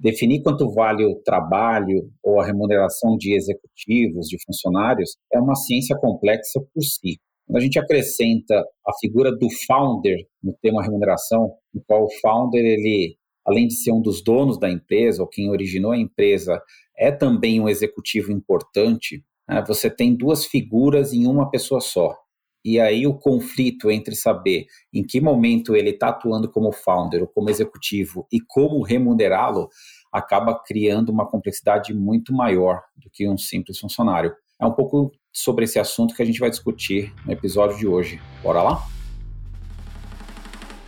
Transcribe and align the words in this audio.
Definir 0.00 0.42
quanto 0.42 0.72
vale 0.72 1.04
o 1.04 1.16
trabalho 1.22 2.10
ou 2.24 2.40
a 2.40 2.46
remuneração 2.46 3.18
de 3.18 3.34
executivos, 3.34 4.28
de 4.28 4.38
funcionários, 4.46 5.10
é 5.30 5.38
uma 5.38 5.54
ciência 5.54 5.94
complexa 6.00 6.58
por 6.72 6.82
si. 6.82 7.20
Quando 7.46 7.58
a 7.58 7.60
gente 7.60 7.78
acrescenta 7.78 8.54
a 8.86 8.92
figura 8.98 9.30
do 9.30 9.48
founder 9.66 10.16
no 10.42 10.56
tema 10.62 10.82
remuneração, 10.82 11.52
no 11.74 11.82
qual 11.86 12.04
o 12.04 12.20
founder, 12.22 12.64
ele, 12.64 13.14
além 13.46 13.66
de 13.66 13.74
ser 13.74 13.92
um 13.92 14.00
dos 14.00 14.24
donos 14.24 14.58
da 14.58 14.70
empresa, 14.70 15.20
ou 15.20 15.28
quem 15.28 15.50
originou 15.50 15.92
a 15.92 15.98
empresa, 15.98 16.58
é 16.96 17.12
também 17.12 17.60
um 17.60 17.68
executivo 17.68 18.32
importante, 18.32 19.22
né, 19.46 19.62
você 19.68 19.90
tem 19.90 20.16
duas 20.16 20.46
figuras 20.46 21.12
em 21.12 21.26
uma 21.26 21.50
pessoa 21.50 21.80
só. 21.82 22.16
E 22.64 22.78
aí 22.78 23.06
o 23.06 23.14
conflito 23.14 23.90
entre 23.90 24.14
saber 24.14 24.66
em 24.92 25.02
que 25.02 25.20
momento 25.20 25.74
ele 25.74 25.90
está 25.90 26.08
atuando 26.08 26.50
como 26.50 26.72
founder 26.72 27.22
ou 27.22 27.28
como 27.28 27.48
executivo 27.48 28.26
e 28.30 28.38
como 28.40 28.82
remunerá-lo 28.82 29.68
acaba 30.12 30.58
criando 30.58 31.10
uma 31.10 31.26
complexidade 31.26 31.94
muito 31.94 32.32
maior 32.32 32.82
do 32.96 33.08
que 33.10 33.28
um 33.28 33.38
simples 33.38 33.78
funcionário. 33.78 34.34
É 34.60 34.66
um 34.66 34.72
pouco 34.72 35.10
sobre 35.32 35.64
esse 35.64 35.78
assunto 35.78 36.14
que 36.14 36.22
a 36.22 36.26
gente 36.26 36.40
vai 36.40 36.50
discutir 36.50 37.14
no 37.24 37.32
episódio 37.32 37.78
de 37.78 37.86
hoje. 37.86 38.20
Bora 38.42 38.62
lá? 38.62 38.86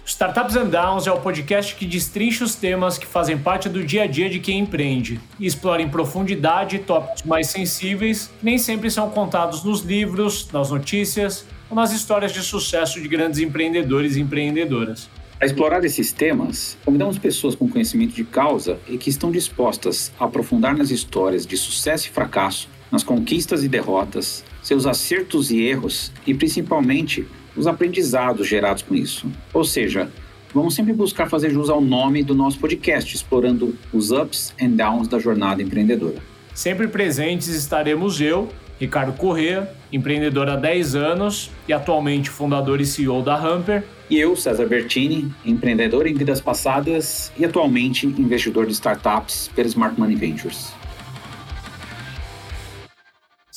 Startups 0.05 0.57
and 0.57 0.69
Downs 0.69 1.07
é 1.07 1.13
o 1.13 1.21
podcast 1.21 1.77
que 1.77 1.87
destrincha 1.87 2.45
os 2.45 2.57
temas 2.57 2.99
que 2.99 3.07
fazem 3.07 3.39
parte 3.39 3.69
do 3.69 3.85
dia 3.85 4.03
a 4.03 4.07
dia 4.07 4.29
de 4.29 4.41
quem 4.41 4.59
empreende 4.59 5.21
e 5.39 5.47
explora 5.47 5.81
em 5.81 5.89
profundidade 5.89 6.81
tópicos 6.81 7.23
mais 7.23 7.47
sensíveis 7.47 8.27
que 8.27 8.45
nem 8.45 8.59
sempre 8.59 8.91
são 8.91 9.09
contados 9.11 9.63
nos 9.63 9.81
livros, 9.83 10.51
nas 10.53 10.71
notícias 10.71 11.47
nas 11.75 11.93
histórias 11.93 12.33
de 12.33 12.43
sucesso 12.43 13.01
de 13.01 13.09
grandes 13.09 13.41
empreendedores 13.41 14.17
e 14.17 14.21
empreendedoras. 14.21 15.09
Para 15.39 15.47
explorar 15.47 15.85
esses 15.85 16.13
temas, 16.13 16.77
convidamos 16.85 17.19
pessoas 17.19 17.55
com 17.55 17.69
conhecimento 17.69 18.15
de 18.15 18.23
causa 18.23 18.79
e 18.89 18.97
que 18.97 19.11
estão 19.11 19.33
dispostas 19.33 20.13
a 20.21 20.27
aprofundar 20.27 20.77
nas 20.77 20.91
histórias 20.91 21.45
de 21.45 21.57
sucesso 21.57 22.07
e 22.07 22.11
fracasso, 22.11 22.69
nas 22.93 23.03
conquistas 23.03 23.65
e 23.65 23.69
derrotas, 23.69 24.45
seus 24.63 24.87
acertos 24.87 25.51
e 25.51 25.63
erros 25.63 26.13
e 26.27 26.33
principalmente 26.33 27.27
os 27.57 27.67
aprendizados 27.67 28.47
gerados 28.47 28.83
com 28.83 28.95
isso. 28.95 29.27
Ou 29.53 29.65
seja, 29.65 30.11
vamos 30.55 30.75
sempre 30.75 30.93
buscar 30.93 31.29
fazer 31.29 31.51
jus 31.51 31.69
ao 31.69 31.81
nome 31.81 32.23
do 32.23 32.35
nosso 32.35 32.59
podcast, 32.59 33.15
explorando 33.15 33.77
os 33.93 34.11
ups 34.13 34.55
and 34.61 34.71
downs 34.71 35.09
da 35.09 35.19
jornada 35.19 35.63
empreendedora. 35.63 36.23
Sempre 36.55 36.87
presentes 36.87 37.49
estaremos 37.49 38.21
eu, 38.21 38.49
Ricardo 38.79 39.13
Corrêa, 39.15 39.75
empreendedor 39.93 40.49
há 40.49 40.57
10 40.57 40.95
anos 40.95 41.51
e 41.69 41.73
atualmente 41.73 42.31
fundador 42.31 42.81
e 42.81 42.87
CEO 42.87 43.23
da 43.23 43.35
Hamper. 43.37 43.85
E 44.09 44.19
eu, 44.19 44.35
César 44.35 44.67
Bertini, 44.67 45.33
empreendedor 45.45 46.07
em 46.07 46.15
vidas 46.15 46.41
passadas 46.41 47.33
e 47.37 47.45
atualmente 47.45 48.07
investidor 48.07 48.67
de 48.67 48.73
startups 48.73 49.51
pela 49.55 49.69
Smart 49.69 49.99
Money 49.99 50.17
Ventures. 50.17 50.73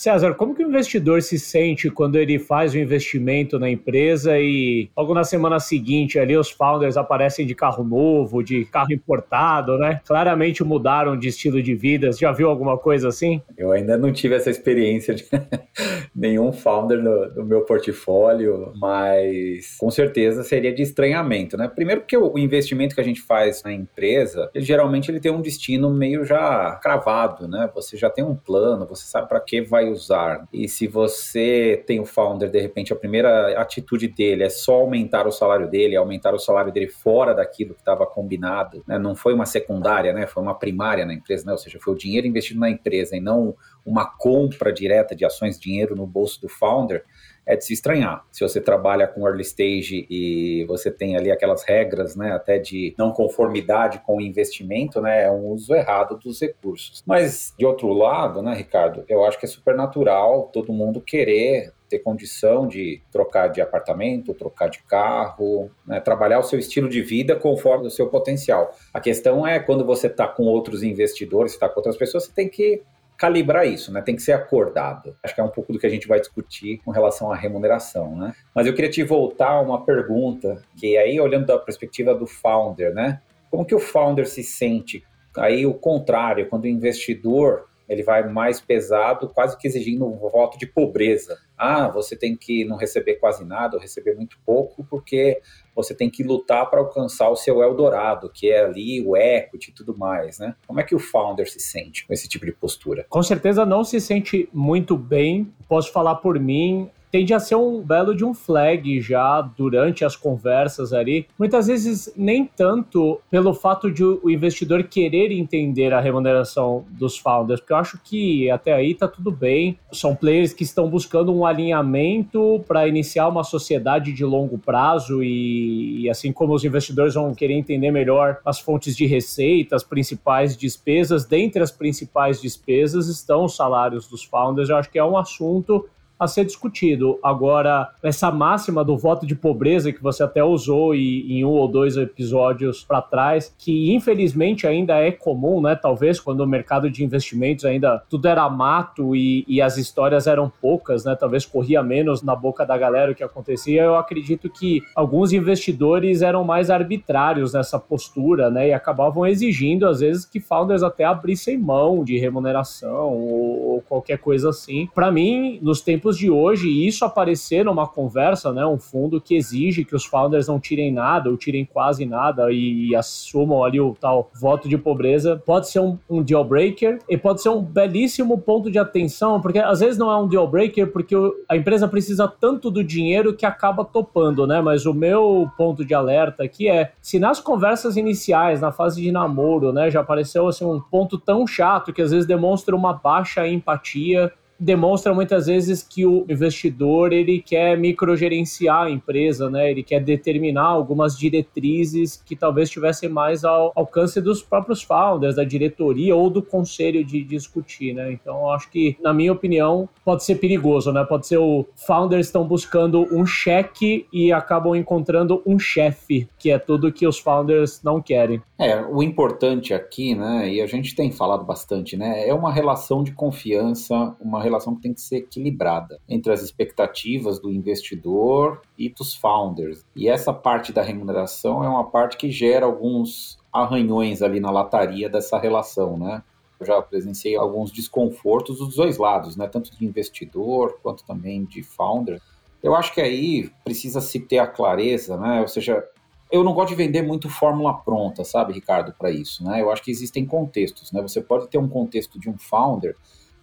César, 0.06 0.36
como 0.36 0.54
que 0.54 0.64
o 0.64 0.68
investidor 0.68 1.24
se 1.24 1.40
sente 1.40 1.90
quando 1.90 2.16
ele 2.16 2.38
faz 2.38 2.76
o 2.76 2.78
um 2.78 2.80
investimento 2.80 3.58
na 3.58 3.68
empresa 3.68 4.38
e 4.38 4.88
logo 4.96 5.16
na 5.16 5.24
semana 5.24 5.60
seguinte 5.60 6.20
ali 6.20 6.38
os 6.38 6.52
founders 6.52 6.96
aparecem 6.96 7.44
de 7.44 7.56
carro 7.56 7.84
novo, 7.84 8.44
de 8.44 8.66
carro 8.66 8.94
importado, 8.94 9.80
né? 9.80 10.02
Claramente 10.06 10.64
mudaram 10.64 11.18
de 11.18 11.30
estilo 11.30 11.60
de 11.60 11.74
vida. 11.74 12.14
Você 12.14 12.20
já 12.20 12.32
viu 12.32 12.52
alguma 12.52 12.78
coisa 12.78 13.08
assim? 13.08 13.42
Eu 13.58 13.72
ainda 13.72 13.98
não 13.98 14.14
tive 14.14 14.36
essa 14.36 14.52
experiência 14.52 15.16
de 15.16 15.26
nenhum 16.16 16.54
founder 16.54 17.02
no, 17.02 17.34
no, 17.34 17.44
meu 17.44 17.62
portfólio, 17.62 18.74
mas 18.76 19.76
com 19.80 19.90
certeza 19.90 20.44
seria 20.44 20.72
de 20.72 20.84
estranhamento, 20.84 21.58
né? 21.58 21.68
Primeiro 21.68 22.02
porque 22.02 22.16
o 22.16 22.38
investimento 22.38 22.94
que 22.94 23.02
a 23.02 23.04
gente 23.04 23.22
faz 23.24 23.64
na 23.64 23.74
empresa, 23.74 24.52
ele, 24.54 24.64
geralmente 24.64 25.10
ele 25.10 25.20
tem 25.20 25.32
um 25.32 25.42
destino 25.42 25.90
meio 25.90 26.24
já 26.24 26.76
cravado, 26.76 27.48
né? 27.48 27.68
Você 27.74 27.98
já 27.98 28.08
tem 28.08 28.24
um 28.24 28.36
plano, 28.36 28.86
você 28.86 29.08
sabe 29.08 29.28
para 29.28 29.40
que 29.40 29.62
vai 29.62 29.95
usar. 29.96 30.48
E 30.54 30.68
se 30.70 30.88
você 30.88 31.84
tem 31.88 32.00
o 32.00 32.06
founder, 32.06 32.50
de 32.50 32.60
repente, 32.60 32.94
a 32.94 32.96
primeira 32.96 33.60
atitude 33.60 34.08
dele 34.08 34.44
é 34.44 34.50
só 34.50 34.76
aumentar 34.76 35.26
o 35.28 35.32
salário 35.32 35.70
dele, 35.70 35.96
aumentar 35.96 36.34
o 36.34 36.40
salário 36.40 36.72
dele 36.72 36.88
fora 36.88 37.34
daquilo 37.34 37.74
que 37.74 37.82
estava 37.82 38.06
combinado, 38.06 38.84
né? 38.88 39.00
não 39.00 39.16
foi 39.16 39.34
uma 39.34 39.46
secundária, 39.46 40.14
né? 40.14 40.28
foi 40.28 40.44
uma 40.44 40.54
primária 40.54 41.06
na 41.06 41.14
empresa, 41.14 41.46
né? 41.46 41.52
ou 41.52 41.58
seja, 41.58 41.80
foi 41.82 41.94
o 41.94 41.98
dinheiro 41.98 42.28
investido 42.28 42.60
na 42.60 42.70
empresa 42.70 43.16
e 43.16 43.20
não 43.20 43.56
uma 43.86 44.06
compra 44.06 44.72
direta 44.72 45.16
de 45.16 45.26
ações, 45.26 45.60
dinheiro 45.60 45.96
no 45.96 46.06
bolso 46.06 46.42
do 46.42 46.50
founder, 46.50 47.04
é 47.46 47.56
de 47.56 47.64
se 47.64 47.74
estranhar. 47.74 48.26
Se 48.32 48.44
você 48.44 48.60
trabalha 48.60 49.08
com 49.08 49.28
early 49.28 49.44
stage 49.44 50.06
e 50.10 50.66
você 50.68 50.90
tem 50.90 51.16
ali 51.16 51.32
aquelas 51.32 51.64
regras, 51.64 52.16
né, 52.16 52.32
até 52.32 52.58
de 52.58 52.94
não 52.98 53.12
conformidade 53.12 54.02
com 54.06 54.18
o 54.18 54.22
investimento, 54.22 55.02
né, 55.02 55.26
é 55.26 55.32
um 55.32 55.48
uso 55.48 55.74
errado 55.74 56.18
dos 56.18 56.42
recursos. 56.42 57.04
Mas 57.06 57.54
de 57.58 57.66
outro 57.66 57.94
lado, 57.94 58.42
né, 58.42 58.54
Ricardo, 58.56 59.04
eu 59.08 59.24
acho 59.24 59.40
que 59.40 59.46
é 59.46 59.50
super 59.50 59.76
natural 59.76 60.50
todo 60.52 60.74
mundo 60.74 61.02
querer 61.02 61.74
ter 61.88 62.00
condição 62.00 62.68
de 62.68 63.02
trocar 63.12 63.48
de 63.48 63.62
apartamento, 63.62 64.34
trocar 64.34 64.70
de 64.70 64.82
carro, 64.84 65.70
né, 65.86 66.00
trabalhar 66.00 66.40
o 66.40 66.44
seu 66.44 66.58
estilo 66.58 66.90
de 66.90 67.02
vida 67.02 67.36
conforme 67.36 67.88
o 67.88 67.92
seu 67.92 68.08
potencial. 68.08 68.76
A 68.94 69.00
questão 69.00 69.46
é 69.46 69.60
quando 69.60 69.86
você 69.86 70.08
está 70.08 70.28
com 70.28 70.44
outros 70.44 70.82
investidores, 70.82 71.54
está 71.54 71.70
com 71.70 71.80
outras 71.80 71.96
pessoas, 71.96 72.26
você 72.26 72.32
tem 72.34 72.50
que 72.50 72.82
calibrar 73.18 73.66
isso, 73.66 73.92
né? 73.92 74.02
Tem 74.02 74.16
que 74.16 74.22
ser 74.22 74.34
acordado. 74.34 75.16
Acho 75.24 75.34
que 75.34 75.42
é 75.42 75.44
um 75.44 75.50
pouco 75.50 75.72
do 75.72 75.80
que 75.80 75.86
a 75.88 75.90
gente 75.90 76.08
vai 76.08 76.20
discutir 76.20 76.80
com 76.84 76.92
relação 76.92 77.32
à 77.32 77.36
remuneração, 77.36 78.16
né? 78.16 78.34
Mas 78.54 78.68
eu 78.68 78.74
queria 78.74 78.90
te 78.90 79.04
voltar 79.04 79.52
a 79.52 79.62
uma 79.62 79.84
pergunta, 79.86 80.62
que 80.78 80.98
aí 80.98 81.20
olhando 81.20 81.46
da 81.46 81.58
perspectiva 81.58 82.14
do 82.14 82.28
founder, 82.28 82.94
né? 82.94 83.22
Como 83.50 83.66
que 83.66 83.76
o 83.76 83.80
founder 83.80 84.28
se 84.28 84.44
sente? 84.44 85.04
Aí 85.38 85.66
o 85.66 85.74
contrário, 85.74 86.48
quando 86.48 86.66
o 86.66 86.68
investidor 86.68 87.68
ele 87.88 88.04
vai 88.04 88.28
mais 88.28 88.60
pesado, 88.60 89.30
quase 89.30 89.58
que 89.58 89.68
exigindo 89.68 90.06
um 90.08 90.18
voto 90.18 90.58
de 90.58 90.66
pobreza. 90.66 91.38
Ah, 91.58 91.88
você 91.88 92.16
tem 92.16 92.36
que 92.36 92.66
não 92.66 92.78
receber 92.78 93.16
quase 93.16 93.46
nada 93.46 93.76
ou 93.76 93.82
receber 93.82 94.16
muito 94.16 94.38
pouco, 94.46 94.84
porque 94.90 95.40
você 95.76 95.94
tem 95.94 96.10
que 96.10 96.24
lutar 96.24 96.70
para 96.70 96.80
alcançar 96.80 97.30
o 97.30 97.36
seu 97.36 97.62
Eldorado, 97.62 98.32
que 98.34 98.50
é 98.50 98.64
ali 98.64 99.06
o 99.06 99.18
equity 99.18 99.72
e 99.72 99.74
tudo 99.74 99.98
mais, 99.98 100.40
né? 100.40 100.56
Como 100.66 100.80
é 100.80 100.84
que 100.84 100.96
o 100.96 101.00
founder 101.00 101.50
se 101.50 101.60
sente 101.60 102.08
com 102.08 102.14
esse 102.14 102.28
tipo 102.28 102.46
de 102.46 102.52
postura? 102.52 103.06
Com 103.10 103.22
certeza 103.22 103.66
não 103.66 103.84
se 103.84 104.00
sente 104.00 104.48
muito 104.54 104.96
bem. 104.98 105.52
Posso 105.68 105.92
falar 105.92 106.16
por 106.16 106.40
mim, 106.40 106.90
tende 107.16 107.34
a 107.34 107.40
ser 107.40 107.56
um 107.56 107.82
belo 107.82 108.14
de 108.14 108.26
um 108.26 108.34
flag 108.34 109.00
já 109.00 109.40
durante 109.40 110.04
as 110.04 110.18
conversas 110.18 110.92
ali. 110.92 111.26
Muitas 111.40 111.68
vezes 111.68 112.14
nem 112.14 112.46
tanto 112.46 113.22
pelo 113.32 113.54
fato 113.54 113.90
de 113.90 114.04
o 114.04 114.30
investidor 114.30 114.84
querer 114.84 115.32
entender 115.32 115.94
a 115.94 116.02
remuneração 116.02 116.84
dos 116.90 117.18
founders, 117.18 117.62
porque 117.62 117.72
eu 117.72 117.78
acho 117.78 117.98
que 118.04 118.52
até 118.52 118.74
aí 118.74 118.94
tá 118.94 119.08
tudo 119.08 119.32
bem. 119.32 119.80
São 119.94 120.14
players 120.14 120.52
que 120.52 120.64
estão 120.64 120.90
buscando 120.90 121.34
um 121.34 121.46
alinhamento 121.46 122.62
para 122.68 122.86
iniciar 122.86 123.30
uma 123.30 123.46
sociedade 123.46 124.12
de 124.12 124.26
longo 124.26 124.58
prazo 124.58 125.24
e, 125.24 126.02
e 126.02 126.10
assim 126.10 126.34
como 126.34 126.54
os 126.54 126.66
investidores 126.66 127.14
vão 127.14 127.34
querer 127.34 127.54
entender 127.54 127.92
melhor 127.92 128.40
as 128.44 128.60
fontes 128.60 128.94
de 128.94 129.06
receita, 129.06 129.74
as 129.74 129.86
principais 129.86 130.58
despesas, 130.58 131.24
dentre 131.24 131.64
as 131.64 131.72
principais 131.72 132.42
despesas 132.42 133.08
estão 133.08 133.46
os 133.46 133.56
salários 133.56 134.06
dos 134.06 134.22
founders. 134.22 134.68
Eu 134.68 134.76
acho 134.76 134.90
que 134.90 135.00
é 135.00 135.06
um 135.06 135.18
assunto 135.18 135.88
a 136.20 136.28
ser 136.28 136.46
discutido. 136.46 137.20
Agora, 137.22 137.90
essa 138.02 138.32
máxima 138.32 138.84
do 138.84 138.98
voto 138.98 139.26
de 139.26 139.36
pobreza 139.36 139.92
que 139.92 140.02
você 140.02 140.24
até 140.24 140.44
usou 140.44 140.96
em 140.96 141.44
um 141.44 141.50
ou 141.50 141.68
dois 141.68 141.98
episódios 141.98 142.84
para 142.84 143.02
trás, 143.02 143.54
que 143.58 143.94
infelizmente 143.94 144.66
ainda 144.66 144.96
é 144.96 145.12
comum, 145.12 145.62
né? 145.62 145.76
Talvez 145.76 146.20
quando 146.20 146.42
o 146.42 146.48
mercado 146.48 146.90
de 146.90 147.04
investimentos 147.04 147.66
ainda 147.66 148.04
tudo 148.10 148.28
era 148.28 148.50
mato 148.50 149.16
e, 149.16 149.44
e 149.48 149.62
as 149.62 149.78
histórias 149.78 150.28
eram 150.28 150.52
poucas, 150.62 151.04
né? 151.06 151.16
Talvez 151.16 151.46
corria 151.46 151.84
menos 151.84 152.22
na 152.22 152.36
boca 152.36 152.66
da 152.66 152.78
galera 152.78 153.12
o 153.12 153.16
que 153.16 153.24
acontecia. 153.24 153.84
Eu 153.84 153.96
acredito 153.96 154.50
que 154.50 154.82
alguns 154.96 155.34
investidores 155.34 156.22
eram 156.22 156.44
mais 156.44 156.70
arbitrários 156.70 157.54
nessa 157.54 157.80
postura, 157.80 158.50
né? 158.50 158.70
E 158.70 158.74
acabavam 158.74 159.26
exigindo, 159.26 159.88
às 159.88 160.00
vezes, 160.00 160.26
que 160.26 160.40
founders 160.40 160.84
até 160.84 161.04
abrissem 161.04 161.58
mão 161.58 162.04
de 162.04 162.18
remuneração 162.18 163.12
ou, 163.12 163.74
ou 163.74 163.82
qualquer 163.82 164.18
coisa 164.18 164.50
assim. 164.50 164.88
Para 164.94 165.12
mim, 165.12 165.60
nos 165.62 165.82
tempos 165.82 166.05
tempos 166.06 166.18
de 166.18 166.30
hoje, 166.30 166.70
isso 166.70 167.04
aparecer 167.04 167.66
numa 167.66 167.88
conversa, 167.88 168.54
né, 168.54 168.64
um 168.66 168.78
fundo 168.78 169.20
que 169.20 169.36
exige 169.36 169.84
que 169.84 169.96
os 169.96 170.06
founders 170.06 170.48
não 170.48 170.60
tirem 170.60 170.92
nada 170.92 171.32
ou 171.32 171.38
tirem 171.38 171.66
quase 171.66 172.06
nada 172.06 172.52
e, 172.52 172.90
e 172.90 172.96
assumam 172.96 173.64
ali 173.64 173.82
o 173.82 173.96
tal 174.00 174.30
voto 174.40 174.70
de 174.70 174.78
pobreza, 174.78 175.42
pode 175.44 175.68
ser 175.68 175.80
um, 175.80 175.98
um 176.08 176.22
deal 176.22 176.44
breaker 176.44 177.00
e 177.10 177.18
pode 177.18 177.42
ser 177.42 177.50
um 177.50 177.62
belíssimo 177.62 178.38
ponto 178.38 178.70
de 178.70 178.78
atenção, 178.78 179.42
porque 179.42 179.58
às 179.58 179.80
vezes 179.80 179.98
não 179.98 180.12
é 180.12 180.18
um 180.18 180.28
deal 180.28 180.48
breaker 180.48 180.92
porque 180.92 181.16
a 181.50 181.58
empresa 181.58 181.88
precisa 181.88 182.28
tanto 182.28 182.70
do 182.70 182.84
dinheiro 182.84 183.34
que 183.36 183.46
acaba 183.46 183.84
topando, 183.84 184.46
né? 184.46 184.62
Mas 184.62 184.86
o 184.86 184.94
meu 184.94 185.50
ponto 185.58 185.84
de 185.84 185.94
alerta 185.94 186.44
aqui 186.44 186.70
é 186.70 186.92
se 187.02 187.18
nas 187.18 187.40
conversas 187.40 187.98
iniciais, 187.98 188.62
na 188.62 188.72
fase 188.72 189.02
de 189.02 189.12
namoro, 189.12 189.74
né, 189.74 189.90
já 189.90 190.02
apareceu 190.02 190.48
assim 190.48 190.66
um 190.66 190.80
ponto 190.80 191.18
tão 191.18 191.48
chato 191.48 191.92
que 191.92 192.02
às 192.02 192.12
vezes 192.12 192.28
demonstra 192.28 192.76
uma 192.76 192.94
baixa 192.94 193.48
empatia 193.48 194.32
demonstra 194.60 195.14
muitas 195.14 195.48
vezes 195.48 195.84
que 195.84 196.06
o 196.06 196.26
investidor 196.30 197.14
ele 197.14 197.42
quer 197.42 197.78
microgerenciar 197.78 198.84
a 198.84 198.90
empresa, 198.90 199.50
né? 199.50 199.70
Ele 199.72 199.84
quer 199.84 200.00
determinar 200.00 200.66
algumas 200.66 201.18
diretrizes 201.18 202.22
que 202.26 202.36
talvez 202.36 202.70
estivessem 202.70 203.10
mais 203.10 203.44
ao 203.44 203.72
alcance 203.76 204.22
dos 204.22 204.42
próprios 204.42 204.82
founders, 204.82 205.36
da 205.36 205.44
diretoria 205.44 206.16
ou 206.16 206.30
do 206.30 206.42
conselho 206.42 207.04
de 207.04 207.24
discutir, 207.24 207.94
né? 207.94 208.12
Então, 208.12 208.50
acho 208.52 208.70
que, 208.70 208.98
na 209.02 209.14
minha 209.14 209.32
opinião, 209.32 209.88
pode 210.04 210.24
ser 210.24 210.36
perigoso, 210.36 210.92
né? 210.92 211.04
Pode 211.04 211.28
ser 211.28 211.38
o 211.38 211.66
founders 211.76 212.28
estão 212.28 212.46
buscando 212.46 213.08
um 213.16 213.26
cheque 213.26 214.08
e 214.12 214.32
acabam 214.32 214.76
encontrando 214.76 215.42
um 215.46 215.58
chefe, 215.60 216.28
que 216.38 216.52
é 216.52 216.60
tudo 216.60 216.92
que 216.92 217.08
os 217.08 217.20
founders 217.20 217.82
não 217.84 218.02
querem. 218.02 218.42
É, 218.58 218.82
o 218.82 219.04
importante 219.04 219.74
aqui, 219.74 220.16
né, 220.16 220.50
e 220.50 220.62
a 220.62 220.68
gente 220.68 220.96
tem 220.96 221.12
falado 221.12 221.44
bastante, 221.44 221.98
né, 221.98 222.28
é 222.28 222.34
uma 222.34 222.52
relação 222.52 223.04
de 223.04 223.12
confiança, 223.12 224.16
uma 224.20 224.42
relação 224.46 224.76
que 224.76 224.82
tem 224.82 224.94
que 224.94 225.02
ser 225.02 225.18
equilibrada 225.18 226.00
entre 226.08 226.32
as 226.32 226.42
expectativas 226.42 227.40
do 227.40 227.52
investidor 227.52 228.62
e 228.78 228.90
dos 228.90 229.14
founders. 229.14 229.86
E 229.96 230.08
essa 230.08 230.34
parte 230.34 230.72
da 230.72 230.82
remuneração 230.82 231.64
é 231.64 231.68
uma 231.68 231.84
parte 231.84 232.16
que 232.16 232.32
gera 232.32 232.66
alguns 232.66 233.38
arranhões 233.52 234.22
ali 234.22 234.40
na 234.40 234.52
lataria 234.52 235.10
dessa 235.10 235.38
relação, 235.38 235.98
né? 235.98 236.24
Eu 236.60 236.66
já 236.66 236.82
presenciei 236.82 237.36
alguns 237.36 237.72
desconfortos 237.72 238.60
dos 238.60 238.76
dois 238.76 238.98
lados, 238.98 239.36
né? 239.36 239.48
Tanto 239.48 239.76
de 239.76 239.86
investidor 239.86 240.80
quanto 240.82 241.06
também 241.06 241.44
de 241.44 241.62
founder. 241.64 242.22
Eu 242.64 242.76
acho 242.76 242.94
que 242.94 243.02
aí 243.02 243.50
precisa 243.64 244.00
se 244.02 244.20
ter 244.20 244.40
a 244.40 244.48
clareza, 244.48 245.18
né? 245.18 245.42
Ou 245.42 245.48
seja, 245.48 245.84
eu 246.32 246.44
não 246.44 246.54
gosto 246.54 246.70
de 246.70 246.76
vender 246.76 247.02
muito 247.02 247.30
fórmula 247.30 247.74
pronta, 247.74 248.24
sabe, 248.24 248.54
Ricardo, 248.54 248.94
para 248.98 249.12
isso, 249.12 249.44
né? 249.44 249.62
Eu 249.62 249.72
acho 249.72 249.84
que 249.84 249.92
existem 249.92 250.26
contextos, 250.26 250.92
né? 250.92 251.02
Você 251.02 251.22
pode 251.22 251.48
ter 251.48 251.58
um 251.58 251.68
contexto 251.68 252.20
de 252.20 252.30
um 252.30 252.38
founder 252.38 252.96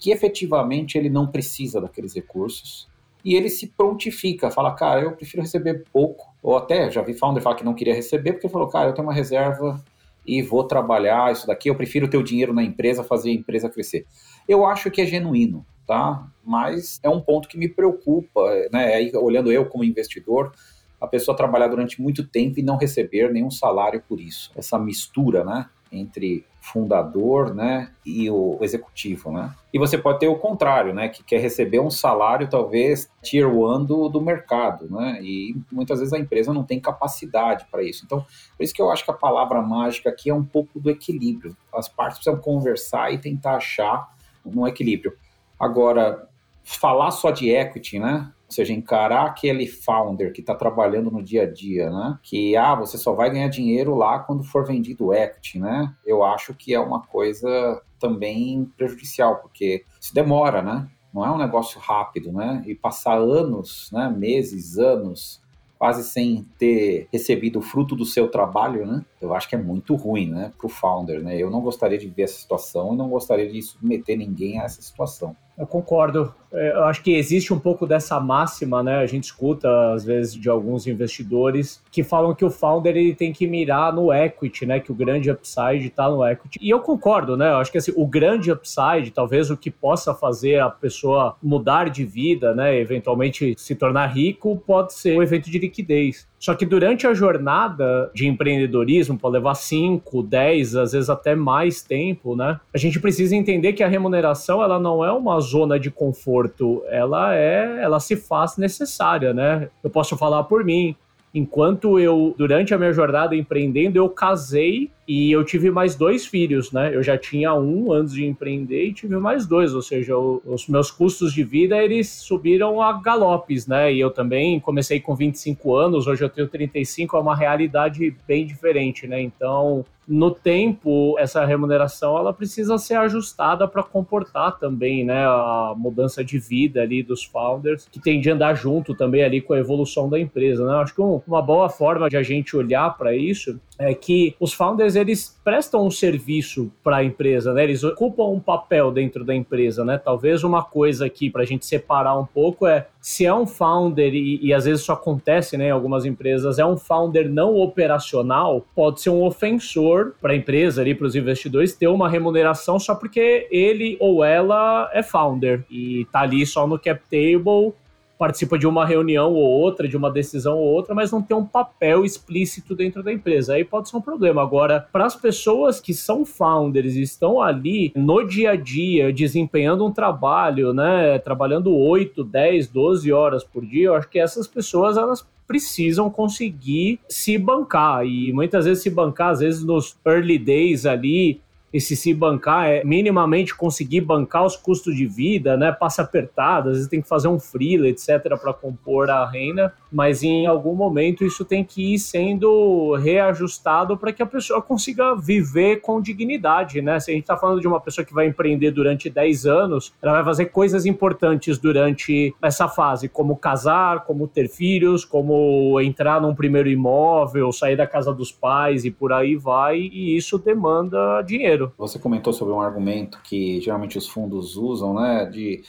que 0.02 0.10
efetivamente 0.10 0.99
ele 0.99 1.08
não 1.08 1.28
precisa 1.28 1.81
daqueles 1.81 2.12
recursos 2.12 2.88
e 3.25 3.37
ele 3.37 3.49
se 3.49 3.69
prontifica, 3.69 4.50
fala, 4.50 4.75
cara, 4.75 5.00
eu 5.00 5.12
prefiro 5.12 5.43
receber 5.43 5.84
pouco, 5.93 6.34
ou 6.43 6.56
até 6.56 6.90
já 6.90 7.00
vi 7.02 7.14
founder 7.14 7.40
falar 7.40 7.54
que 7.54 7.64
não 7.64 7.72
queria 7.72 7.94
receber 7.94 8.32
porque 8.32 8.49
falou, 8.49 8.66
cara, 8.66 8.90
eu 8.90 8.94
tenho 8.94 9.06
uma 9.06 9.14
reserva 9.14 9.81
e 10.26 10.43
vou 10.43 10.64
trabalhar 10.64 11.31
isso 11.31 11.46
daqui, 11.46 11.70
eu 11.70 11.76
prefiro 11.76 12.10
ter 12.10 12.16
o 12.16 12.22
dinheiro 12.25 12.52
na 12.52 12.64
empresa, 12.64 13.04
fazer 13.04 13.31
a 13.31 13.34
empresa 13.34 13.70
crescer. 13.70 14.04
Eu 14.49 14.66
acho 14.66 14.90
que 14.90 15.00
é 15.00 15.06
genuíno, 15.06 15.64
tá? 15.87 16.28
Mas 16.44 16.98
é 17.05 17.08
um 17.08 17.20
ponto 17.20 17.46
que 17.46 17.56
me 17.56 17.69
preocupa, 17.69 18.40
né? 18.72 18.94
Aí, 18.94 19.12
olhando 19.14 19.52
eu 19.52 19.66
como 19.66 19.84
investidor, 19.84 20.52
a 21.00 21.06
pessoa 21.06 21.37
trabalhar 21.37 21.69
durante 21.69 22.02
muito 22.02 22.26
tempo 22.26 22.58
e 22.58 22.62
não 22.62 22.76
receber 22.76 23.32
nenhum 23.32 23.52
salário 23.52 24.02
por 24.08 24.20
isso. 24.20 24.50
Essa 24.56 24.81
mistura, 24.81 25.44
né, 25.44 25.69
entre 25.93 26.44
fundador, 26.62 27.53
né, 27.53 27.91
e 28.06 28.31
o 28.31 28.56
executivo, 28.61 29.32
né? 29.32 29.53
E 29.75 29.79
você 29.81 29.99
pode 29.99 30.20
ter 30.20 30.29
o 30.29 30.38
contrário, 30.38 30.94
né, 30.94 31.09
que 31.09 31.25
quer 31.25 31.38
receber 31.38 31.81
um 31.81 31.91
salário 31.91 32.49
talvez 32.49 33.11
tier 33.20 33.53
one 33.53 33.85
do, 33.85 34.09
do 34.09 34.20
mercado, 34.20 34.88
né? 34.88 35.19
E 35.20 35.56
muitas 35.73 35.99
vezes 35.99 36.14
a 36.14 36.19
empresa 36.19 36.53
não 36.53 36.62
tem 36.62 36.79
capacidade 36.79 37.67
para 37.69 37.82
isso. 37.82 38.05
Então, 38.05 38.25
por 38.56 38.62
isso 38.62 38.73
que 38.73 38.81
eu 38.81 38.93
acho 38.93 39.05
que 39.05 39.11
a 39.11 39.14
palavra 39.14 39.61
mágica 39.61 40.09
aqui 40.09 40.31
é 40.31 40.35
um 40.35 40.44
pouco 40.44 40.79
do 40.79 40.88
equilíbrio. 40.88 41.56
As 41.75 41.88
partes 41.88 42.19
precisam 42.19 42.41
conversar 42.41 43.12
e 43.12 43.19
tentar 43.19 43.56
achar 43.56 44.15
um 44.47 44.67
equilíbrio. 44.67 45.15
Agora, 45.58 46.29
falar 46.62 47.11
só 47.11 47.32
de 47.32 47.50
equity, 47.50 47.99
né? 47.99 48.31
Ou 48.52 48.54
seja, 48.54 48.75
encarar 48.75 49.25
aquele 49.25 49.66
founder 49.66 50.31
que 50.31 50.43
está 50.43 50.54
trabalhando 50.54 51.10
no 51.10 51.22
dia 51.22 51.44
a 51.44 51.50
dia, 51.50 51.90
né? 51.90 52.19
Que, 52.22 52.54
ah, 52.54 52.75
você 52.75 52.99
só 52.99 53.14
vai 53.14 53.31
ganhar 53.31 53.49
dinheiro 53.49 53.94
lá 53.94 54.19
quando 54.19 54.44
for 54.44 54.66
vendido 54.66 55.14
equity, 55.14 55.58
né? 55.58 55.94
Eu 56.04 56.22
acho 56.22 56.52
que 56.52 56.75
é 56.75 56.78
uma 56.78 57.00
coisa 57.00 57.82
também 57.99 58.70
prejudicial, 58.76 59.37
porque 59.37 59.87
se 59.99 60.12
demora, 60.12 60.60
né? 60.60 60.87
Não 61.14 61.25
é 61.25 61.31
um 61.31 61.38
negócio 61.38 61.81
rápido, 61.81 62.31
né? 62.31 62.62
E 62.66 62.75
passar 62.75 63.16
anos, 63.16 63.88
né? 63.90 64.14
Meses, 64.14 64.76
anos, 64.76 65.40
quase 65.78 66.05
sem 66.05 66.46
ter 66.58 67.08
recebido 67.10 67.58
o 67.58 67.62
fruto 67.62 67.96
do 67.96 68.05
seu 68.05 68.28
trabalho, 68.28 68.84
né? 68.84 69.02
Eu 69.19 69.34
acho 69.34 69.48
que 69.48 69.55
é 69.55 69.58
muito 69.58 69.94
ruim, 69.94 70.31
né? 70.31 70.52
Para 70.58 70.66
o 70.66 70.70
founder, 70.70 71.22
né? 71.22 71.38
Eu 71.38 71.50
não 71.50 71.62
gostaria 71.62 71.96
de 71.96 72.06
ver 72.06 72.25
essa 72.25 72.38
situação 72.38 72.93
e 72.93 72.98
não 72.98 73.08
gostaria 73.08 73.50
de 73.50 73.62
submeter 73.62 74.19
ninguém 74.19 74.60
a 74.60 74.64
essa 74.64 74.82
situação. 74.82 75.34
Eu 75.56 75.66
concordo. 75.66 76.34
É, 76.52 76.72
eu 76.72 76.84
acho 76.84 77.02
que 77.02 77.14
existe 77.14 77.52
um 77.52 77.58
pouco 77.58 77.87
dessa 77.87 78.19
máxima, 78.19 78.82
né? 78.82 78.96
A 78.96 79.06
gente 79.06 79.25
escuta, 79.25 79.93
às 79.93 80.04
vezes, 80.04 80.34
de 80.34 80.49
alguns 80.49 80.87
investidores 80.87 81.82
que 81.90 82.02
falam 82.02 82.34
que 82.34 82.44
o 82.44 82.50
founder 82.50 82.96
ele 82.96 83.14
tem 83.14 83.32
que 83.32 83.46
mirar 83.46 83.93
no 83.93 84.12
equity, 84.12 84.64
né? 84.66 84.81
Que 84.81 84.90
o 84.90 84.94
grande 84.94 85.31
upside 85.31 85.87
está 85.87 86.08
no 86.08 86.26
equity. 86.26 86.58
E 86.60 86.70
eu 86.70 86.81
concordo, 86.81 87.37
né? 87.37 87.50
Eu 87.50 87.56
acho 87.56 87.70
que 87.70 87.78
assim, 87.78 87.93
o 87.96 88.06
grande 88.06 88.50
upside, 88.50 89.10
talvez 89.10 89.50
o 89.50 89.56
que 89.56 89.70
possa 89.70 90.14
fazer 90.14 90.60
a 90.60 90.70
pessoa 90.70 91.37
mudar 91.43 91.90
de 91.90 92.05
vida, 92.05 92.55
né? 92.55 92.78
Eventualmente 92.78 93.55
se 93.58 93.75
tornar 93.75 94.06
rico, 94.06 94.62
pode 94.66 94.94
ser 94.94 95.19
o 95.19 95.22
evento 95.22 95.50
de 95.50 95.58
liquidez. 95.58 96.26
Só 96.43 96.56
que 96.56 96.67
durante 96.67 97.06
a 97.06 97.15
jornada 97.15 98.11
de 98.12 98.27
empreendedorismo, 98.27 99.17
pode 99.17 99.35
levar 99.35 99.55
5, 99.55 100.25
10, 100.25 100.75
às 100.75 100.91
vezes 100.91 101.09
até 101.09 101.37
mais 101.37 101.83
tempo, 101.83 102.35
né? 102.35 102.59
A 102.75 102.79
gente 102.79 102.99
precisa 102.99 103.37
entender 103.37 103.75
que 103.75 103.83
a 103.85 103.87
remuneração 103.87 104.61
ela 104.61 104.77
não 104.77 105.05
é 105.05 105.12
uma 105.12 105.39
zona 105.39 105.79
de 105.79 105.89
conforto, 105.89 106.83
ela 106.89 107.33
é, 107.33 107.81
ela 107.81 108.00
se 108.00 108.17
faz 108.17 108.56
necessária, 108.56 109.33
né? 109.33 109.69
Eu 109.85 109.89
posso 109.89 110.17
falar 110.17 110.43
por 110.43 110.65
mim. 110.65 110.97
Enquanto 111.33 112.00
eu, 112.00 112.35
durante 112.37 112.75
a 112.75 112.79
minha 112.79 112.93
jornada 112.93 113.37
empreendendo, 113.37 113.97
eu 113.97 114.09
casei 114.09 114.91
e 115.06 115.32
eu 115.32 115.44
tive 115.44 115.70
mais 115.70 115.96
dois 115.96 116.26
filhos, 116.26 116.70
né? 116.70 116.94
Eu 116.94 117.02
já 117.02 117.19
tinha 117.19 117.52
um 117.54 117.93
antes 117.93 118.14
de 118.14 118.25
empreender 118.25 118.84
e 118.84 118.93
tive 118.93 119.16
mais 119.16 119.46
dois, 119.46 119.75
ou 119.75 119.82
seja, 119.82 120.16
o, 120.16 120.40
os 120.44 120.69
meus 120.69 120.90
custos 120.90 121.32
de 121.32 121.43
vida 121.43 121.76
eles 121.76 122.08
subiram 122.08 122.81
a 122.81 122.93
galopes, 122.93 123.66
né? 123.66 123.93
E 123.93 123.99
eu 123.99 124.10
também 124.10 124.60
comecei 124.60 125.00
com 125.00 125.14
25 125.14 125.75
anos, 125.75 126.06
hoje 126.06 126.25
eu 126.25 126.28
tenho 126.28 126.49
35, 126.49 127.16
é 127.16 127.20
uma 127.20 127.37
realidade 127.37 128.14
bem 128.26 128.46
diferente, 128.46 129.06
né? 129.06 129.20
Então, 129.20 129.84
no 130.06 130.31
tempo, 130.31 131.16
essa 131.19 131.44
remuneração 131.44 132.19
ela 132.19 132.32
precisa 132.32 132.76
ser 132.76 132.94
ajustada 132.94 133.69
para 133.69 133.82
comportar 133.82 134.58
também, 134.58 135.05
né, 135.05 135.25
a 135.25 135.75
mudança 135.76 136.25
de 136.25 136.38
vida 136.38 136.82
ali 136.82 137.02
dos 137.02 137.22
founders, 137.25 137.87
que 137.90 138.00
tem 138.00 138.20
de 138.20 138.28
andar 138.28 138.55
junto 138.55 138.94
também 138.94 139.22
ali 139.22 139.40
com 139.40 139.52
a 139.52 139.58
evolução 139.58 140.08
da 140.08 140.19
empresa, 140.19 140.66
né? 140.66 140.75
Acho 140.75 140.94
que 140.94 141.00
um, 141.00 141.20
uma 141.26 141.40
boa 141.40 141.69
forma 141.69 142.08
de 142.08 142.16
a 142.16 142.22
gente 142.22 142.56
olhar 142.56 142.96
para 142.96 143.14
isso 143.14 143.60
é 143.78 143.94
que 143.94 144.34
os 144.38 144.52
founders 144.52 144.92
eles 144.97 145.39
prestam 145.44 145.87
um 145.87 145.91
serviço 145.91 146.71
para 146.83 146.99
a 146.99 147.05
empresa, 147.05 147.53
né? 147.53 147.65
Eles 147.65 147.83
ocupam 147.83 148.25
um 148.25 148.41
papel 148.41 148.91
dentro 148.91 149.25
da 149.25 149.35
empresa, 149.35 149.85
né? 149.85 149.99
Talvez 149.99 150.44
uma 150.44 150.62
coisa 150.62 151.06
aqui 151.06 151.31
para 151.31 151.43
a 151.43 151.44
gente 151.44 151.67
separar 151.67 152.19
um 152.19 152.27
pouco 152.27 152.67
é 152.67 152.87
se 153.00 153.27
é 153.27 153.35
um 153.35 153.47
founder 153.47 154.15
e, 154.15 154.39
e 154.43 154.55
às 154.55 154.65
vezes 154.65 154.83
isso 154.83 154.93
acontece, 154.93 155.56
né? 155.56 155.69
Em 155.69 155.71
algumas 155.71 156.05
empresas 156.05 156.59
é 156.59 156.65
um 156.65 156.77
founder 156.77 157.29
não 157.29 157.56
operacional, 157.56 158.65
pode 158.75 159.00
ser 159.00 159.11
um 159.11 159.25
ofensor 159.25 160.15
para 160.21 160.33
a 160.33 160.37
empresa 160.37 160.81
ali, 160.81 160.94
para 160.94 161.06
os 161.06 161.17
investidores 161.17 161.75
ter 161.75 161.89
uma 161.89 162.09
remuneração 162.09 162.79
só 162.79 162.94
porque 162.94 163.49
ele 163.50 163.96
ou 164.01 164.25
ela 164.25 164.91
é 164.93 165.03
founder 165.03 165.65
e 165.70 166.06
tá 166.13 166.20
ali 166.20 166.46
só 166.46 166.67
no 166.67 166.79
cap 166.79 167.01
table 167.11 167.75
participa 168.22 168.56
de 168.56 168.69
uma 168.69 168.86
reunião 168.86 169.32
ou 169.32 169.43
outra, 169.43 169.88
de 169.88 169.96
uma 169.96 170.08
decisão 170.08 170.56
ou 170.56 170.64
outra, 170.64 170.94
mas 170.94 171.10
não 171.10 171.20
tem 171.20 171.36
um 171.36 171.44
papel 171.44 172.05
explícito 172.05 172.72
dentro 172.72 173.02
da 173.02 173.12
empresa. 173.12 173.55
Aí 173.55 173.64
pode 173.64 173.88
ser 173.88 173.96
um 173.96 174.00
problema. 174.00 174.41
Agora, 174.41 174.86
para 174.93 175.05
as 175.05 175.17
pessoas 175.17 175.81
que 175.81 175.93
são 175.93 176.24
founders 176.24 176.94
e 176.94 177.02
estão 177.02 177.43
ali 177.43 177.93
no 177.96 178.22
dia 178.22 178.52
a 178.52 178.56
dia, 178.56 179.12
desempenhando 179.12 179.84
um 179.84 179.91
trabalho, 179.91 180.72
né, 180.72 181.19
trabalhando 181.19 181.76
8, 181.76 182.22
10, 182.22 182.69
12 182.69 183.12
horas 183.12 183.43
por 183.43 183.67
dia, 183.67 183.86
eu 183.86 183.94
acho 183.96 184.08
que 184.08 184.20
essas 184.20 184.46
pessoas 184.46 184.96
elas 184.96 185.26
precisam 185.44 186.08
conseguir 186.08 187.00
se 187.08 187.36
bancar 187.36 188.06
e 188.06 188.32
muitas 188.32 188.67
vezes 188.67 188.84
se 188.84 188.88
bancar 188.88 189.31
às 189.31 189.41
vezes 189.41 189.64
nos 189.64 189.96
early 190.06 190.38
days 190.38 190.86
ali 190.86 191.41
esse 191.72 191.96
se 191.96 192.12
bancar 192.12 192.69
é 192.69 192.84
minimamente 192.84 193.56
conseguir 193.56 194.02
bancar 194.02 194.44
os 194.44 194.56
custos 194.56 194.94
de 194.94 195.06
vida, 195.06 195.56
né? 195.56 195.72
Passa 195.72 196.02
apertado, 196.02 196.69
às 196.69 196.76
vezes 196.76 196.88
tem 196.88 197.00
que 197.00 197.08
fazer 197.08 197.29
um 197.29 197.41
freela, 197.41 197.88
etc, 197.88 198.36
para 198.41 198.52
compor 198.52 199.08
a 199.08 199.24
renda, 199.29 199.72
mas 199.91 200.22
em 200.22 200.46
algum 200.46 200.74
momento 200.74 201.24
isso 201.24 201.44
tem 201.44 201.64
que 201.64 201.94
ir 201.94 201.98
sendo 201.98 202.94
reajustado 202.96 203.96
para 203.96 204.12
que 204.12 204.22
a 204.22 204.26
pessoa 204.26 204.60
consiga 204.60 205.14
viver 205.14 205.81
com 205.81 206.00
dignidade, 206.00 206.82
né? 206.82 207.00
Se 207.00 207.10
a 207.10 207.14
gente 207.14 207.24
está 207.24 207.36
falando 207.36 207.60
de 207.60 207.67
uma 207.67 207.81
pessoa 207.81 208.05
que 208.05 208.12
vai 208.12 208.26
empreender 208.26 208.70
durante 208.70 209.08
10 209.08 209.46
anos, 209.46 209.94
ela 210.02 210.12
vai 210.14 210.24
fazer 210.24 210.46
coisas 210.46 210.84
importantes 210.84 211.58
durante 211.58 212.34
essa 212.43 212.69
fase, 212.69 213.08
como 213.08 213.36
casar, 213.36 214.05
como 214.05 214.29
ter 214.29 214.48
filhos, 214.48 215.05
como 215.05 215.81
entrar 215.81 216.20
num 216.20 216.34
primeiro 216.34 216.69
imóvel, 216.69 217.50
sair 217.52 217.76
da 217.76 217.86
casa 217.86 218.12
dos 218.12 218.31
pais 218.31 218.84
e 218.84 218.91
por 218.91 219.12
aí 219.12 219.36
vai, 219.36 219.79
e 219.79 220.17
isso 220.17 220.38
demanda 220.38 221.22
dinheiro 221.22 221.61
dinheiro. 221.62 221.72
Você 221.78 221.98
comentou 221.98 222.32
sobre 222.32 222.52
um 222.52 222.60
argumento 222.60 223.20
que 223.22 223.60
geralmente 223.60 223.98
os 223.98 224.08
fundos 224.08 224.56
usam, 224.56 224.94
né? 224.94 225.26
De 225.26 225.62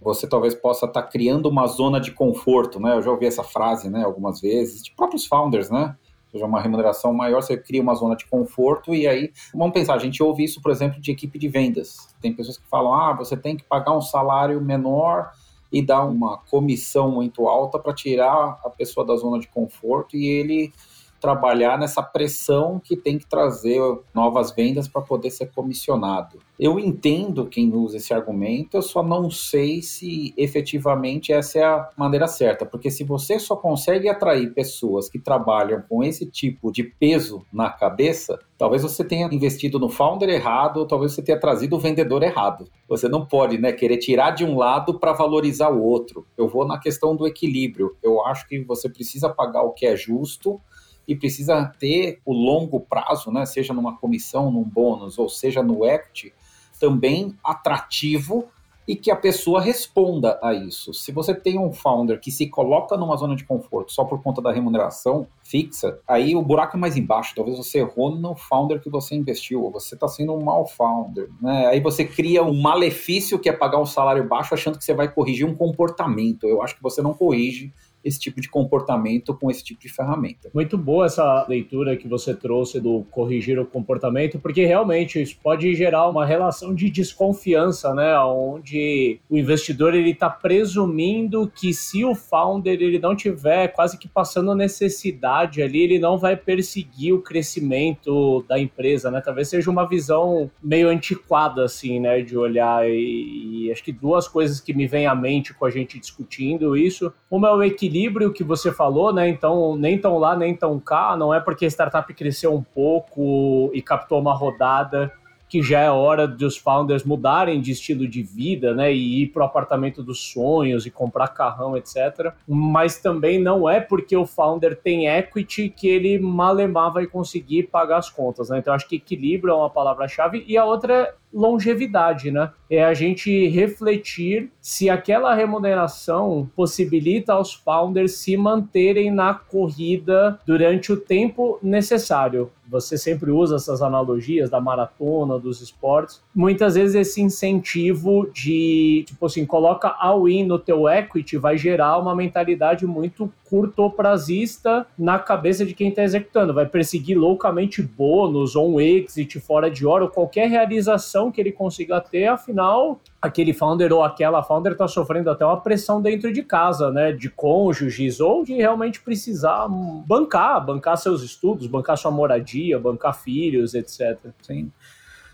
você 0.00 0.26
talvez 0.26 0.54
possa 0.54 0.86
estar 0.86 1.02
tá 1.02 1.08
criando 1.08 1.46
uma 1.46 1.66
zona 1.66 2.00
de 2.00 2.12
conforto, 2.12 2.80
né? 2.80 2.96
Eu 2.96 3.02
já 3.02 3.10
ouvi 3.10 3.26
essa 3.26 3.44
frase, 3.44 3.90
né, 3.90 4.02
algumas 4.02 4.40
vezes, 4.40 4.82
de 4.82 4.92
próprios 4.92 5.26
founders, 5.26 5.70
né? 5.70 5.96
seja, 6.30 6.46
uma 6.46 6.60
remuneração 6.60 7.12
maior, 7.12 7.42
você 7.42 7.56
cria 7.56 7.82
uma 7.82 7.94
zona 7.94 8.14
de 8.14 8.24
conforto 8.26 8.94
e 8.94 9.06
aí, 9.06 9.32
vamos 9.52 9.74
pensar, 9.74 9.94
a 9.94 9.98
gente 9.98 10.22
ouve 10.22 10.44
isso, 10.44 10.62
por 10.62 10.70
exemplo, 10.70 11.00
de 11.00 11.10
equipe 11.10 11.38
de 11.38 11.48
vendas. 11.48 12.14
Tem 12.20 12.32
pessoas 12.32 12.56
que 12.56 12.68
falam, 12.68 12.94
ah, 12.94 13.12
você 13.12 13.36
tem 13.36 13.56
que 13.56 13.64
pagar 13.64 13.96
um 13.96 14.00
salário 14.00 14.60
menor 14.60 15.32
e 15.72 15.84
dar 15.84 16.04
uma 16.04 16.38
comissão 16.38 17.10
muito 17.10 17.48
alta 17.48 17.78
para 17.78 17.92
tirar 17.92 18.60
a 18.64 18.70
pessoa 18.70 19.04
da 19.04 19.16
zona 19.16 19.38
de 19.38 19.48
conforto 19.48 20.16
e 20.16 20.26
ele 20.26 20.72
trabalhar 21.20 21.78
nessa 21.78 22.02
pressão 22.02 22.80
que 22.82 22.96
tem 22.96 23.18
que 23.18 23.26
trazer 23.26 23.80
novas 24.14 24.50
vendas 24.52 24.88
para 24.88 25.02
poder 25.02 25.30
ser 25.30 25.52
comissionado. 25.52 26.38
Eu 26.58 26.78
entendo 26.78 27.46
quem 27.46 27.72
usa 27.74 27.96
esse 27.96 28.12
argumento, 28.12 28.76
eu 28.76 28.82
só 28.82 29.02
não 29.02 29.30
sei 29.30 29.80
se 29.82 30.34
efetivamente 30.36 31.32
essa 31.32 31.58
é 31.58 31.64
a 31.64 31.88
maneira 31.96 32.26
certa, 32.26 32.66
porque 32.66 32.90
se 32.90 33.02
você 33.04 33.38
só 33.38 33.56
consegue 33.56 34.08
atrair 34.08 34.52
pessoas 34.52 35.08
que 35.08 35.18
trabalham 35.18 35.82
com 35.88 36.04
esse 36.04 36.26
tipo 36.26 36.70
de 36.70 36.82
peso 36.82 37.46
na 37.52 37.70
cabeça, 37.70 38.38
talvez 38.58 38.82
você 38.82 39.02
tenha 39.02 39.26
investido 39.32 39.78
no 39.78 39.88
founder 39.88 40.28
errado, 40.28 40.78
ou 40.80 40.86
talvez 40.86 41.12
você 41.12 41.22
tenha 41.22 41.40
trazido 41.40 41.76
o 41.76 41.80
vendedor 41.80 42.22
errado. 42.22 42.66
Você 42.86 43.08
não 43.08 43.24
pode, 43.24 43.56
né, 43.56 43.72
querer 43.72 43.96
tirar 43.96 44.32
de 44.32 44.44
um 44.44 44.56
lado 44.58 44.98
para 44.98 45.14
valorizar 45.14 45.70
o 45.70 45.82
outro. 45.82 46.26
Eu 46.36 46.46
vou 46.46 46.66
na 46.66 46.78
questão 46.78 47.16
do 47.16 47.26
equilíbrio. 47.26 47.96
Eu 48.02 48.22
acho 48.26 48.46
que 48.46 48.62
você 48.62 48.88
precisa 48.88 49.30
pagar 49.30 49.62
o 49.62 49.72
que 49.72 49.86
é 49.86 49.96
justo 49.96 50.60
e 51.06 51.16
precisa 51.16 51.64
ter 51.78 52.20
o 52.24 52.32
longo 52.32 52.80
prazo, 52.80 53.30
né, 53.30 53.44
seja 53.46 53.74
numa 53.74 53.96
comissão, 53.96 54.50
num 54.50 54.64
bônus 54.64 55.18
ou 55.18 55.28
seja 55.28 55.62
no 55.62 55.84
equity, 55.84 56.32
também 56.78 57.36
atrativo 57.44 58.48
e 58.90 58.96
que 58.96 59.08
a 59.08 59.14
pessoa 59.14 59.60
responda 59.60 60.36
a 60.42 60.52
isso. 60.52 60.92
Se 60.92 61.12
você 61.12 61.32
tem 61.32 61.56
um 61.56 61.72
founder 61.72 62.18
que 62.18 62.32
se 62.32 62.48
coloca 62.48 62.96
numa 62.96 63.16
zona 63.16 63.36
de 63.36 63.44
conforto 63.44 63.92
só 63.92 64.04
por 64.04 64.20
conta 64.20 64.42
da 64.42 64.50
remuneração 64.50 65.28
fixa, 65.44 66.00
aí 66.08 66.34
o 66.34 66.42
buraco 66.42 66.76
é 66.76 66.80
mais 66.80 66.96
embaixo. 66.96 67.32
Talvez 67.36 67.56
você 67.56 67.78
errou 67.78 68.16
no 68.16 68.34
founder 68.34 68.80
que 68.80 68.90
você 68.90 69.14
investiu, 69.14 69.62
ou 69.62 69.70
você 69.70 69.94
está 69.94 70.08
sendo 70.08 70.34
um 70.34 70.42
mau 70.42 70.66
founder. 70.66 71.28
Né? 71.40 71.66
Aí 71.68 71.80
você 71.80 72.04
cria 72.04 72.42
um 72.42 72.60
malefício 72.60 73.38
que 73.38 73.48
é 73.48 73.52
pagar 73.52 73.78
um 73.78 73.86
salário 73.86 74.26
baixo 74.26 74.54
achando 74.54 74.76
que 74.76 74.84
você 74.84 74.92
vai 74.92 75.06
corrigir 75.06 75.46
um 75.46 75.54
comportamento. 75.54 76.48
Eu 76.48 76.60
acho 76.60 76.74
que 76.74 76.82
você 76.82 77.00
não 77.00 77.14
corrige 77.14 77.72
esse 78.04 78.18
tipo 78.18 78.40
de 78.40 78.48
comportamento 78.48 79.34
com 79.34 79.50
esse 79.50 79.62
tipo 79.62 79.80
de 79.80 79.88
ferramenta. 79.88 80.50
Muito 80.54 80.76
boa 80.76 81.06
essa 81.06 81.46
leitura 81.48 81.96
que 81.96 82.08
você 82.08 82.34
trouxe 82.34 82.80
do 82.80 83.04
corrigir 83.10 83.58
o 83.58 83.66
comportamento, 83.66 84.38
porque 84.38 84.64
realmente 84.64 85.20
isso 85.20 85.36
pode 85.42 85.74
gerar 85.74 86.08
uma 86.08 86.24
relação 86.24 86.74
de 86.74 86.90
desconfiança, 86.90 87.94
né, 87.94 88.18
onde 88.18 89.20
o 89.28 89.36
investidor 89.36 89.94
ele 89.94 90.10
está 90.10 90.30
presumindo 90.30 91.50
que 91.54 91.72
se 91.72 92.04
o 92.04 92.14
founder 92.14 92.80
ele 92.80 92.98
não 92.98 93.14
tiver 93.14 93.68
quase 93.68 93.98
que 93.98 94.08
passando 94.08 94.54
necessidade 94.54 95.62
ali, 95.62 95.80
ele 95.82 95.98
não 95.98 96.18
vai 96.18 96.36
perseguir 96.36 97.14
o 97.14 97.22
crescimento 97.22 98.44
da 98.48 98.58
empresa, 98.58 99.10
né? 99.10 99.20
Talvez 99.20 99.48
seja 99.48 99.70
uma 99.70 99.86
visão 99.86 100.50
meio 100.62 100.88
antiquada 100.88 101.64
assim, 101.64 102.00
né, 102.00 102.20
de 102.22 102.36
olhar 102.36 102.88
e, 102.88 103.66
e 103.66 103.72
acho 103.72 103.82
que 103.82 103.92
duas 103.92 104.26
coisas 104.26 104.60
que 104.60 104.72
me 104.72 104.86
vêm 104.86 105.06
à 105.06 105.14
mente 105.14 105.54
com 105.54 105.64
a 105.64 105.70
gente 105.70 105.98
discutindo 105.98 106.76
isso, 106.76 107.12
uma 107.30 107.48
é 107.48 107.52
o 107.52 107.62
equilíbrio 107.62 107.89
equilíbrio 107.90 108.32
que 108.32 108.44
você 108.44 108.72
falou, 108.72 109.12
né? 109.12 109.28
Então, 109.28 109.76
nem 109.76 109.98
tão 109.98 110.16
lá, 110.16 110.36
nem 110.36 110.54
tão 110.54 110.78
cá, 110.78 111.16
não 111.16 111.34
é 111.34 111.40
porque 111.40 111.64
a 111.64 111.68
startup 111.68 112.12
cresceu 112.14 112.54
um 112.54 112.62
pouco 112.62 113.70
e 113.74 113.82
captou 113.82 114.20
uma 114.20 114.32
rodada 114.32 115.12
que 115.48 115.60
já 115.60 115.80
é 115.80 115.90
hora 115.90 116.28
dos 116.28 116.56
founders 116.56 117.02
mudarem 117.02 117.60
de 117.60 117.72
estilo 117.72 118.06
de 118.06 118.22
vida, 118.22 118.72
né, 118.72 118.94
e 118.94 119.22
ir 119.22 119.26
para 119.32 119.42
o 119.42 119.46
apartamento 119.46 120.00
dos 120.00 120.30
sonhos 120.30 120.86
e 120.86 120.92
comprar 120.92 121.26
carrão, 121.26 121.76
etc. 121.76 122.32
Mas 122.46 123.00
também 123.00 123.40
não 123.42 123.68
é 123.68 123.80
porque 123.80 124.16
o 124.16 124.24
founder 124.24 124.76
tem 124.80 125.08
equity 125.08 125.68
que 125.68 125.88
ele 125.88 126.20
malemar 126.20 126.92
vai 126.92 127.04
conseguir 127.04 127.64
pagar 127.64 127.98
as 127.98 128.08
contas, 128.08 128.48
né? 128.48 128.58
Então 128.58 128.72
acho 128.72 128.88
que 128.88 128.94
equilíbrio 128.94 129.50
é 129.50 129.56
uma 129.56 129.68
palavra-chave 129.68 130.44
e 130.46 130.56
a 130.56 130.64
outra 130.64 131.16
longevidade, 131.32 132.30
né? 132.30 132.50
É 132.68 132.84
a 132.84 132.94
gente 132.94 133.48
refletir 133.48 134.50
se 134.60 134.88
aquela 134.88 135.34
remuneração 135.34 136.48
possibilita 136.54 137.32
aos 137.32 137.52
founders 137.52 138.12
se 138.14 138.36
manterem 138.36 139.10
na 139.10 139.34
corrida 139.34 140.38
durante 140.46 140.92
o 140.92 140.96
tempo 140.96 141.58
necessário. 141.62 142.50
Você 142.68 142.96
sempre 142.96 143.32
usa 143.32 143.56
essas 143.56 143.82
analogias 143.82 144.48
da 144.48 144.60
maratona, 144.60 145.40
dos 145.40 145.60
esportes. 145.60 146.22
Muitas 146.32 146.76
vezes 146.76 146.94
esse 146.94 147.20
incentivo 147.20 148.30
de, 148.32 149.02
tipo 149.08 149.26
assim, 149.26 149.44
coloca 149.44 149.88
all-in 149.98 150.44
no 150.44 150.56
teu 150.56 150.88
equity 150.88 151.36
vai 151.36 151.58
gerar 151.58 151.98
uma 151.98 152.14
mentalidade 152.14 152.86
muito 152.86 153.32
curto 153.48 153.90
prazista 153.90 154.86
na 154.96 155.18
cabeça 155.18 155.66
de 155.66 155.74
quem 155.74 155.88
está 155.88 156.04
executando. 156.04 156.54
Vai 156.54 156.66
perseguir 156.66 157.18
loucamente 157.18 157.82
bônus 157.82 158.54
ou 158.54 158.74
um 158.74 158.80
exit 158.80 159.40
fora 159.40 159.68
de 159.68 159.84
hora 159.84 160.04
ou 160.04 160.10
qualquer 160.10 160.48
realização 160.48 161.19
que 161.28 161.40
ele 161.40 161.50
consiga 161.50 162.00
ter, 162.00 162.26
afinal, 162.26 163.00
aquele 163.20 163.52
founder 163.52 163.92
ou 163.92 164.04
aquela 164.04 164.44
founder 164.44 164.70
está 164.72 164.86
sofrendo 164.86 165.28
até 165.28 165.44
uma 165.44 165.60
pressão 165.60 166.00
dentro 166.00 166.32
de 166.32 166.44
casa, 166.44 166.92
né? 166.92 167.10
De 167.10 167.28
cônjuges 167.28 168.20
ou 168.20 168.44
de 168.44 168.54
realmente 168.54 169.00
precisar 169.00 169.66
bancar, 170.06 170.64
bancar 170.64 170.96
seus 170.96 171.20
estudos, 171.20 171.66
bancar 171.66 171.98
sua 171.98 172.12
moradia, 172.12 172.78
bancar 172.78 173.20
filhos, 173.20 173.74
etc. 173.74 174.16
Sim. 174.42 174.70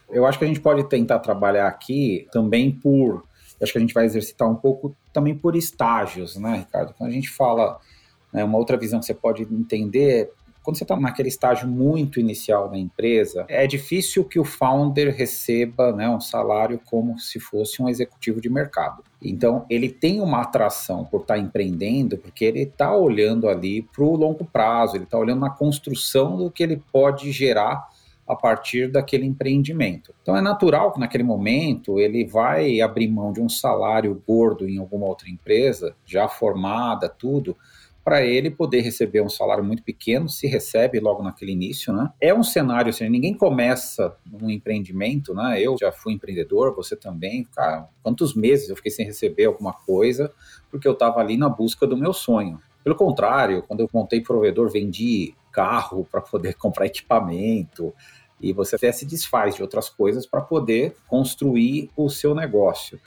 Eu 0.09 0.25
acho 0.25 0.39
que 0.39 0.47
a 0.47 0.49
gente 0.49 0.61
pode 0.61 0.89
tentar 0.89 1.19
trabalhar 1.19 1.67
aqui 1.67 2.27
também 2.33 2.71
por. 2.71 3.23
Acho 3.61 3.73
que 3.73 3.79
a 3.79 3.81
gente 3.83 3.93
vai 3.93 4.07
exercitar 4.07 4.49
um 4.49 4.57
pouco 4.57 4.97
também 5.13 5.35
por 5.35 5.55
estágios, 5.57 6.37
né, 6.37 6.59
Ricardo? 6.59 6.95
Quando 6.97 7.11
a 7.11 7.13
gente 7.13 7.29
fala 7.29 7.79
né? 8.37 8.45
Uma 8.45 8.59
outra 8.59 8.77
visão 8.77 9.01
que 9.01 9.07
você 9.07 9.15
pode 9.15 9.43
entender 9.43 10.31
quando 10.67 10.79
você 10.79 10.83
está 10.83 10.97
naquele 10.97 11.29
estágio 11.29 11.69
muito 11.69 12.19
inicial 12.19 12.69
da 12.69 12.77
empresa, 12.77 13.47
é 13.49 13.69
difícil 13.69 14.25
que 14.25 14.41
o 14.41 14.45
founder 14.45 15.15
receba 15.15 15.93
né, 15.93 16.09
um 16.09 16.21
salário 16.21 16.81
como 16.85 17.21
se 17.21 17.39
fosse 17.39 17.81
um 17.81 17.89
executivo 17.89 18.41
de 18.41 18.51
mercado. 18.51 19.05
Então, 19.23 19.65
ele 19.71 19.89
tem 19.89 20.21
uma 20.21 20.41
atração 20.41 21.05
por 21.05 21.21
estar 21.21 21.35
tá 21.35 21.41
empreendendo, 21.41 22.19
porque 22.19 22.45
ele 22.45 22.63
está 22.63 22.93
olhando 22.97 23.49
ali 23.49 23.81
para 23.81 24.03
o 24.03 24.17
longo 24.17 24.45
prazo, 24.45 24.97
ele 24.97 25.05
está 25.05 25.17
olhando 25.17 25.43
na 25.43 25.51
construção 25.51 26.37
do 26.37 26.51
que 26.51 26.65
ele 26.65 26.83
pode 26.93 27.31
gerar 27.31 27.89
a 28.27 28.35
partir 28.35 28.91
daquele 28.91 29.25
empreendimento. 29.25 30.13
Então, 30.21 30.37
é 30.37 30.41
natural 30.41 30.91
que 30.91 30.99
naquele 30.99 31.23
momento 31.23 32.01
ele 32.01 32.27
vai 32.27 32.81
abrir 32.81 33.07
mão 33.07 33.33
de 33.33 33.41
um 33.41 33.49
salário 33.49 34.21
gordo 34.27 34.69
em 34.69 34.79
alguma 34.79 35.07
outra 35.07 35.31
empresa, 35.31 35.95
já 36.05 36.27
formada, 36.27 37.09
tudo 37.09 37.57
para 38.07 38.25
ele 38.25 38.53
poder 38.53 38.83
receber 38.83 39.21
um 39.21 39.29
salário 39.29 39.65
muito 39.65 39.83
pequeno, 39.83 40.29
se 40.29 40.47
recebe 40.47 41.01
logo 41.01 41.25
naquele 41.25 41.51
início, 41.51 41.93
né? 41.93 42.09
É 42.21 42.33
um 42.33 42.45
cenário, 42.45 42.91
assim, 42.91 43.09
ninguém 43.09 43.35
começa 43.35 44.17
um 44.41 44.49
empreendimento, 44.49 45.35
né? 45.35 45.61
Eu 45.61 45.75
já 45.77 45.91
fui 45.91 46.13
empreendedor, 46.13 46.73
você 46.73 46.95
também, 46.95 47.43
cara, 47.53 47.89
quantos 48.05 48.37
meses 48.37 48.69
eu 48.69 48.77
fiquei 48.77 48.93
sem 48.93 49.05
receber 49.05 49.47
alguma 49.47 49.73
coisa, 49.73 50.33
porque 50.71 50.87
eu 50.87 50.93
estava 50.93 51.19
ali 51.19 51.37
na 51.37 51.49
busca 51.49 51.85
do 51.85 51.97
meu 51.97 52.13
sonho. 52.13 52.61
Pelo 52.85 52.95
contrário, 52.95 53.65
quando 53.65 53.81
eu 53.81 53.91
montei 53.93 54.21
provedor, 54.21 54.71
vendi 54.71 55.35
carro 55.51 56.07
para 56.09 56.21
poder 56.21 56.55
comprar 56.63 56.87
equipamento, 56.87 57.93
e 58.41 58.53
você 58.53 58.77
até 58.77 58.93
se 58.93 59.05
desfaz 59.05 59.57
de 59.57 59.63
outras 59.63 59.89
coisas 59.89 60.25
para 60.25 60.41
poder 60.41 60.95
construir 61.09 61.91
o 61.97 62.09
seu 62.09 62.37
negócio. 62.37 63.01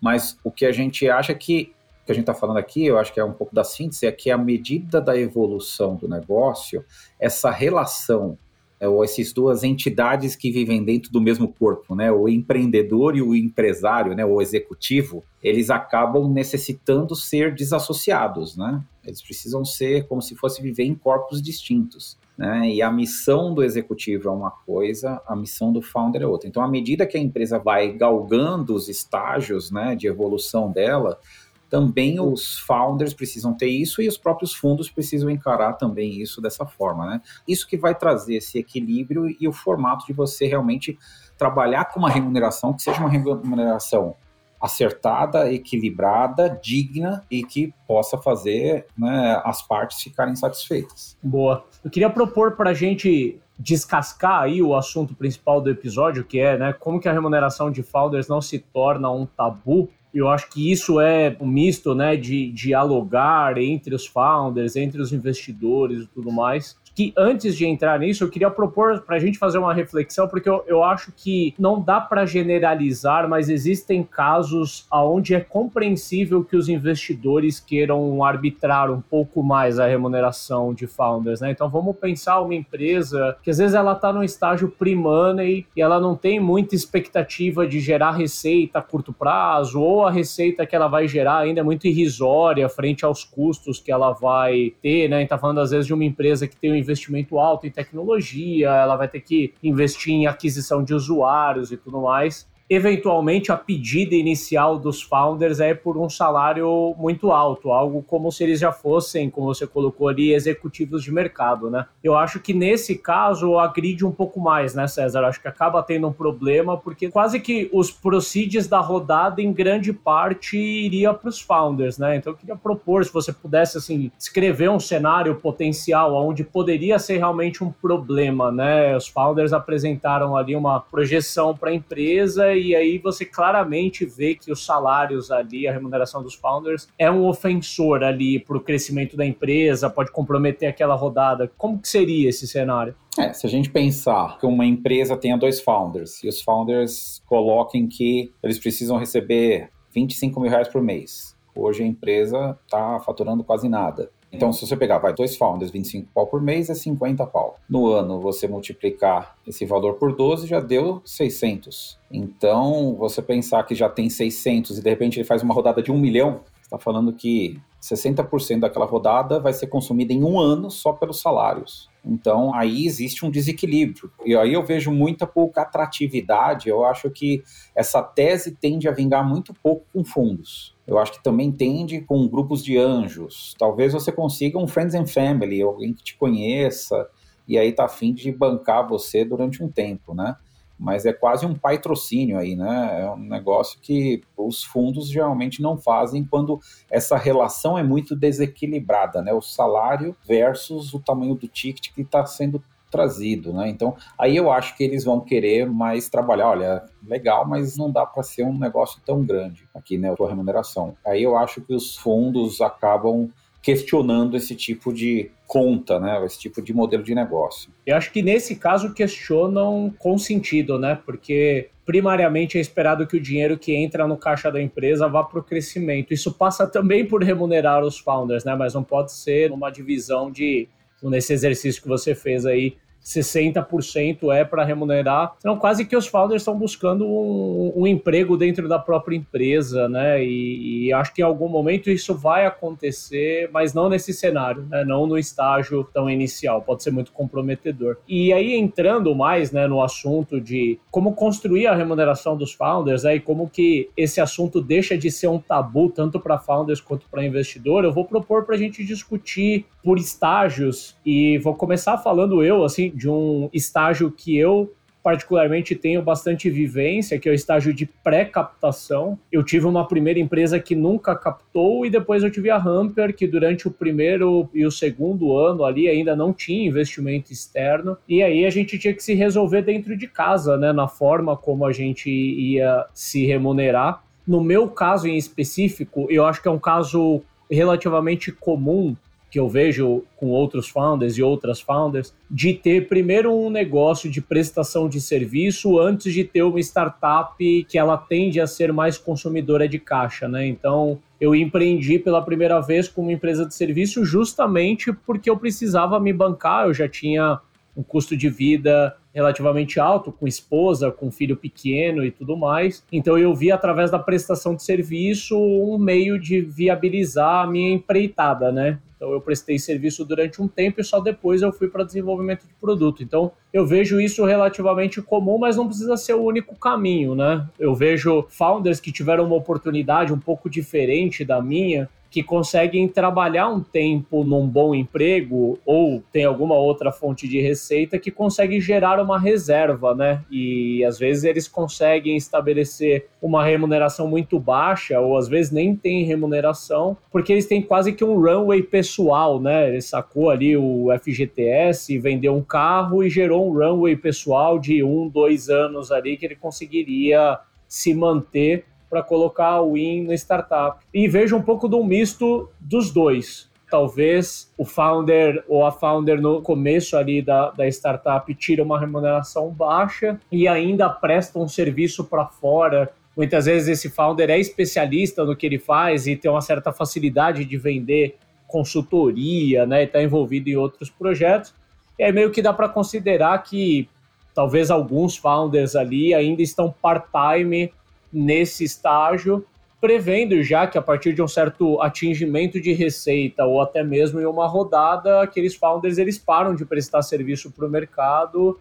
Mas 0.00 0.38
o 0.42 0.50
que 0.50 0.64
a 0.64 0.72
gente 0.72 1.10
acha 1.10 1.32
é 1.32 1.34
que 1.34 1.75
que 2.06 2.12
a 2.12 2.14
gente 2.14 2.22
está 2.22 2.34
falando 2.34 2.58
aqui, 2.58 2.86
eu 2.86 2.98
acho 2.98 3.12
que 3.12 3.20
é 3.20 3.24
um 3.24 3.32
pouco 3.32 3.54
da 3.54 3.64
síntese, 3.64 4.06
é 4.06 4.12
que 4.12 4.30
à 4.30 4.38
medida 4.38 5.00
da 5.00 5.18
evolução 5.18 5.96
do 5.96 6.08
negócio, 6.08 6.84
essa 7.18 7.50
relação, 7.50 8.38
é, 8.78 8.86
ou 8.88 9.02
essas 9.02 9.32
duas 9.32 9.64
entidades 9.64 10.36
que 10.36 10.50
vivem 10.50 10.84
dentro 10.84 11.10
do 11.10 11.20
mesmo 11.20 11.48
corpo, 11.48 11.94
né, 11.94 12.12
o 12.12 12.28
empreendedor 12.28 13.16
e 13.16 13.22
o 13.22 13.34
empresário, 13.34 14.14
né, 14.14 14.24
o 14.24 14.40
executivo, 14.40 15.24
eles 15.42 15.68
acabam 15.70 16.28
necessitando 16.32 17.16
ser 17.16 17.54
desassociados, 17.54 18.56
né? 18.56 18.82
Eles 19.04 19.22
precisam 19.22 19.64
ser 19.64 20.06
como 20.08 20.20
se 20.20 20.34
fosse 20.34 20.60
viver 20.60 20.84
em 20.84 20.94
corpos 20.94 21.40
distintos. 21.40 22.18
Né? 22.36 22.70
E 22.70 22.82
a 22.82 22.90
missão 22.90 23.54
do 23.54 23.62
executivo 23.62 24.28
é 24.28 24.32
uma 24.32 24.50
coisa, 24.50 25.22
a 25.26 25.34
missão 25.34 25.72
do 25.72 25.80
founder 25.80 26.22
é 26.22 26.26
outra. 26.26 26.48
Então, 26.48 26.62
à 26.62 26.68
medida 26.68 27.06
que 27.06 27.16
a 27.16 27.20
empresa 27.20 27.58
vai 27.58 27.92
galgando 27.92 28.74
os 28.74 28.88
estágios 28.88 29.70
né, 29.70 29.94
de 29.94 30.06
evolução 30.06 30.70
dela, 30.70 31.18
também 31.68 32.20
os 32.20 32.58
founders 32.60 33.12
precisam 33.12 33.52
ter 33.52 33.68
isso 33.68 34.00
e 34.00 34.08
os 34.08 34.16
próprios 34.16 34.54
fundos 34.54 34.90
precisam 34.90 35.28
encarar 35.30 35.74
também 35.74 36.20
isso 36.20 36.40
dessa 36.40 36.64
forma, 36.64 37.06
né? 37.06 37.20
Isso 37.46 37.66
que 37.66 37.76
vai 37.76 37.94
trazer 37.94 38.36
esse 38.36 38.58
equilíbrio 38.58 39.26
e 39.40 39.48
o 39.48 39.52
formato 39.52 40.06
de 40.06 40.12
você 40.12 40.46
realmente 40.46 40.98
trabalhar 41.36 41.86
com 41.86 42.00
uma 42.00 42.10
remuneração 42.10 42.72
que 42.72 42.82
seja 42.82 43.00
uma 43.00 43.10
remuneração 43.10 44.16
acertada, 44.60 45.52
equilibrada, 45.52 46.48
digna 46.62 47.24
e 47.30 47.44
que 47.44 47.74
possa 47.86 48.16
fazer 48.18 48.86
né, 48.96 49.40
as 49.44 49.62
partes 49.62 50.00
ficarem 50.00 50.34
satisfeitas. 50.34 51.16
Boa. 51.22 51.64
Eu 51.84 51.90
queria 51.90 52.10
propor 52.10 52.56
para 52.56 52.70
a 52.70 52.74
gente 52.74 53.38
descascar 53.58 54.42
aí 54.42 54.62
o 54.62 54.74
assunto 54.74 55.14
principal 55.14 55.60
do 55.60 55.70
episódio, 55.70 56.24
que 56.24 56.38
é 56.38 56.58
né, 56.58 56.72
como 56.72 57.00
que 57.00 57.08
a 57.08 57.12
remuneração 57.12 57.70
de 57.70 57.82
founders 57.82 58.28
não 58.28 58.40
se 58.40 58.58
torna 58.58 59.10
um 59.10 59.24
tabu 59.24 59.88
eu 60.12 60.28
acho 60.28 60.48
que 60.50 60.70
isso 60.70 61.00
é 61.00 61.36
um 61.40 61.46
misto 61.46 61.94
né, 61.94 62.16
de 62.16 62.50
dialogar 62.52 63.58
entre 63.58 63.94
os 63.94 64.06
founders, 64.06 64.76
entre 64.76 65.00
os 65.00 65.12
investidores 65.12 66.04
e 66.04 66.06
tudo 66.06 66.32
mais. 66.32 66.76
Que 66.96 67.12
antes 67.14 67.54
de 67.54 67.66
entrar 67.66 68.00
nisso, 68.00 68.24
eu 68.24 68.30
queria 68.30 68.50
propor 68.50 69.02
para 69.02 69.16
a 69.16 69.18
gente 69.18 69.36
fazer 69.38 69.58
uma 69.58 69.74
reflexão, 69.74 70.26
porque 70.26 70.48
eu, 70.48 70.64
eu 70.66 70.82
acho 70.82 71.12
que 71.14 71.54
não 71.58 71.78
dá 71.78 72.00
para 72.00 72.24
generalizar, 72.24 73.28
mas 73.28 73.50
existem 73.50 74.02
casos 74.02 74.86
onde 74.90 75.34
é 75.34 75.40
compreensível 75.40 76.42
que 76.42 76.56
os 76.56 76.70
investidores 76.70 77.60
queiram 77.60 78.24
arbitrar 78.24 78.90
um 78.90 79.02
pouco 79.02 79.42
mais 79.42 79.78
a 79.78 79.86
remuneração 79.86 80.72
de 80.72 80.86
founders, 80.86 81.42
né? 81.42 81.50
Então 81.50 81.68
vamos 81.68 81.94
pensar 81.96 82.40
uma 82.40 82.54
empresa 82.54 83.36
que 83.42 83.50
às 83.50 83.58
vezes 83.58 83.74
ela 83.74 83.92
está 83.92 84.10
no 84.10 84.24
estágio 84.24 84.70
pre-money 84.70 85.66
e 85.76 85.82
ela 85.82 86.00
não 86.00 86.16
tem 86.16 86.40
muita 86.40 86.74
expectativa 86.74 87.66
de 87.66 87.78
gerar 87.78 88.12
receita 88.12 88.78
a 88.78 88.82
curto 88.82 89.12
prazo, 89.12 89.78
ou 89.78 90.06
a 90.06 90.10
receita 90.10 90.64
que 90.64 90.74
ela 90.74 90.88
vai 90.88 91.06
gerar 91.06 91.40
ainda 91.40 91.60
é 91.60 91.62
muito 91.62 91.86
irrisória 91.86 92.66
frente 92.70 93.04
aos 93.04 93.22
custos 93.22 93.78
que 93.78 93.92
ela 93.92 94.12
vai 94.12 94.72
ter, 94.80 95.10
né? 95.10 95.16
A 95.16 95.20
gente 95.20 95.28
tá 95.28 95.36
falando 95.36 95.60
às 95.60 95.72
vezes 95.72 95.86
de 95.86 95.92
uma 95.92 96.04
empresa 96.04 96.48
que 96.48 96.56
tem 96.56 96.72
um 96.72 96.85
investimento 96.86 97.38
alto 97.38 97.66
em 97.66 97.70
tecnologia, 97.70 98.70
ela 98.70 98.96
vai 98.96 99.08
ter 99.08 99.20
que 99.20 99.52
investir 99.62 100.14
em 100.14 100.26
aquisição 100.26 100.82
de 100.82 100.94
usuários 100.94 101.72
e 101.72 101.76
tudo 101.76 102.00
mais 102.00 102.46
eventualmente 102.68 103.52
a 103.52 103.56
pedida 103.56 104.14
inicial 104.14 104.78
dos 104.78 105.02
founders 105.02 105.60
é 105.60 105.72
por 105.72 105.96
um 105.96 106.08
salário 106.08 106.94
muito 106.98 107.30
alto, 107.30 107.70
algo 107.70 108.02
como 108.02 108.30
se 108.32 108.42
eles 108.42 108.60
já 108.60 108.72
fossem, 108.72 109.30
como 109.30 109.46
você 109.46 109.66
colocou 109.66 110.08
ali, 110.08 110.32
executivos 110.32 111.02
de 111.02 111.12
mercado, 111.12 111.70
né? 111.70 111.86
Eu 112.02 112.16
acho 112.16 112.40
que 112.40 112.52
nesse 112.52 112.98
caso 112.98 113.58
agride 113.58 114.04
um 114.04 114.10
pouco 114.10 114.40
mais, 114.40 114.74
né, 114.74 114.86
César? 114.86 115.24
Acho 115.24 115.40
que 115.40 115.48
acaba 115.48 115.82
tendo 115.82 116.08
um 116.08 116.12
problema 116.12 116.76
porque 116.76 117.10
quase 117.10 117.38
que 117.38 117.70
os 117.72 117.90
proceeds 117.90 118.66
da 118.66 118.80
rodada 118.80 119.40
em 119.40 119.52
grande 119.52 119.92
parte 119.92 120.58
iria 120.58 121.14
para 121.14 121.28
os 121.28 121.40
founders, 121.40 121.98
né? 121.98 122.16
Então 122.16 122.32
eu 122.32 122.36
queria 122.36 122.56
propor 122.56 123.04
se 123.04 123.12
você 123.12 123.32
pudesse 123.32 123.78
assim 123.78 124.10
escrever 124.18 124.70
um 124.70 124.80
cenário 124.80 125.36
potencial 125.36 126.14
onde 126.14 126.42
poderia 126.42 126.98
ser 126.98 127.18
realmente 127.18 127.62
um 127.62 127.70
problema, 127.70 128.50
né? 128.50 128.96
Os 128.96 129.06
founders 129.06 129.52
apresentaram 129.52 130.36
ali 130.36 130.56
uma 130.56 130.80
projeção 130.80 131.56
para 131.56 131.70
a 131.70 131.74
empresa 131.74 132.55
e 132.58 132.74
aí 132.74 132.98
você 132.98 133.24
claramente 133.24 134.04
vê 134.04 134.34
que 134.34 134.50
os 134.50 134.64
salários 134.64 135.30
ali, 135.30 135.66
a 135.66 135.72
remuneração 135.72 136.22
dos 136.22 136.34
founders, 136.34 136.88
é 136.98 137.10
um 137.10 137.26
ofensor 137.26 138.02
ali 138.02 138.38
para 138.38 138.56
o 138.56 138.60
crescimento 138.60 139.16
da 139.16 139.24
empresa, 139.24 139.90
pode 139.90 140.12
comprometer 140.12 140.68
aquela 140.68 140.94
rodada. 140.94 141.50
Como 141.56 141.78
que 141.78 141.88
seria 141.88 142.28
esse 142.28 142.46
cenário? 142.46 142.94
É, 143.18 143.32
se 143.32 143.46
a 143.46 143.50
gente 143.50 143.70
pensar 143.70 144.38
que 144.38 144.46
uma 144.46 144.66
empresa 144.66 145.16
tenha 145.16 145.36
dois 145.38 145.60
founders 145.60 146.22
e 146.22 146.28
os 146.28 146.42
founders 146.42 147.22
coloquem 147.26 147.86
que 147.86 148.32
eles 148.42 148.58
precisam 148.58 148.98
receber 148.98 149.70
25 149.94 150.38
mil 150.40 150.50
reais 150.50 150.68
por 150.68 150.82
mês. 150.82 151.34
Hoje 151.54 151.82
a 151.82 151.86
empresa 151.86 152.58
está 152.66 153.00
faturando 153.00 153.42
quase 153.42 153.66
nada. 153.66 154.10
Então, 154.36 154.52
se 154.52 154.66
você 154.66 154.76
pegar, 154.76 154.98
vai, 154.98 155.14
dois 155.14 155.34
founders, 155.34 155.70
25 155.70 156.08
pau 156.12 156.26
por 156.26 156.42
mês 156.42 156.68
é 156.68 156.74
50 156.74 157.26
pau. 157.26 157.58
No 157.66 157.86
ano, 157.86 158.20
você 158.20 158.46
multiplicar 158.46 159.34
esse 159.46 159.64
valor 159.64 159.94
por 159.94 160.14
12, 160.14 160.46
já 160.46 160.60
deu 160.60 161.00
600. 161.06 161.98
Então, 162.12 162.94
você 162.96 163.22
pensar 163.22 163.62
que 163.62 163.74
já 163.74 163.88
tem 163.88 164.10
600 164.10 164.78
e 164.78 164.82
de 164.82 164.90
repente 164.90 165.18
ele 165.18 165.24
faz 165.24 165.42
uma 165.42 165.54
rodada 165.54 165.82
de 165.82 165.90
1 165.90 165.98
milhão, 165.98 166.40
está 166.60 166.78
falando 166.78 167.14
que 167.14 167.58
60% 167.86 168.60
daquela 168.60 168.84
rodada 168.84 169.38
vai 169.38 169.52
ser 169.52 169.68
consumida 169.68 170.12
em 170.12 170.24
um 170.24 170.38
ano 170.38 170.70
só 170.70 170.92
pelos 170.92 171.20
salários. 171.20 171.88
Então, 172.04 172.54
aí 172.54 172.86
existe 172.86 173.24
um 173.24 173.30
desequilíbrio. 173.30 174.10
E 174.24 174.36
aí 174.36 174.52
eu 174.52 174.64
vejo 174.64 174.90
muita 174.90 175.26
pouca 175.26 175.62
atratividade. 175.62 176.68
Eu 176.68 176.84
acho 176.84 177.10
que 177.10 177.42
essa 177.74 178.02
tese 178.02 178.56
tende 178.56 178.88
a 178.88 178.92
vingar 178.92 179.28
muito 179.28 179.52
pouco 179.54 179.84
com 179.92 180.04
fundos. 180.04 180.74
Eu 180.86 180.98
acho 180.98 181.12
que 181.12 181.22
também 181.22 181.50
tende 181.50 182.00
com 182.00 182.28
grupos 182.28 182.62
de 182.62 182.78
anjos. 182.78 183.54
Talvez 183.58 183.92
você 183.92 184.12
consiga 184.12 184.58
um 184.58 184.68
friends 184.68 184.94
and 184.94 185.06
family, 185.06 185.60
alguém 185.62 185.92
que 185.92 186.04
te 186.04 186.16
conheça 186.16 187.08
e 187.48 187.58
aí 187.58 187.72
tá 187.72 187.84
afim 187.84 188.12
de 188.12 188.30
bancar 188.32 188.88
você 188.88 189.24
durante 189.24 189.62
um 189.62 189.68
tempo, 189.68 190.14
né? 190.14 190.36
Mas 190.78 191.06
é 191.06 191.12
quase 191.12 191.46
um 191.46 191.54
patrocínio 191.54 192.38
aí, 192.38 192.54
né? 192.54 193.02
É 193.02 193.10
um 193.10 193.16
negócio 193.16 193.78
que 193.80 194.22
os 194.36 194.62
fundos 194.62 195.08
geralmente 195.08 195.62
não 195.62 195.78
fazem 195.78 196.24
quando 196.24 196.60
essa 196.90 197.16
relação 197.16 197.78
é 197.78 197.82
muito 197.82 198.14
desequilibrada, 198.14 199.22
né? 199.22 199.32
O 199.32 199.40
salário 199.40 200.14
versus 200.26 200.92
o 200.92 201.00
tamanho 201.00 201.34
do 201.34 201.48
ticket 201.48 201.92
que 201.94 202.02
está 202.02 202.26
sendo 202.26 202.62
trazido, 202.90 203.52
né? 203.52 203.68
Então, 203.68 203.96
aí 204.18 204.36
eu 204.36 204.50
acho 204.50 204.76
que 204.76 204.84
eles 204.84 205.04
vão 205.04 205.20
querer 205.20 205.68
mais 205.68 206.08
trabalhar. 206.08 206.48
Olha, 206.48 206.84
legal, 207.06 207.46
mas 207.46 207.76
não 207.76 207.90
dá 207.90 208.06
para 208.06 208.22
ser 208.22 208.44
um 208.44 208.56
negócio 208.56 209.00
tão 209.04 209.24
grande 209.24 209.68
aqui, 209.74 209.98
né? 209.98 210.10
A 210.10 210.16
tua 210.16 210.28
remuneração. 210.28 210.96
Aí 211.04 211.22
eu 211.22 211.36
acho 211.36 211.60
que 211.60 211.74
os 211.74 211.96
fundos 211.96 212.60
acabam 212.60 213.30
questionando 213.66 214.36
esse 214.36 214.54
tipo 214.54 214.92
de 214.92 215.28
conta, 215.44 215.98
né? 215.98 216.24
Esse 216.24 216.38
tipo 216.38 216.62
de 216.62 216.72
modelo 216.72 217.02
de 217.02 217.16
negócio. 217.16 217.68
Eu 217.84 217.96
acho 217.96 218.12
que 218.12 218.22
nesse 218.22 218.54
caso 218.54 218.94
questionam 218.94 219.92
com 219.98 220.16
sentido, 220.16 220.78
né? 220.78 220.96
Porque 221.04 221.70
primariamente 221.84 222.58
é 222.58 222.60
esperado 222.60 223.08
que 223.08 223.16
o 223.16 223.20
dinheiro 223.20 223.58
que 223.58 223.74
entra 223.74 224.06
no 224.06 224.16
caixa 224.16 224.52
da 224.52 224.62
empresa 224.62 225.08
vá 225.08 225.24
para 225.24 225.40
o 225.40 225.42
crescimento. 225.42 226.14
Isso 226.14 226.32
passa 226.32 226.64
também 226.64 227.04
por 227.04 227.24
remunerar 227.24 227.82
os 227.82 227.98
founders, 227.98 228.44
né? 228.44 228.54
Mas 228.54 228.72
não 228.72 228.84
pode 228.84 229.10
ser 229.10 229.50
uma 229.50 229.68
divisão 229.68 230.30
de 230.30 230.68
nesse 231.02 231.32
exercício 231.32 231.82
que 231.82 231.88
você 231.88 232.14
fez 232.14 232.46
aí 232.46 232.76
60% 233.06 234.34
é 234.34 234.44
para 234.44 234.64
remunerar. 234.64 235.34
Então, 235.38 235.56
quase 235.56 235.84
que 235.84 235.96
os 235.96 236.08
founders 236.08 236.42
estão 236.42 236.58
buscando 236.58 237.06
um, 237.06 237.72
um, 237.76 237.86
emprego 237.86 238.36
dentro 238.36 238.68
da 238.68 238.80
própria 238.80 239.16
empresa, 239.16 239.88
né? 239.88 240.24
E, 240.24 240.86
e, 240.86 240.92
acho 240.92 241.14
que 241.14 241.22
em 241.22 241.24
algum 241.24 241.48
momento 241.48 241.88
isso 241.88 242.14
vai 242.16 242.44
acontecer, 242.46 243.48
mas 243.52 243.72
não 243.72 243.88
nesse 243.88 244.12
cenário, 244.12 244.66
né? 244.68 244.84
Não 244.84 245.06
no 245.06 245.16
estágio 245.16 245.88
tão 245.94 246.10
inicial. 246.10 246.60
Pode 246.62 246.82
ser 246.82 246.90
muito 246.90 247.12
comprometedor. 247.12 247.98
E 248.08 248.32
aí, 248.32 248.54
entrando 248.54 249.14
mais 249.14 249.52
né, 249.52 249.68
no 249.68 249.80
assunto 249.80 250.40
de 250.40 250.78
como 250.90 251.14
construir 251.14 251.68
a 251.68 251.74
remuneração 251.74 252.36
dos 252.36 252.52
founders, 252.52 253.04
né, 253.04 253.16
e 253.16 253.20
como 253.20 253.48
que 253.48 253.88
esse 253.96 254.20
assunto 254.20 254.60
deixa 254.60 254.98
de 254.98 255.10
ser 255.10 255.28
um 255.28 255.38
tabu 255.38 255.90
tanto 255.90 256.18
para 256.18 256.38
founders 256.38 256.80
quanto 256.80 257.08
para 257.08 257.24
investidor, 257.24 257.84
eu 257.84 257.92
vou 257.92 258.04
propor 258.04 258.44
para 258.44 258.56
a 258.56 258.58
gente 258.58 258.84
discutir 258.84 259.66
por 259.82 259.98
estágios 259.98 260.96
e 261.06 261.38
vou 261.38 261.54
começar 261.54 261.96
falando 261.98 262.42
eu, 262.42 262.64
assim, 262.64 262.90
de 262.96 263.08
um 263.10 263.50
estágio 263.52 264.10
que 264.10 264.36
eu 264.36 264.72
particularmente 265.06 265.76
tenho 265.76 266.02
bastante 266.02 266.50
vivência, 266.50 267.16
que 267.16 267.28
é 267.28 267.32
o 267.32 267.34
estágio 267.34 267.72
de 267.72 267.86
pré-captação. 267.86 269.16
Eu 269.30 269.44
tive 269.44 269.64
uma 269.64 269.86
primeira 269.86 270.18
empresa 270.18 270.58
que 270.58 270.74
nunca 270.74 271.14
captou 271.14 271.86
e 271.86 271.90
depois 271.90 272.24
eu 272.24 272.30
tive 272.30 272.50
a 272.50 272.56
Hamper, 272.56 273.14
que 273.14 273.24
durante 273.24 273.68
o 273.68 273.70
primeiro 273.70 274.50
e 274.52 274.66
o 274.66 274.70
segundo 274.72 275.38
ano 275.38 275.64
ali 275.64 275.88
ainda 275.88 276.16
não 276.16 276.32
tinha 276.32 276.66
investimento 276.66 277.32
externo. 277.32 277.96
E 278.08 278.20
aí 278.20 278.44
a 278.44 278.50
gente 278.50 278.76
tinha 278.80 278.92
que 278.92 279.00
se 279.00 279.14
resolver 279.14 279.62
dentro 279.62 279.96
de 279.96 280.08
casa, 280.08 280.56
né, 280.56 280.72
na 280.72 280.88
forma 280.88 281.36
como 281.36 281.64
a 281.64 281.72
gente 281.72 282.10
ia 282.10 282.84
se 282.92 283.24
remunerar. 283.24 284.02
No 284.26 284.42
meu 284.42 284.66
caso 284.66 285.06
em 285.06 285.16
específico, 285.16 286.08
eu 286.10 286.26
acho 286.26 286.42
que 286.42 286.48
é 286.48 286.50
um 286.50 286.58
caso 286.58 287.22
relativamente 287.48 288.32
comum 288.32 288.96
que 289.36 289.40
eu 289.40 289.50
vejo 289.50 290.02
com 290.16 290.28
outros 290.28 290.66
founders 290.66 291.18
e 291.18 291.22
outras 291.22 291.60
founders, 291.60 292.14
de 292.30 292.54
ter 292.54 292.88
primeiro 292.88 293.30
um 293.34 293.50
negócio 293.50 294.10
de 294.10 294.22
prestação 294.22 294.88
de 294.88 294.98
serviço 294.98 295.78
antes 295.78 296.14
de 296.14 296.24
ter 296.24 296.42
uma 296.42 296.58
startup 296.58 297.36
que 297.68 297.76
ela 297.76 297.98
tende 297.98 298.40
a 298.40 298.46
ser 298.46 298.72
mais 298.72 298.96
consumidora 298.96 299.68
de 299.68 299.78
caixa, 299.78 300.26
né? 300.26 300.46
Então, 300.46 300.98
eu 301.20 301.34
empreendi 301.34 301.98
pela 301.98 302.22
primeira 302.22 302.62
vez 302.62 302.88
com 302.88 303.02
uma 303.02 303.12
empresa 303.12 303.44
de 303.44 303.54
serviço 303.54 304.06
justamente 304.06 304.90
porque 304.90 305.28
eu 305.28 305.36
precisava 305.36 306.00
me 306.00 306.14
bancar, 306.14 306.68
eu 306.68 306.72
já 306.72 306.88
tinha 306.88 307.38
um 307.76 307.82
custo 307.82 308.16
de 308.16 308.30
vida 308.30 308.96
relativamente 309.12 309.78
alto, 309.78 310.10
com 310.10 310.26
esposa, 310.26 310.90
com 310.90 311.10
filho 311.10 311.36
pequeno 311.36 312.02
e 312.02 312.10
tudo 312.10 312.38
mais. 312.38 312.82
Então 312.90 313.18
eu 313.18 313.34
vi 313.34 313.52
através 313.52 313.90
da 313.90 313.98
prestação 313.98 314.54
de 314.54 314.62
serviço 314.62 315.38
um 315.38 315.76
meio 315.76 316.18
de 316.18 316.40
viabilizar 316.40 317.44
a 317.44 317.46
minha 317.46 317.70
empreitada, 317.70 318.50
né? 318.50 318.78
Então 318.96 319.12
eu 319.12 319.20
prestei 319.20 319.58
serviço 319.58 320.04
durante 320.04 320.40
um 320.40 320.48
tempo 320.48 320.80
e 320.80 320.84
só 320.84 321.00
depois 321.00 321.42
eu 321.42 321.52
fui 321.52 321.68
para 321.68 321.84
desenvolvimento 321.84 322.46
de 322.46 322.54
produto. 322.54 323.02
Então 323.02 323.30
eu 323.52 323.66
vejo 323.66 324.00
isso 324.00 324.24
relativamente 324.24 325.02
comum, 325.02 325.38
mas 325.38 325.56
não 325.56 325.66
precisa 325.66 325.96
ser 325.96 326.14
o 326.14 326.22
único 326.22 326.56
caminho, 326.56 327.14
né? 327.14 327.46
Eu 327.58 327.74
vejo 327.74 328.26
founders 328.30 328.80
que 328.80 328.90
tiveram 328.90 329.26
uma 329.26 329.36
oportunidade 329.36 330.12
um 330.12 330.18
pouco 330.18 330.48
diferente 330.48 331.24
da 331.24 331.42
minha, 331.42 331.88
que 332.10 332.22
conseguem 332.22 332.88
trabalhar 332.88 333.48
um 333.48 333.60
tempo 333.60 334.24
num 334.24 334.46
bom 334.46 334.74
emprego 334.74 335.58
ou 335.64 336.02
tem 336.12 336.24
alguma 336.24 336.54
outra 336.54 336.92
fonte 336.92 337.28
de 337.28 337.40
receita 337.40 337.98
que 337.98 338.10
consegue 338.10 338.60
gerar 338.60 339.00
uma 339.02 339.18
reserva, 339.18 339.94
né? 339.94 340.22
E 340.30 340.84
às 340.84 340.98
vezes 340.98 341.24
eles 341.24 341.48
conseguem 341.48 342.16
estabelecer 342.16 343.06
uma 343.20 343.44
remuneração 343.44 344.08
muito 344.08 344.38
baixa 344.38 345.00
ou 345.00 345.16
às 345.16 345.28
vezes 345.28 345.52
nem 345.52 345.74
tem 345.74 346.04
remuneração, 346.04 346.96
porque 347.10 347.32
eles 347.32 347.46
têm 347.46 347.60
quase 347.60 347.92
que 347.92 348.04
um 348.04 348.20
runway 348.20 348.62
pessoal, 348.62 349.40
né? 349.40 349.68
Ele 349.68 349.80
sacou 349.80 350.30
ali 350.30 350.56
o 350.56 350.88
FGTS, 351.02 351.98
vendeu 351.98 352.34
um 352.34 352.42
carro 352.42 353.02
e 353.02 353.10
gerou 353.10 353.48
um 353.48 353.52
runway 353.52 353.96
pessoal 353.96 354.58
de 354.58 354.82
um, 354.82 355.08
dois 355.08 355.48
anos 355.48 355.90
ali 355.90 356.16
que 356.16 356.24
ele 356.24 356.36
conseguiria 356.36 357.38
se 357.68 357.92
manter 357.94 358.64
para 358.88 359.02
colocar 359.02 359.60
o 359.60 359.72
Win 359.72 360.04
na 360.04 360.14
startup. 360.14 360.78
E 360.92 361.08
vejo 361.08 361.36
um 361.36 361.42
pouco 361.42 361.68
do 361.68 361.82
misto 361.84 362.50
dos 362.60 362.90
dois. 362.90 363.48
talvez 363.70 364.52
o 364.56 364.64
founder 364.64 365.44
ou 365.48 365.64
a 365.64 365.72
founder 365.72 366.20
no 366.20 366.40
começo 366.40 366.96
ali 366.96 367.20
da, 367.20 367.50
da 367.50 367.66
startup 367.68 368.32
tira 368.34 368.62
uma 368.62 368.78
remuneração 368.78 369.50
baixa 369.50 370.18
e 370.30 370.46
ainda 370.46 370.88
presta 370.88 371.38
um 371.38 371.48
serviço 371.48 372.04
para 372.04 372.26
fora. 372.26 372.90
Muitas 373.16 373.46
vezes 373.46 373.68
esse 373.68 373.90
founder 373.90 374.30
é 374.30 374.38
especialista 374.38 375.24
no 375.24 375.34
que 375.34 375.46
ele 375.46 375.58
faz 375.58 376.06
e 376.06 376.16
tem 376.16 376.30
uma 376.30 376.40
certa 376.40 376.72
facilidade 376.72 377.44
de 377.44 377.56
vender 377.56 378.16
consultoria, 378.46 379.66
né, 379.66 379.84
está 379.84 380.00
envolvido 380.00 380.48
em 380.48 380.56
outros 380.56 380.88
projetos. 380.88 381.52
E 381.98 382.04
aí 382.04 382.12
meio 382.12 382.30
que 382.30 382.42
dá 382.42 382.52
para 382.52 382.68
considerar 382.68 383.36
que 383.42 383.88
talvez 384.34 384.70
alguns 384.70 385.16
founders 385.16 385.74
ali 385.74 386.14
ainda 386.14 386.42
estão 386.42 386.72
part-time 386.80 387.72
nesse 388.12 388.64
estágio 388.64 389.46
prevendo 389.80 390.42
já 390.42 390.66
que 390.66 390.78
a 390.78 390.82
partir 390.82 391.12
de 391.12 391.22
um 391.22 391.28
certo 391.28 391.80
atingimento 391.80 392.60
de 392.60 392.72
receita 392.72 393.44
ou 393.44 393.60
até 393.60 393.84
mesmo 393.84 394.20
em 394.20 394.26
uma 394.26 394.46
rodada, 394.46 395.22
aqueles 395.22 395.54
founders 395.54 395.98
eles 395.98 396.18
param 396.18 396.54
de 396.54 396.64
prestar 396.64 397.02
serviço 397.02 397.50
para 397.50 397.66
o 397.66 397.70
mercado 397.70 398.58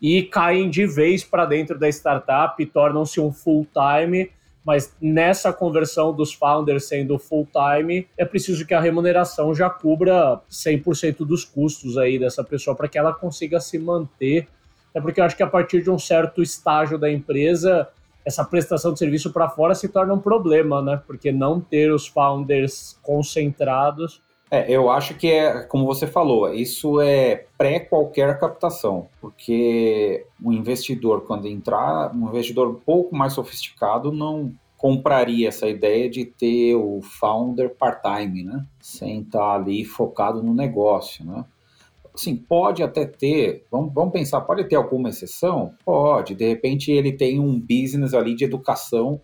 e 0.00 0.22
caem 0.22 0.70
de 0.70 0.86
vez 0.86 1.24
para 1.24 1.46
dentro 1.46 1.78
da 1.78 1.88
startup, 1.88 2.64
tornam-se 2.66 3.20
um 3.20 3.32
full 3.32 3.66
time. 3.72 4.30
Mas 4.64 4.94
nessa 5.00 5.50
conversão 5.50 6.12
dos 6.12 6.34
founders 6.34 6.84
sendo 6.84 7.18
full 7.18 7.48
time, 7.50 8.06
é 8.18 8.24
preciso 8.24 8.66
que 8.66 8.74
a 8.74 8.80
remuneração 8.80 9.54
já 9.54 9.70
cubra 9.70 10.40
100% 10.50 11.26
dos 11.26 11.42
custos 11.42 11.96
aí 11.96 12.18
dessa 12.18 12.44
pessoa 12.44 12.76
para 12.76 12.86
que 12.86 12.98
ela 12.98 13.14
consiga 13.14 13.60
se 13.60 13.78
manter. 13.78 14.46
É 14.92 15.00
porque 15.00 15.20
eu 15.20 15.24
acho 15.24 15.36
que 15.36 15.42
a 15.42 15.46
partir 15.46 15.82
de 15.82 15.90
um 15.90 15.98
certo 15.98 16.42
estágio 16.42 16.98
da 16.98 17.10
empresa, 17.10 17.88
essa 18.28 18.44
prestação 18.44 18.92
de 18.92 18.98
serviço 18.98 19.32
para 19.32 19.48
fora 19.48 19.74
se 19.74 19.88
torna 19.88 20.12
um 20.12 20.20
problema, 20.20 20.82
né? 20.82 21.02
Porque 21.06 21.32
não 21.32 21.58
ter 21.60 21.90
os 21.90 22.06
founders 22.06 22.98
concentrados. 23.02 24.20
É, 24.50 24.70
eu 24.70 24.90
acho 24.90 25.14
que 25.14 25.30
é, 25.30 25.62
como 25.62 25.86
você 25.86 26.06
falou, 26.06 26.52
isso 26.52 27.00
é 27.00 27.46
pré 27.56 27.80
qualquer 27.80 28.38
captação, 28.38 29.08
porque 29.18 30.26
o 30.42 30.52
investidor, 30.52 31.22
quando 31.22 31.46
entrar, 31.46 32.14
um 32.14 32.28
investidor 32.28 32.68
um 32.68 32.74
pouco 32.74 33.16
mais 33.16 33.32
sofisticado, 33.32 34.12
não 34.12 34.52
compraria 34.76 35.48
essa 35.48 35.66
ideia 35.66 36.08
de 36.08 36.26
ter 36.26 36.74
o 36.74 37.00
founder 37.02 37.74
part-time, 37.74 38.44
né? 38.44 38.64
Sem 38.78 39.20
estar 39.20 39.54
ali 39.54 39.84
focado 39.84 40.42
no 40.42 40.52
negócio, 40.52 41.24
né? 41.24 41.44
Sim, 42.18 42.34
pode 42.34 42.82
até 42.82 43.06
ter, 43.06 43.64
vamos, 43.70 43.94
vamos 43.94 44.12
pensar, 44.12 44.40
pode 44.40 44.64
ter 44.64 44.74
alguma 44.74 45.08
exceção? 45.08 45.72
Pode, 45.84 46.34
de 46.34 46.48
repente 46.48 46.90
ele 46.90 47.12
tem 47.12 47.38
um 47.38 47.60
business 47.60 48.12
ali 48.12 48.34
de 48.34 48.44
educação 48.44 49.20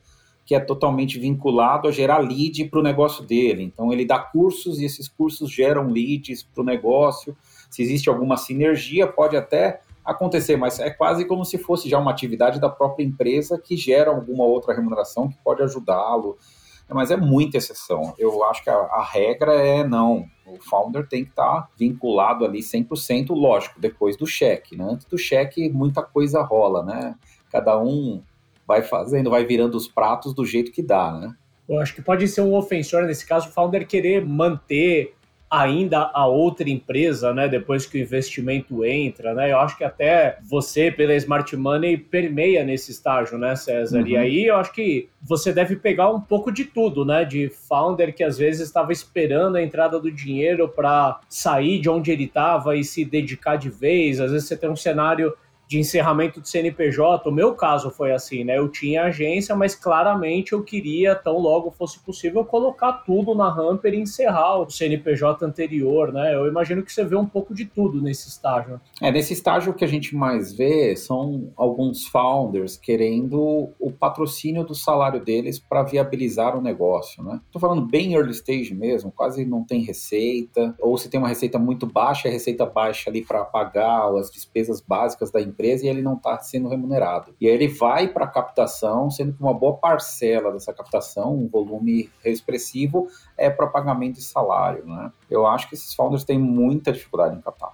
que 0.47 0.55
é 0.55 0.61
totalmente 0.61 1.19
vinculado 1.19 1.89
a 1.89 1.91
gerar 1.91 2.19
lead 2.19 2.67
para 2.67 2.79
o 2.79 2.83
negócio 2.83 3.25
dele. 3.25 3.65
Então 3.65 3.93
ele 3.93 4.05
dá 4.05 4.21
cursos 4.21 4.79
e 4.79 4.85
esses 4.85 5.09
cursos 5.09 5.51
geram 5.51 5.89
leads 5.89 6.45
para 6.45 6.63
o 6.63 6.65
negócio. 6.65 7.37
Se 7.69 7.83
existe 7.83 8.09
alguma 8.09 8.37
sinergia, 8.37 9.09
pode 9.09 9.37
até 9.37 9.81
acontecer, 10.05 10.57
mas 10.57 10.79
é 10.79 10.91
quase 10.91 11.25
como 11.25 11.45
se 11.45 11.59
fosse 11.59 11.89
já 11.89 11.99
uma 11.99 12.13
atividade 12.13 12.61
da 12.61 12.69
própria 12.69 13.05
empresa 13.05 13.59
que 13.59 13.77
gera 13.77 14.11
alguma 14.11 14.45
outra 14.45 14.73
remuneração 14.73 15.29
que 15.29 15.37
pode 15.43 15.65
ajudá-lo. 15.65 16.39
Mas 16.89 17.11
é 17.11 17.17
muita 17.17 17.57
exceção. 17.57 18.15
Eu 18.19 18.45
acho 18.45 18.63
que 18.63 18.71
a, 18.71 18.75
a 18.75 19.03
regra 19.03 19.55
é 19.55 19.87
não. 19.87 20.27
O 20.47 20.59
founder 20.61 21.09
tem 21.09 21.25
que 21.25 21.31
estar 21.31 21.63
tá 21.63 21.69
vinculado 21.79 22.45
ali 22.45 22.61
100%, 22.61 23.31
lógico, 23.31 23.81
depois 23.81 24.17
do 24.17 24.27
cheque, 24.27 24.77
né? 24.77 24.85
Antes 24.85 25.07
do 25.07 25.17
cheque, 25.17 25.71
muita 25.71 26.03
coisa 26.03 26.43
rola, 26.43 26.83
né? 26.85 27.15
Cada 27.51 27.81
um 27.81 28.23
vai 28.67 28.83
fazendo, 28.83 29.31
vai 29.31 29.45
virando 29.45 29.77
os 29.77 29.89
pratos 29.89 30.35
do 30.35 30.45
jeito 30.45 30.71
que 30.73 30.83
dá, 30.83 31.13
né? 31.13 31.35
Eu 31.69 31.81
acho 31.81 31.95
que 31.95 32.03
pode 32.03 32.29
ser 32.29 32.43
um 32.43 32.55
ofensor, 32.55 33.05
nesse 33.05 33.27
caso, 33.27 33.49
o 33.49 33.53
founder 33.53 33.87
querer 33.87 34.25
manter 34.25 35.15
ainda 35.61 36.11
a 36.13 36.27
outra 36.27 36.69
empresa, 36.69 37.33
né, 37.33 37.49
depois 37.49 37.87
que 37.87 37.99
o 37.99 38.01
investimento 38.01 38.85
entra, 38.85 39.35
né? 39.35 39.53
Eu 39.53 39.59
acho 39.59 39.77
que 39.77 39.85
até 39.85 40.39
você, 40.43 40.91
pela 40.91 41.15
Smart 41.15 41.57
Money, 41.57 41.97
permeia 41.97 42.65
nesse 42.65 42.91
estágio, 42.91 43.39
né, 43.39 43.55
César? 43.57 44.01
Uhum. 44.01 44.07
E 44.07 44.17
aí 44.17 44.47
eu 44.47 44.57
acho 44.57 44.73
que 44.73 45.09
você 45.23 45.53
deve 45.53 45.77
pegar 45.77 46.11
um 46.11 46.21
pouco 46.21 46.53
de 46.53 46.65
tudo, 46.65 47.05
né? 47.05 47.25
De 47.25 47.49
founder 47.49 48.15
que 48.15 48.23
às 48.23 48.37
vezes 48.37 48.63
estava 48.63 48.93
esperando 48.93 49.57
a 49.57 49.63
entrada 49.63 49.99
do 49.99 50.11
dinheiro 50.11 50.69
para 50.69 51.21
sair 51.29 51.81
de 51.81 51.89
onde 51.89 52.11
ele 52.11 52.25
estava 52.25 52.77
e 52.77 52.85
se 52.85 53.05
dedicar 53.05 53.57
de 53.57 53.71
vez. 53.71 54.21
Às 54.21 54.33
vezes 54.33 54.49
você 54.49 54.57
tem 54.57 54.69
um 54.69 54.77
cenário 54.77 55.35
de 55.75 55.81
encerramento 55.81 56.41
do 56.41 56.47
CNPJ, 56.47 57.29
o 57.29 57.33
meu 57.33 57.53
caso 57.55 57.91
foi 57.91 58.13
assim, 58.13 58.45
né? 58.45 58.57
Eu 58.57 58.69
tinha 58.69 59.03
agência, 59.03 59.57
mas 59.57 59.75
claramente 59.75 60.53
eu 60.53 60.63
queria, 60.63 61.17
tão 61.17 61.37
logo 61.39 61.73
fosse 61.73 61.99
possível, 61.99 62.45
colocar 62.45 62.93
tudo 63.05 63.35
na 63.35 63.49
Hamper 63.49 63.93
e 63.93 64.01
encerrar 64.01 64.61
o 64.61 64.71
CNPJ 64.71 65.45
anterior, 65.45 66.13
né? 66.13 66.33
Eu 66.33 66.47
imagino 66.47 66.81
que 66.83 66.93
você 66.93 67.05
vê 67.05 67.17
um 67.17 67.27
pouco 67.27 67.53
de 67.53 67.65
tudo 67.65 68.01
nesse 68.01 68.29
estágio. 68.29 68.81
É, 69.03 69.11
nesse 69.11 69.33
estágio 69.33 69.75
que 69.75 69.85
a 69.85 69.89
gente 69.89 70.15
mais 70.15 70.53
vê 70.53 70.95
são 70.95 71.53
alguns 71.57 72.07
founders 72.07 72.77
querendo 72.77 73.71
o 73.81 73.91
patrocínio 73.91 74.63
do 74.63 74.77
salário 74.77 75.25
deles 75.25 75.59
para 75.59 75.83
viabilizar 75.83 76.57
o 76.57 76.63
negócio, 76.63 77.25
né? 77.25 77.41
Tô 77.51 77.59
falando 77.59 77.85
bem 77.85 78.15
early 78.15 78.31
stage 78.31 78.73
mesmo, 78.73 79.11
quase 79.11 79.45
não 79.45 79.65
tem 79.65 79.83
receita, 79.83 80.73
ou 80.79 80.97
se 80.97 81.11
tem 81.11 81.19
uma 81.19 81.29
receita 81.29 81.59
muito 81.59 81.85
baixa, 81.85 82.29
a 82.29 82.31
receita 82.31 82.65
baixa 82.65 83.11
ali 83.11 83.23
para 83.23 83.45
pagar 83.45 84.15
as 84.17 84.31
despesas 84.31 84.81
básicas 84.81 85.33
da 85.33 85.41
empresa 85.41 85.64
empresa 85.65 85.87
e 85.87 85.89
ele 85.89 86.03
não 86.03 86.15
está 86.15 86.39
sendo 86.41 86.69
remunerado. 86.69 87.35
E 87.41 87.49
aí 87.49 87.55
ele 87.55 87.69
vai 87.69 88.09
para 88.09 88.27
a 88.27 88.29
captação, 88.29 89.11
sendo 89.11 89.33
que 89.33 89.43
uma 89.43 89.55
boa 89.55 89.77
parcela 89.77 90.53
dessa 90.53 90.73
captação, 90.73 91.35
um 91.35 91.49
volume 91.49 92.11
expressivo, 92.25 93.09
é 93.37 93.49
para 93.49 93.67
pagamento 93.67 94.17
de 94.17 94.23
salário. 94.23 94.85
Né? 94.87 95.11
Eu 95.31 95.47
acho 95.47 95.69
que 95.69 95.75
esses 95.75 95.95
founders 95.95 96.25
têm 96.25 96.39
muita 96.39 96.93
dificuldade 96.93 97.37
em 97.37 97.41
captar. 97.41 97.73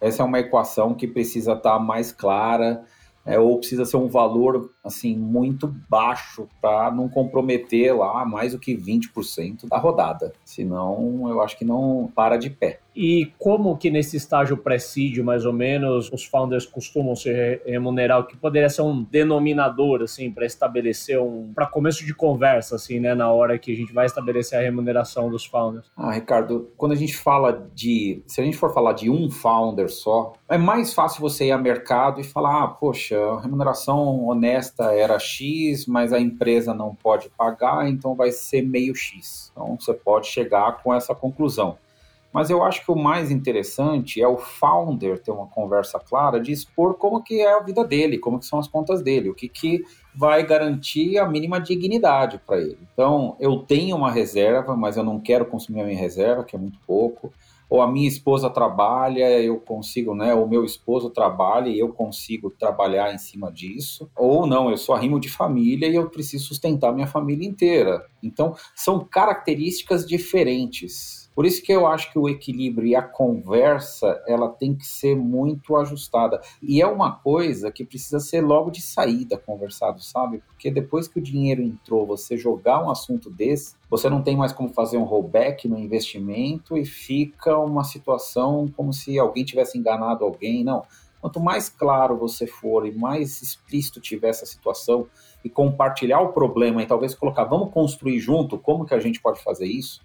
Essa 0.00 0.22
é 0.22 0.24
uma 0.24 0.38
equação 0.38 0.94
que 0.94 1.06
precisa 1.06 1.52
estar 1.52 1.74
tá 1.74 1.78
mais 1.78 2.12
clara, 2.12 2.84
é, 3.24 3.38
ou 3.38 3.58
precisa 3.58 3.84
ser 3.84 3.96
um 3.96 4.08
valor 4.08 4.71
assim 4.82 5.16
muito 5.16 5.72
baixo 5.88 6.48
para 6.60 6.90
não 6.90 7.08
comprometer 7.08 7.96
lá 7.96 8.24
mais 8.24 8.52
do 8.52 8.58
que 8.58 8.76
20% 8.76 9.68
da 9.68 9.78
rodada. 9.78 10.32
Senão, 10.44 11.28
eu 11.28 11.40
acho 11.40 11.56
que 11.56 11.64
não 11.64 12.10
para 12.14 12.36
de 12.36 12.50
pé. 12.50 12.80
E 12.94 13.32
como 13.38 13.76
que 13.78 13.90
nesse 13.90 14.18
estágio 14.18 14.56
pré-seed, 14.56 15.18
mais 15.20 15.46
ou 15.46 15.52
menos, 15.52 16.12
os 16.12 16.24
founders 16.24 16.66
costumam 16.66 17.16
se 17.16 17.32
remunerar? 17.64 18.20
O 18.20 18.24
que 18.24 18.36
poderia 18.36 18.68
ser 18.68 18.82
um 18.82 19.02
denominador, 19.02 20.02
assim, 20.02 20.30
para 20.30 20.44
estabelecer 20.44 21.18
um... 21.18 21.52
para 21.54 21.66
começo 21.66 22.04
de 22.04 22.14
conversa, 22.14 22.76
assim, 22.76 23.00
né? 23.00 23.14
Na 23.14 23.30
hora 23.30 23.58
que 23.58 23.72
a 23.72 23.74
gente 23.74 23.94
vai 23.94 24.04
estabelecer 24.04 24.58
a 24.58 24.62
remuneração 24.62 25.30
dos 25.30 25.46
founders. 25.46 25.90
Ah, 25.96 26.12
Ricardo, 26.12 26.70
quando 26.76 26.92
a 26.92 26.96
gente 26.96 27.16
fala 27.16 27.66
de... 27.74 28.22
Se 28.26 28.42
a 28.42 28.44
gente 28.44 28.58
for 28.58 28.74
falar 28.74 28.92
de 28.92 29.08
um 29.08 29.30
founder 29.30 29.88
só, 29.88 30.34
é 30.46 30.58
mais 30.58 30.92
fácil 30.92 31.22
você 31.22 31.46
ir 31.46 31.52
ao 31.52 31.62
mercado 31.62 32.20
e 32.20 32.24
falar, 32.24 32.62
ah, 32.62 32.68
poxa, 32.68 33.16
a 33.18 33.40
remuneração 33.40 34.26
honesta 34.26 34.71
era 34.78 35.18
X, 35.18 35.86
mas 35.86 36.12
a 36.12 36.20
empresa 36.20 36.74
não 36.74 36.94
pode 36.94 37.28
pagar, 37.30 37.88
então 37.88 38.14
vai 38.14 38.30
ser 38.30 38.62
meio 38.62 38.94
X. 38.94 39.50
Então, 39.52 39.76
você 39.78 39.94
pode 39.94 40.26
chegar 40.26 40.82
com 40.82 40.94
essa 40.94 41.14
conclusão. 41.14 41.76
Mas 42.32 42.48
eu 42.48 42.64
acho 42.64 42.82
que 42.82 42.90
o 42.90 42.96
mais 42.96 43.30
interessante 43.30 44.22
é 44.22 44.26
o 44.26 44.38
founder 44.38 45.18
ter 45.18 45.30
uma 45.30 45.46
conversa 45.46 46.00
clara 46.00 46.40
de 46.40 46.50
expor 46.50 46.94
como 46.94 47.22
que 47.22 47.40
é 47.42 47.52
a 47.52 47.60
vida 47.60 47.84
dele, 47.84 48.16
como 48.16 48.38
que 48.38 48.46
são 48.46 48.58
as 48.58 48.66
contas 48.66 49.02
dele, 49.02 49.28
o 49.28 49.34
que, 49.34 49.48
que 49.48 49.84
vai 50.14 50.42
garantir 50.44 51.18
a 51.18 51.28
mínima 51.28 51.60
dignidade 51.60 52.40
para 52.46 52.58
ele. 52.58 52.78
Então, 52.94 53.36
eu 53.38 53.58
tenho 53.58 53.96
uma 53.96 54.10
reserva, 54.10 54.74
mas 54.74 54.96
eu 54.96 55.04
não 55.04 55.20
quero 55.20 55.44
consumir 55.44 55.82
a 55.82 55.84
minha 55.84 55.98
reserva, 55.98 56.42
que 56.42 56.56
é 56.56 56.58
muito 56.58 56.78
pouco. 56.86 57.30
Ou 57.72 57.80
a 57.80 57.90
minha 57.90 58.06
esposa 58.06 58.50
trabalha, 58.50 59.40
eu 59.40 59.58
consigo, 59.58 60.14
né? 60.14 60.34
O 60.34 60.46
meu 60.46 60.62
esposo 60.62 61.08
trabalha 61.08 61.70
e 61.70 61.78
eu 61.78 61.88
consigo 61.88 62.50
trabalhar 62.50 63.14
em 63.14 63.16
cima 63.16 63.50
disso. 63.50 64.10
Ou 64.14 64.46
não, 64.46 64.68
eu 64.70 64.76
sou 64.76 64.94
arrimo 64.94 65.18
de 65.18 65.30
família 65.30 65.88
e 65.88 65.94
eu 65.94 66.10
preciso 66.10 66.44
sustentar 66.44 66.92
minha 66.92 67.06
família 67.06 67.48
inteira. 67.48 68.04
Então, 68.22 68.54
são 68.76 69.00
características 69.00 70.06
diferentes 70.06 71.21
por 71.34 71.46
isso 71.46 71.62
que 71.62 71.72
eu 71.72 71.86
acho 71.86 72.12
que 72.12 72.18
o 72.18 72.28
equilíbrio 72.28 72.86
e 72.86 72.94
a 72.94 73.02
conversa, 73.02 74.22
ela 74.26 74.48
tem 74.48 74.74
que 74.74 74.86
ser 74.86 75.16
muito 75.16 75.76
ajustada. 75.76 76.40
E 76.62 76.82
é 76.82 76.86
uma 76.86 77.12
coisa 77.12 77.72
que 77.72 77.84
precisa 77.84 78.20
ser 78.20 78.42
logo 78.42 78.70
de 78.70 78.82
saída 78.82 79.38
conversado, 79.38 80.02
sabe? 80.02 80.42
Porque 80.46 80.70
depois 80.70 81.08
que 81.08 81.18
o 81.18 81.22
dinheiro 81.22 81.62
entrou, 81.62 82.06
você 82.06 82.36
jogar 82.36 82.84
um 82.84 82.90
assunto 82.90 83.30
desse, 83.30 83.74
você 83.88 84.10
não 84.10 84.22
tem 84.22 84.36
mais 84.36 84.52
como 84.52 84.68
fazer 84.68 84.98
um 84.98 85.04
rollback 85.04 85.66
no 85.66 85.78
investimento 85.78 86.76
e 86.76 86.84
fica 86.84 87.56
uma 87.58 87.84
situação 87.84 88.68
como 88.76 88.92
se 88.92 89.18
alguém 89.18 89.44
tivesse 89.44 89.78
enganado 89.78 90.24
alguém. 90.24 90.62
Não. 90.62 90.82
Quanto 91.20 91.38
mais 91.38 91.68
claro 91.68 92.16
você 92.16 92.46
for 92.46 92.84
e 92.84 92.90
mais 92.90 93.40
explícito 93.40 94.00
tiver 94.00 94.30
essa 94.30 94.44
situação 94.44 95.06
e 95.44 95.48
compartilhar 95.48 96.20
o 96.20 96.32
problema 96.32 96.82
e 96.82 96.86
talvez 96.86 97.14
colocar, 97.14 97.44
vamos 97.44 97.72
construir 97.72 98.18
junto, 98.18 98.58
como 98.58 98.84
que 98.84 98.92
a 98.92 98.98
gente 98.98 99.20
pode 99.20 99.40
fazer 99.42 99.66
isso? 99.66 100.00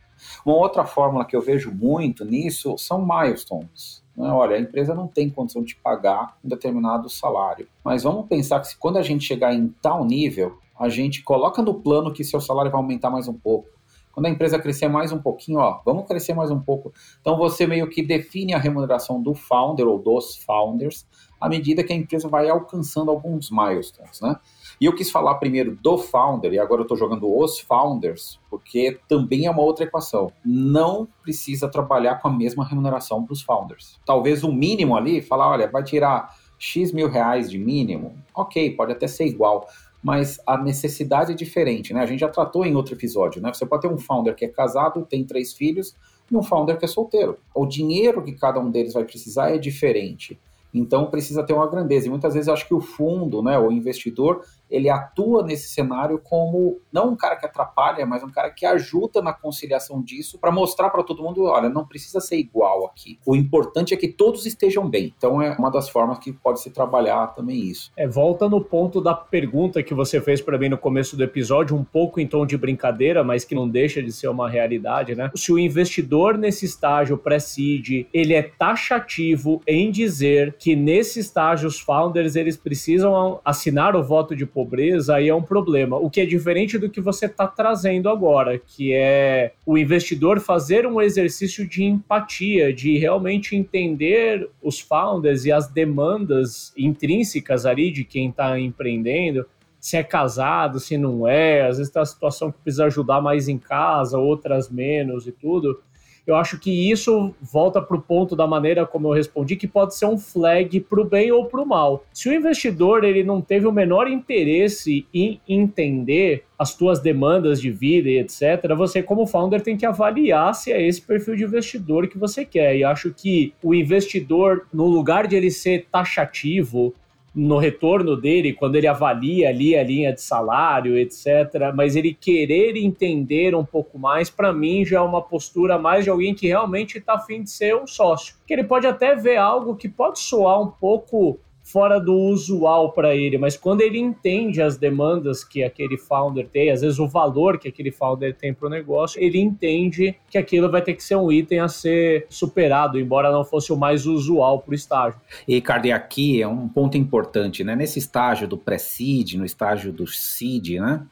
Uma 0.46 0.56
outra 0.56 0.86
fórmula 0.86 1.26
que 1.26 1.36
eu 1.36 1.42
vejo 1.42 1.72
muito 1.72 2.26
nisso 2.26 2.78
são 2.78 3.06
milestones. 3.06 4.04
Né? 4.16 4.30
Olha, 4.30 4.56
a 4.56 4.60
empresa 4.60 4.96
não 4.96 5.08
tem 5.08 5.30
condição 5.30 5.64
de 5.64 5.76
pagar 5.76 6.38
um 6.44 6.50
determinado 6.50 7.10
salário, 7.10 7.68
mas 7.84 8.04
vamos 8.04 8.28
pensar 8.28 8.60
que 8.60 8.78
quando 8.78 8.98
a 8.98 9.04
gente 9.04 9.24
chegar 9.24 9.54
em 9.54 9.68
tal 9.82 10.04
nível, 10.04 10.58
a 10.80 10.90
gente 10.90 11.24
coloca 11.24 11.62
no 11.62 11.76
plano 11.76 12.12
que 12.14 12.24
seu 12.24 12.42
salário 12.42 12.72
vai 12.72 12.80
aumentar 12.80 13.10
mais 13.10 13.28
um 13.28 13.34
pouco. 13.34 13.70
Quando 14.12 14.26
a 14.26 14.30
empresa 14.32 14.58
crescer 14.58 14.88
mais 14.88 15.12
um 15.12 15.20
pouquinho, 15.20 15.60
ó, 15.60 15.80
vamos 15.86 16.08
crescer 16.08 16.34
mais 16.34 16.50
um 16.50 16.60
pouco. 16.60 16.92
Então 17.22 17.38
você 17.38 17.68
meio 17.68 17.88
que 17.88 18.02
define 18.02 18.56
a 18.56 18.58
remuneração 18.58 19.22
do 19.22 19.36
founder 19.36 19.88
ou 19.88 20.00
dos 20.00 20.38
founders 20.38 21.06
à 21.40 21.48
medida 21.48 21.84
que 21.84 21.94
a 21.94 21.96
empresa 21.96 22.28
vai 22.28 22.50
alcançando 22.50 23.12
alguns 23.12 23.52
milestones, 23.52 24.20
né? 24.20 24.36
E 24.80 24.86
eu 24.86 24.94
quis 24.94 25.10
falar 25.10 25.36
primeiro 25.36 25.76
do 25.82 25.98
founder, 25.98 26.54
e 26.54 26.60
agora 26.60 26.82
eu 26.82 26.84
estou 26.84 26.96
jogando 26.96 27.36
os 27.36 27.60
founders, 27.60 28.40
porque 28.50 29.00
também 29.08 29.48
é 29.48 29.52
uma 29.52 29.64
outra 29.64 29.86
equação. 29.86 30.32
Não 30.46 31.08
precisa 31.24 31.68
trabalhar 31.68 32.22
com 32.22 32.28
a 32.28 32.32
mesma 32.32 32.64
remuneração 32.64 33.24
para 33.24 33.34
os 33.34 33.42
founders. 33.42 34.00
Talvez 34.06 34.44
o 34.44 34.52
mínimo 34.52 34.96
ali, 34.96 35.22
falar, 35.22 35.50
olha, 35.50 35.68
vai 35.68 35.84
tirar 35.84 36.36
X 36.60 36.92
mil 36.92 37.10
reais 37.10 37.50
de 37.50 37.58
mínimo, 37.58 38.16
ok, 38.36 38.76
pode 38.76 38.92
até 38.92 39.08
ser 39.08 39.26
igual, 39.26 39.68
mas 40.04 40.40
a 40.46 40.58
necessidade 40.58 41.32
é 41.32 41.36
diferente, 41.36 41.94
né? 41.94 42.02
A 42.02 42.06
gente 42.06 42.20
já 42.20 42.30
tratou 42.30 42.66
em 42.66 42.76
outro 42.76 42.94
episódio, 42.94 43.42
né? 43.42 43.52
Você 43.54 43.66
pode 43.66 43.82
ter 43.82 43.88
um 43.88 43.98
founder 43.98 44.36
que 44.36 44.46
é 44.46 44.48
casado, 44.48 45.06
tem 45.06 45.24
três 45.24 45.54
filhos, 45.54 45.96
e 46.32 46.36
um 46.36 46.44
founder 46.44 46.78
que 46.78 46.86
é 46.86 46.88
solteiro. 46.88 47.38
O 47.54 47.66
dinheiro 47.66 48.24
que 48.24 48.34
cada 48.34 48.60
um 48.60 48.70
deles 48.70 48.94
vai 48.94 49.04
precisar 49.04 49.50
é 49.50 49.58
diferente. 49.58 50.40
Então 50.74 51.08
precisa 51.08 51.44
ter 51.44 51.54
uma 51.54 51.68
grandeza. 51.68 52.08
E 52.08 52.10
muitas 52.10 52.34
vezes 52.34 52.48
eu 52.48 52.54
acho 52.54 52.68
que 52.68 52.74
o 52.74 52.82
fundo, 52.82 53.42
né, 53.42 53.58
o 53.58 53.72
investidor, 53.72 54.44
ele 54.70 54.90
atua 54.90 55.44
nesse 55.44 55.70
cenário 55.70 56.20
como 56.24 56.80
não 56.92 57.10
um 57.10 57.16
cara 57.16 57.36
que 57.36 57.46
atrapalha, 57.46 58.06
mas 58.06 58.24
um 58.24 58.30
cara 58.30 58.50
que 58.50 58.66
ajuda 58.66 59.22
na 59.22 59.34
conciliação 59.34 60.02
disso 60.02 60.38
para 60.40 60.52
mostrar 60.52 60.90
para 60.90 61.04
todo 61.04 61.24
mundo, 61.24 61.44
olha, 61.44 61.70
não 61.70 61.86
precisa 61.86 62.20
ser 62.20 62.38
igual 62.38 62.86
aqui. 62.86 63.20
O 63.26 63.36
importante 63.36 63.94
é 63.94 63.98
que 63.98 64.08
todos 64.08 64.46
estejam 64.46 64.90
bem. 64.90 65.14
Então 65.18 65.42
é 65.42 65.56
uma 65.58 65.70
das 65.70 65.90
formas 65.90 66.20
que 66.20 66.32
pode 66.32 66.62
se 66.62 66.70
trabalhar 66.72 67.28
também 67.28 67.60
isso. 67.60 67.92
É, 67.96 68.08
volta 68.08 68.50
no 68.50 68.64
ponto 68.64 69.02
da 69.02 69.14
pergunta 69.14 69.84
que 69.84 69.94
você 69.94 70.20
fez 70.22 70.42
para 70.42 70.58
mim 70.58 70.70
no 70.70 70.78
começo 70.78 71.16
do 71.16 71.24
episódio, 71.24 71.76
um 71.76 71.84
pouco 71.84 72.20
em 72.20 72.28
tom 72.28 72.46
de 72.46 72.58
brincadeira, 72.58 73.24
mas 73.24 73.46
que 73.46 73.56
não 73.56 73.68
deixa 73.68 74.02
de 74.02 74.12
ser 74.12 74.28
uma 74.28 74.50
realidade, 74.50 75.16
né? 75.16 75.32
Se 75.36 75.52
o 75.52 75.60
investidor 75.60 76.38
nesse 76.38 76.66
estágio 76.66 77.18
pré-seed, 77.18 78.08
ele 78.14 78.34
é 78.34 78.42
taxativo 78.42 79.62
em 79.68 79.92
dizer 79.92 80.56
que 80.58 80.76
nesse 80.76 81.20
estágio 81.20 81.68
os 81.68 81.80
founders 81.80 82.36
eles 82.36 82.58
precisam 82.58 83.40
assinar 83.44 83.96
o 83.96 84.04
voto 84.04 84.36
de 84.36 84.46
pobreza, 84.58 85.18
aí 85.18 85.30
é 85.30 85.36
um 85.36 85.42
problema. 85.44 85.98
O 85.98 86.10
que 86.10 86.20
é 86.20 86.26
diferente 86.26 86.80
do 86.80 86.90
que 86.90 87.00
você 87.00 87.28
está 87.28 87.46
trazendo 87.46 88.10
agora, 88.10 88.58
que 88.58 88.92
é 88.92 89.54
o 89.64 89.78
investidor 89.78 90.40
fazer 90.40 90.88
um 90.88 91.00
exercício 91.00 91.68
de 91.68 91.84
empatia, 91.84 92.74
de 92.74 92.98
realmente 92.98 93.56
entender 93.56 94.50
os 94.60 94.80
founders 94.80 95.46
e 95.46 95.52
as 95.52 95.68
demandas 95.68 96.74
intrínsecas 96.76 97.68
ali 97.68 97.92
de 97.92 98.04
quem 98.04 98.30
está 98.30 98.60
empreendendo 98.60 99.46
se 99.80 99.96
é 99.96 100.04
casado, 100.04 100.80
se 100.80 100.98
não 100.98 101.28
é, 101.28 101.68
às 101.68 101.78
vezes 101.78 101.94
tem 101.94 102.02
a 102.02 102.06
situação 102.06 102.52
que 102.52 102.58
precisa 102.58 102.86
ajudar 102.86 103.22
mais 103.22 103.48
em 103.48 103.60
casa, 103.60 104.18
outras 104.18 104.70
menos 104.72 105.28
e 105.28 105.32
tudo 105.32 105.80
eu 106.28 106.36
acho 106.36 106.60
que 106.60 106.92
isso 106.92 107.34
volta 107.42 107.82
para 107.82 107.96
o 107.96 108.02
ponto 108.02 108.36
da 108.36 108.46
maneira 108.46 108.86
como 108.86 109.08
eu 109.08 109.14
respondi, 109.14 109.56
que 109.56 109.68
pode 109.68 109.96
ser 109.96 110.06
um 110.06 110.18
flag 110.18 110.82
para 110.82 111.02
o 111.02 111.06
bem 111.06 111.32
ou 111.32 111.46
para 111.46 111.62
o 111.62 111.66
mal. 111.66 112.04
Se 112.14 112.28
o 112.28 112.34
investidor 112.34 113.06
ele 113.06 113.24
não 113.24 113.42
teve 113.42 113.66
o 113.66 113.72
menor 113.72 114.10
interesse 114.10 115.08
em 115.14 115.40
entender 115.48 116.44
as 116.60 116.76
tuas 116.76 117.00
demandas 117.00 117.62
de 117.62 117.72
vida 117.72 118.10
e 118.10 118.20
etc., 118.20 118.76
você 118.76 119.02
como 119.02 119.26
founder 119.28 119.62
tem 119.62 119.78
que 119.78 119.86
avaliar 119.86 120.54
se 120.54 120.72
é 120.72 120.86
esse 120.86 121.02
perfil 121.02 121.36
de 121.36 121.44
investidor 121.46 122.08
que 122.08 122.18
você 122.18 122.44
quer. 122.44 122.76
E 122.76 122.84
acho 122.84 123.14
que 123.14 123.54
o 123.64 123.74
investidor, 123.74 124.68
no 124.74 124.88
lugar 124.88 125.28
de 125.28 125.36
ele 125.36 125.52
ser 125.52 125.88
taxativo, 125.92 126.94
no 127.38 127.60
retorno 127.60 128.16
dele, 128.16 128.52
quando 128.52 128.76
ele 128.76 128.88
avalia 128.88 129.50
ali 129.50 129.76
a 129.76 129.84
linha 129.84 130.12
de 130.12 130.20
salário, 130.20 130.98
etc. 130.98 131.72
Mas 131.76 131.96
ele 131.96 132.12
querer 132.12 132.76
entender 132.76 133.54
um 133.54 133.64
pouco 133.64 134.00
mais, 134.00 134.28
para 134.28 134.52
mim 134.52 134.84
já 134.84 134.98
é 134.98 135.02
uma 135.02 135.22
postura 135.22 135.78
mais 135.78 136.04
de 136.04 136.10
alguém 136.10 136.34
que 136.34 136.48
realmente 136.48 136.98
está 136.98 137.14
afim 137.14 137.44
de 137.44 137.52
ser 137.52 137.76
um 137.76 137.86
sócio. 137.86 138.36
Que 138.48 138.54
ele 138.54 138.64
pode 138.64 138.88
até 138.88 139.16
ver 139.16 139.38
algo 139.38 139.76
que 139.76 139.88
pode 139.88 140.18
soar 140.18 140.60
um 140.60 140.72
pouco 140.72 141.40
fora 141.72 142.00
do 142.00 142.14
usual 142.14 142.94
para 142.94 143.14
ele, 143.14 143.38
mas 143.38 143.58
quando 143.58 143.82
ele 143.82 144.00
entende 144.00 144.62
as 144.62 144.78
demandas 144.78 145.44
que 145.44 145.64
aquele 145.64 145.98
founder 145.98 146.48
tem, 146.48 146.72
às 146.72 146.80
vezes 146.80 146.98
o 146.98 147.08
valor 147.08 147.60
que 147.60 147.68
aquele 147.68 147.92
founder 147.92 148.34
tem 148.34 148.54
para 148.54 148.68
o 148.68 148.70
negócio, 148.70 149.22
ele 149.22 149.38
entende 149.38 150.16
que 150.30 150.38
aquilo 150.38 150.72
vai 150.72 150.82
ter 150.82 150.94
que 150.94 151.04
ser 151.04 151.18
um 151.18 151.30
item 151.30 151.60
a 151.60 151.68
ser 151.68 152.26
superado, 152.30 152.98
embora 152.98 153.32
não 153.32 153.44
fosse 153.44 153.74
o 153.74 153.78
mais 153.78 154.06
usual 154.06 154.62
para 154.62 154.72
o 154.72 154.76
estágio. 154.76 155.20
E, 155.46 155.56
Ricardo, 155.56 155.88
e 155.88 155.92
aqui 155.92 156.42
é 156.42 156.48
um 156.48 156.70
ponto 156.70 156.98
importante, 156.98 157.66
né? 157.66 157.76
Nesse 157.76 158.00
estágio 158.00 158.48
do 158.48 158.58
pré-seed, 158.58 159.34
no 159.34 159.44
estágio 159.44 159.92
do 159.92 160.08
seed, 160.08 160.80
né? 160.80 161.06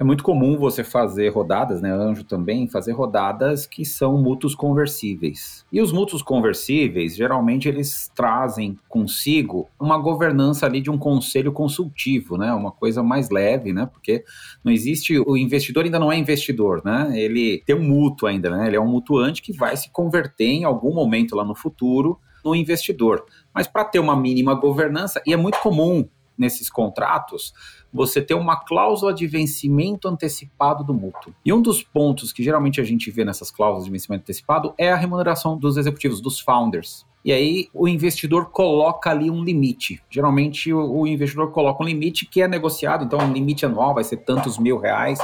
É 0.00 0.04
muito 0.04 0.24
comum 0.24 0.56
você 0.56 0.82
fazer 0.82 1.28
rodadas, 1.28 1.82
né? 1.82 1.92
Anjo 1.92 2.24
também, 2.24 2.66
fazer 2.66 2.92
rodadas 2.92 3.66
que 3.66 3.84
são 3.84 4.16
mútuos 4.16 4.54
conversíveis. 4.54 5.62
E 5.70 5.78
os 5.78 5.92
mútuos 5.92 6.22
conversíveis, 6.22 7.14
geralmente, 7.14 7.68
eles 7.68 8.10
trazem 8.14 8.78
consigo 8.88 9.68
uma 9.78 9.98
governança 9.98 10.64
ali 10.64 10.80
de 10.80 10.90
um 10.90 10.96
conselho 10.96 11.52
consultivo, 11.52 12.38
né? 12.38 12.50
Uma 12.54 12.72
coisa 12.72 13.02
mais 13.02 13.28
leve, 13.28 13.74
né? 13.74 13.84
Porque 13.92 14.24
não 14.64 14.72
existe. 14.72 15.18
O 15.18 15.36
investidor 15.36 15.84
ainda 15.84 15.98
não 15.98 16.10
é 16.10 16.16
investidor, 16.16 16.80
né? 16.82 17.12
Ele 17.14 17.62
tem 17.66 17.76
um 17.76 17.86
mútuo 17.86 18.26
ainda, 18.26 18.48
né? 18.48 18.68
Ele 18.68 18.76
é 18.76 18.80
um 18.80 18.88
mutuante 18.88 19.42
que 19.42 19.52
vai 19.52 19.76
se 19.76 19.90
converter 19.90 20.48
em 20.48 20.64
algum 20.64 20.94
momento 20.94 21.36
lá 21.36 21.44
no 21.44 21.54
futuro 21.54 22.18
no 22.42 22.54
investidor. 22.54 23.26
Mas 23.54 23.66
para 23.66 23.84
ter 23.84 23.98
uma 23.98 24.16
mínima 24.16 24.54
governança, 24.54 25.20
e 25.26 25.34
é 25.34 25.36
muito 25.36 25.58
comum 25.58 26.08
nesses 26.40 26.70
contratos 26.70 27.52
você 27.92 28.22
ter 28.22 28.34
uma 28.34 28.56
cláusula 28.56 29.12
de 29.12 29.26
vencimento 29.26 30.08
antecipado 30.08 30.82
do 30.82 30.94
mútuo. 30.94 31.34
E 31.44 31.52
um 31.52 31.60
dos 31.60 31.82
pontos 31.82 32.32
que 32.32 32.42
geralmente 32.42 32.80
a 32.80 32.84
gente 32.84 33.10
vê 33.10 33.24
nessas 33.24 33.50
cláusulas 33.50 33.84
de 33.84 33.90
vencimento 33.90 34.22
antecipado 34.22 34.72
é 34.78 34.90
a 34.90 34.96
remuneração 34.96 35.56
dos 35.56 35.76
executivos, 35.76 36.20
dos 36.20 36.40
founders. 36.40 37.04
E 37.24 37.32
aí 37.32 37.68
o 37.74 37.86
investidor 37.86 38.46
coloca 38.46 39.10
ali 39.10 39.30
um 39.30 39.44
limite. 39.44 40.02
Geralmente 40.08 40.72
o, 40.72 41.00
o 41.00 41.06
investidor 41.06 41.50
coloca 41.50 41.82
um 41.82 41.86
limite 41.86 42.24
que 42.24 42.40
é 42.40 42.48
negociado, 42.48 43.04
então 43.04 43.18
um 43.18 43.32
limite 43.32 43.66
anual 43.66 43.94
vai 43.94 44.04
ser 44.04 44.18
tantos 44.18 44.56
mil 44.58 44.78
reais 44.78 45.18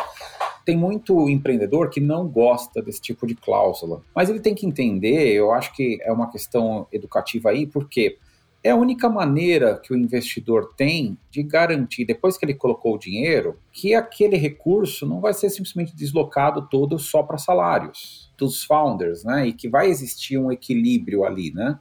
tem 0.66 0.76
muito 0.76 1.30
empreendedor 1.30 1.88
que 1.88 2.00
não 2.00 2.26
gosta 2.26 2.82
desse 2.82 3.00
tipo 3.00 3.24
de 3.24 3.36
cláusula. 3.36 4.02
Mas 4.12 4.28
ele 4.28 4.40
tem 4.40 4.52
que 4.52 4.66
entender, 4.66 5.32
eu 5.32 5.52
acho 5.52 5.72
que 5.72 5.96
é 6.02 6.12
uma 6.12 6.28
questão 6.28 6.88
educativa 6.92 7.50
aí, 7.50 7.64
porque 7.64 8.18
é 8.66 8.70
a 8.70 8.76
única 8.76 9.08
maneira 9.08 9.78
que 9.78 9.92
o 9.92 9.96
investidor 9.96 10.74
tem 10.76 11.16
de 11.30 11.40
garantir, 11.40 12.04
depois 12.04 12.36
que 12.36 12.44
ele 12.44 12.52
colocou 12.52 12.96
o 12.96 12.98
dinheiro, 12.98 13.56
que 13.72 13.94
aquele 13.94 14.36
recurso 14.36 15.06
não 15.06 15.20
vai 15.20 15.32
ser 15.32 15.50
simplesmente 15.50 15.94
deslocado 15.94 16.66
todo 16.68 16.98
só 16.98 17.22
para 17.22 17.38
salários 17.38 18.28
dos 18.36 18.64
founders, 18.64 19.22
né? 19.22 19.46
E 19.46 19.52
que 19.52 19.68
vai 19.68 19.86
existir 19.86 20.36
um 20.36 20.50
equilíbrio 20.50 21.24
ali, 21.24 21.52
né? 21.54 21.78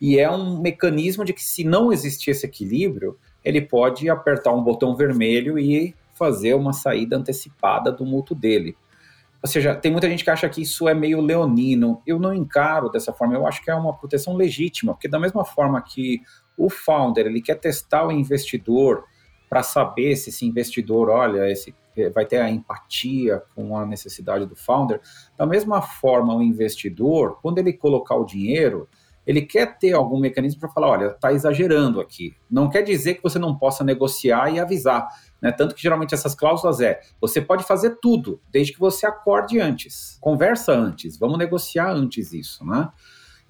E 0.00 0.16
é 0.16 0.30
um 0.30 0.60
mecanismo 0.60 1.24
de 1.24 1.32
que 1.32 1.42
se 1.42 1.64
não 1.64 1.92
existir 1.92 2.30
esse 2.30 2.46
equilíbrio, 2.46 3.18
ele 3.44 3.60
pode 3.60 4.08
apertar 4.08 4.52
um 4.52 4.62
botão 4.62 4.94
vermelho 4.94 5.58
e 5.58 5.92
fazer 6.14 6.54
uma 6.54 6.72
saída 6.72 7.16
antecipada 7.16 7.90
do 7.90 8.06
mútuo 8.06 8.36
dele. 8.36 8.76
Ou 9.42 9.48
seja, 9.48 9.74
tem 9.74 9.90
muita 9.90 10.08
gente 10.08 10.22
que 10.22 10.30
acha 10.30 10.48
que 10.48 10.62
isso 10.62 10.88
é 10.88 10.94
meio 10.94 11.20
leonino. 11.20 12.00
Eu 12.06 12.18
não 12.18 12.32
encaro 12.32 12.88
dessa 12.88 13.12
forma. 13.12 13.34
Eu 13.34 13.46
acho 13.46 13.62
que 13.62 13.70
é 13.70 13.74
uma 13.74 13.92
proteção 13.92 14.36
legítima, 14.36 14.94
porque 14.94 15.08
da 15.08 15.18
mesma 15.18 15.44
forma 15.44 15.82
que 15.82 16.20
o 16.56 16.70
founder 16.70 17.26
ele 17.26 17.42
quer 17.42 17.56
testar 17.56 18.06
o 18.06 18.12
investidor 18.12 19.04
para 19.48 19.62
saber 19.62 20.14
se 20.16 20.30
esse 20.30 20.46
investidor, 20.46 21.10
olha, 21.10 21.50
esse 21.50 21.74
eh, 21.96 22.08
vai 22.08 22.24
ter 22.24 22.38
a 22.38 22.48
empatia 22.48 23.42
com 23.54 23.76
a 23.76 23.84
necessidade 23.84 24.46
do 24.46 24.56
founder. 24.56 25.00
Da 25.36 25.44
mesma 25.44 25.82
forma, 25.82 26.34
o 26.34 26.42
investidor, 26.42 27.38
quando 27.42 27.58
ele 27.58 27.72
colocar 27.72 28.14
o 28.14 28.24
dinheiro, 28.24 28.88
ele 29.26 29.42
quer 29.42 29.78
ter 29.78 29.92
algum 29.92 30.18
mecanismo 30.18 30.60
para 30.60 30.68
falar, 30.68 30.88
olha, 30.88 31.06
está 31.06 31.32
exagerando 31.32 32.00
aqui. 32.00 32.34
Não 32.50 32.68
quer 32.68 32.82
dizer 32.82 33.14
que 33.14 33.22
você 33.22 33.38
não 33.38 33.56
possa 33.56 33.84
negociar 33.84 34.52
e 34.52 34.58
avisar. 34.58 35.06
Né? 35.42 35.50
Tanto 35.50 35.74
que 35.74 35.82
geralmente 35.82 36.14
essas 36.14 36.34
cláusulas 36.34 36.80
é: 36.80 37.00
você 37.20 37.40
pode 37.40 37.64
fazer 37.64 37.98
tudo, 38.00 38.40
desde 38.50 38.72
que 38.72 38.78
você 38.78 39.04
acorde 39.04 39.58
antes, 39.58 40.16
conversa 40.20 40.72
antes, 40.72 41.18
vamos 41.18 41.36
negociar 41.36 41.90
antes 41.90 42.32
isso, 42.32 42.64
né? 42.64 42.88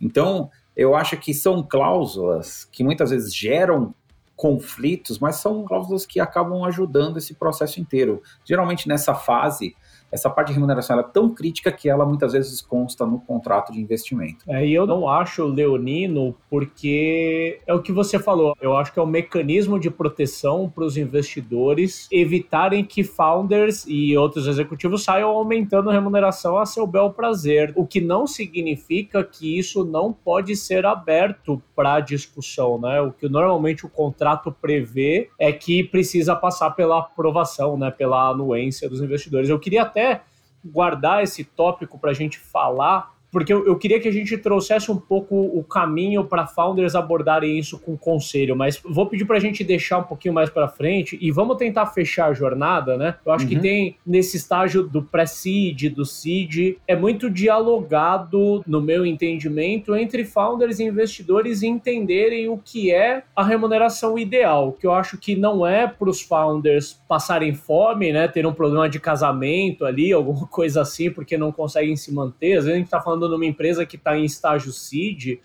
Então, 0.01 0.51
eu 0.75 0.97
acho 0.97 1.17
que 1.19 1.35
são 1.35 1.63
cláusulas 1.63 2.65
que 2.65 2.83
muitas 2.83 3.11
vezes 3.11 3.33
geram 3.35 3.95
conflitos, 4.35 5.19
mas 5.19 5.37
são 5.37 5.63
cláusulas 5.65 6.07
que 6.07 6.19
acabam 6.19 6.65
ajudando 6.65 7.19
esse 7.19 7.35
processo 7.35 7.79
inteiro. 7.79 8.23
Geralmente 8.45 8.89
nessa 8.89 9.15
fase, 9.15 9.77
essa 10.13 10.29
parte 10.29 10.49
de 10.49 10.55
remuneração 10.55 11.01
é 11.01 11.03
tão 11.03 11.31
crítica 11.31 11.73
que 11.73 11.89
ela 11.89 12.05
muitas 12.05 12.33
vezes 12.33 12.61
consta 12.61 13.07
no 13.07 13.19
contrato 13.19 13.73
de 13.73 13.81
investimento. 13.81 14.45
É, 14.47 14.67
e 14.67 14.75
eu 14.75 14.87
não 14.87 15.09
acho 15.09 15.45
leonino 15.47 16.35
porque 16.51 17.61
é 17.67 17.73
o 17.73 17.81
que 17.81 17.91
você 17.91 18.19
falou. 18.19 18.55
Eu 18.61 18.77
acho 18.77 18.93
que 18.93 18.99
é 18.99 19.03
um 19.03 19.07
mecanismo 19.07 19.81
de 19.81 19.91
proteção 19.91 20.69
para 20.69 20.85
os 20.85 20.97
investidores 20.97 22.09
evitarem 22.13 22.85
que 22.85 23.03
founders 23.03 23.85
e 23.89 24.17
outros 24.17 24.47
executivos 24.47 25.03
saiam 25.03 25.31
aumentando 25.31 25.91
a 25.91 25.93
remuneração 25.93 26.59
a 26.59 26.67
seu 26.67 26.87
bel 26.87 27.11
prazer, 27.11 27.73
o 27.75 27.87
que 27.87 28.01
não 28.01 28.27
significa 28.27 29.25
que 29.25 29.59
isso 29.59 29.85
não 29.85 30.13
pode 30.13 30.55
ser 30.57 30.85
aberto 30.85 31.63
para 31.75 32.01
discussão, 32.01 32.79
né? 32.79 33.01
O 33.01 33.13
que 33.13 33.29
normalmente 33.29 33.87
o 33.87 33.89
contrato 33.89 34.53
prevê 34.53 35.31
é 35.39 35.53
que 35.53 35.85
precisa 35.85 36.37
passar 36.37 36.71
pela 36.73 36.99
aprovação, 36.99 37.77
né, 37.77 37.91
pela 37.91 38.29
anuência 38.29 38.89
dos 38.89 39.01
investidores. 39.01 39.49
Eu 39.49 39.59
queria 39.59 39.85
até 40.03 40.23
guardar 40.65 41.23
esse 41.23 41.45
tópico 41.45 41.99
para 41.99 42.11
a 42.11 42.15
gente 42.15 42.39
falar 42.39 43.12
porque 43.33 43.53
eu, 43.53 43.67
eu, 43.67 43.77
queria 43.77 43.99
que 43.99 44.07
a 44.07 44.13
gente 44.13 44.37
trouxesse 44.37 44.93
um 44.93 44.97
pouco 44.97 45.35
o 45.35 45.65
caminho 45.65 46.25
para 46.25 46.47
founders 46.47 46.95
abordarem 46.95 47.59
isso 47.59 47.79
com 47.79 47.97
conselho, 47.97 48.55
mas 48.55 48.81
vou 48.85 49.07
pedir 49.07 49.25
para 49.25 49.39
a 49.39 49.41
gente 49.41 49.65
deixar 49.65 49.99
um 49.99 50.03
pouquinho 50.03 50.35
mais 50.35 50.51
para 50.51 50.69
frente 50.69 51.19
e 51.21 51.33
vamos 51.33 51.57
tentar 51.57 51.87
fechar 51.87 52.27
a 52.27 52.35
jornada, 52.35 52.99
né? 52.99 53.17
Eu 53.25 53.33
acho 53.33 53.47
uhum. 53.47 53.51
que 53.51 53.59
tem 53.59 53.97
nesse 54.07 54.37
estágio 54.37 54.83
do 54.83 55.03
pré-seed, 55.03 55.95
do 55.95 56.05
seed, 56.05 56.77
é 56.87 56.95
muito 56.95 57.31
dialogado, 57.31 58.63
no 58.67 58.83
meu 58.83 59.07
entendimento, 59.07 59.97
entre 59.97 60.25
founders 60.25 60.79
e 60.79 60.85
investidores 60.85 61.63
entenderem 61.63 62.49
o 62.49 62.59
que 62.59 62.93
é 62.93 63.23
a 63.35 63.43
remuneração 63.43 64.19
ideal, 64.19 64.73
que 64.73 64.87
eu 64.87 64.93
acho 64.93 65.17
que 65.17 65.35
não 65.35 65.67
é 65.67 65.87
para 65.87 66.11
os 66.11 66.21
founders 66.21 67.01
passarem 67.09 67.55
fome, 67.55 68.13
né? 68.13 68.29
Ter 68.29 68.47
um 68.47 68.53
problema 68.53 68.89
de 68.91 69.01
casamento 69.01 69.87
ali, 69.87 70.13
alguma 70.13 70.47
coisa 70.53 70.83
assim, 70.83 71.11
porque 71.11 71.39
não 71.39 71.51
conseguem 71.51 71.97
se 71.97 72.13
manter. 72.13 72.59
Às 72.59 72.65
vezes 72.65 72.75
a 72.75 72.77
gente 72.77 72.87
está 72.87 73.01
falando 73.01 73.22
falando 73.23 73.33
numa 73.33 73.47
empresa 73.47 73.87
que 73.87 73.97
está 73.97 74.17
em 74.17 74.25
estágio 74.25 74.73
seed, 74.73 75.39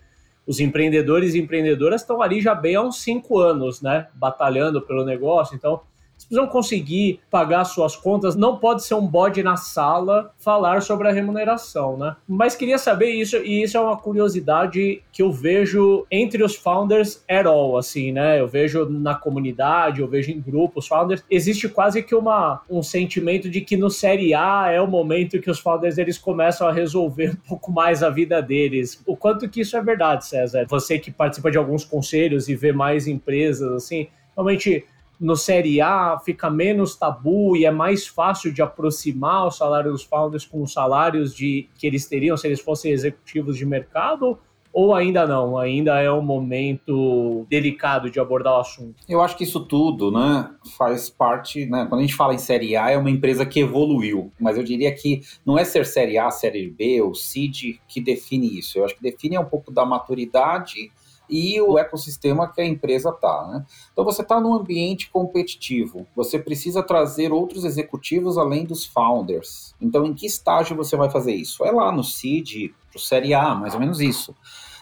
os 0.46 0.58
empreendedores 0.58 1.34
e 1.34 1.38
empreendedoras 1.38 2.00
estão 2.00 2.20
ali 2.20 2.40
já 2.40 2.54
bem 2.54 2.74
há 2.74 2.82
uns 2.82 3.00
cinco 3.00 3.38
anos, 3.38 3.80
né? 3.80 4.08
Batalhando 4.14 4.82
pelo 4.82 5.04
negócio. 5.04 5.54
Então, 5.54 5.80
precisam 6.28 6.46
conseguir 6.46 7.20
pagar 7.30 7.64
suas 7.64 7.96
contas, 7.96 8.36
não 8.36 8.58
pode 8.58 8.84
ser 8.84 8.94
um 8.94 9.06
bode 9.06 9.42
na 9.42 9.56
sala 9.56 10.30
falar 10.38 10.82
sobre 10.82 11.08
a 11.08 11.12
remuneração, 11.12 11.96
né? 11.96 12.16
Mas 12.28 12.54
queria 12.54 12.78
saber 12.78 13.10
isso, 13.10 13.36
e 13.38 13.62
isso 13.62 13.76
é 13.76 13.80
uma 13.80 13.96
curiosidade 13.96 15.02
que 15.10 15.22
eu 15.22 15.32
vejo 15.32 16.06
entre 16.10 16.44
os 16.44 16.54
founders 16.54 17.24
at 17.28 17.46
all, 17.46 17.78
assim, 17.78 18.12
né? 18.12 18.38
Eu 18.40 18.46
vejo 18.46 18.88
na 18.88 19.14
comunidade, 19.14 20.00
eu 20.00 20.08
vejo 20.08 20.30
em 20.30 20.40
grupos 20.40 20.86
founders, 20.86 21.24
existe 21.30 21.68
quase 21.68 22.02
que 22.02 22.14
uma, 22.14 22.60
um 22.68 22.82
sentimento 22.82 23.48
de 23.48 23.62
que 23.62 23.76
no 23.76 23.88
Série 23.90 24.34
A 24.34 24.70
é 24.70 24.80
o 24.80 24.86
momento 24.86 25.40
que 25.40 25.50
os 25.50 25.58
founders 25.58 25.96
eles 25.96 26.18
começam 26.18 26.68
a 26.68 26.72
resolver 26.72 27.30
um 27.44 27.48
pouco 27.48 27.72
mais 27.72 28.02
a 28.02 28.10
vida 28.10 28.42
deles. 28.42 29.02
O 29.06 29.16
quanto 29.16 29.48
que 29.48 29.62
isso 29.62 29.76
é 29.76 29.82
verdade, 29.82 30.26
César? 30.26 30.66
Você 30.68 30.98
que 30.98 31.10
participa 31.10 31.50
de 31.50 31.56
alguns 31.56 31.84
conselhos 31.84 32.48
e 32.48 32.54
vê 32.54 32.72
mais 32.72 33.06
empresas, 33.06 33.72
assim, 33.72 34.08
realmente 34.36 34.84
no 35.20 35.36
Série 35.36 35.80
A 35.80 36.18
fica 36.24 36.48
menos 36.48 36.96
tabu 36.96 37.56
e 37.56 37.64
é 37.64 37.70
mais 37.70 38.06
fácil 38.06 38.52
de 38.52 38.62
aproximar 38.62 39.46
o 39.46 39.50
salário 39.50 39.90
dos 39.90 40.04
founders 40.04 40.44
com 40.44 40.62
os 40.62 40.72
salários 40.72 41.34
de, 41.34 41.68
que 41.76 41.86
eles 41.86 42.06
teriam 42.06 42.36
se 42.36 42.46
eles 42.46 42.60
fossem 42.60 42.92
executivos 42.92 43.56
de 43.56 43.66
mercado? 43.66 44.38
Ou 44.72 44.94
ainda 44.94 45.26
não? 45.26 45.56
Ainda 45.58 45.98
é 46.00 46.12
um 46.12 46.22
momento 46.22 47.46
delicado 47.48 48.10
de 48.10 48.20
abordar 48.20 48.58
o 48.58 48.60
assunto? 48.60 48.94
Eu 49.08 49.20
acho 49.20 49.36
que 49.36 49.42
isso 49.42 49.60
tudo 49.60 50.12
né, 50.12 50.50
faz 50.76 51.08
parte. 51.08 51.66
Né, 51.66 51.86
quando 51.88 52.00
a 52.00 52.04
gente 52.04 52.14
fala 52.14 52.34
em 52.34 52.38
Série 52.38 52.76
A, 52.76 52.90
é 52.90 52.96
uma 52.96 53.10
empresa 53.10 53.46
que 53.46 53.60
evoluiu. 53.60 54.30
Mas 54.38 54.56
eu 54.56 54.62
diria 54.62 54.94
que 54.94 55.22
não 55.44 55.58
é 55.58 55.64
ser 55.64 55.86
Série 55.86 56.18
A, 56.18 56.30
Série 56.30 56.70
B 56.70 57.00
ou 57.00 57.14
CID 57.14 57.80
que 57.88 58.00
define 58.00 58.58
isso. 58.58 58.78
Eu 58.78 58.84
acho 58.84 58.94
que 58.94 59.02
define 59.02 59.38
um 59.38 59.44
pouco 59.44 59.72
da 59.72 59.84
maturidade 59.84 60.92
e 61.28 61.60
o 61.60 61.78
ecossistema 61.78 62.50
que 62.52 62.60
a 62.60 62.66
empresa 62.66 63.10
está. 63.10 63.46
Né? 63.48 63.66
Então 63.92 64.04
você 64.04 64.22
está 64.22 64.40
num 64.40 64.54
ambiente 64.54 65.10
competitivo, 65.10 66.06
você 66.14 66.38
precisa 66.38 66.82
trazer 66.82 67.32
outros 67.32 67.64
executivos 67.64 68.38
além 68.38 68.64
dos 68.64 68.84
founders. 68.84 69.74
Então, 69.80 70.04
em 70.04 70.14
que 70.14 70.26
estágio 70.26 70.76
você 70.76 70.96
vai 70.96 71.10
fazer 71.10 71.34
isso? 71.34 71.64
É 71.64 71.70
lá 71.70 71.92
no 71.92 72.04
CID, 72.04 72.74
pro 72.90 72.98
Série 72.98 73.34
A, 73.34 73.54
mais 73.54 73.74
ou 73.74 73.80
menos 73.80 74.00
isso. 74.00 74.34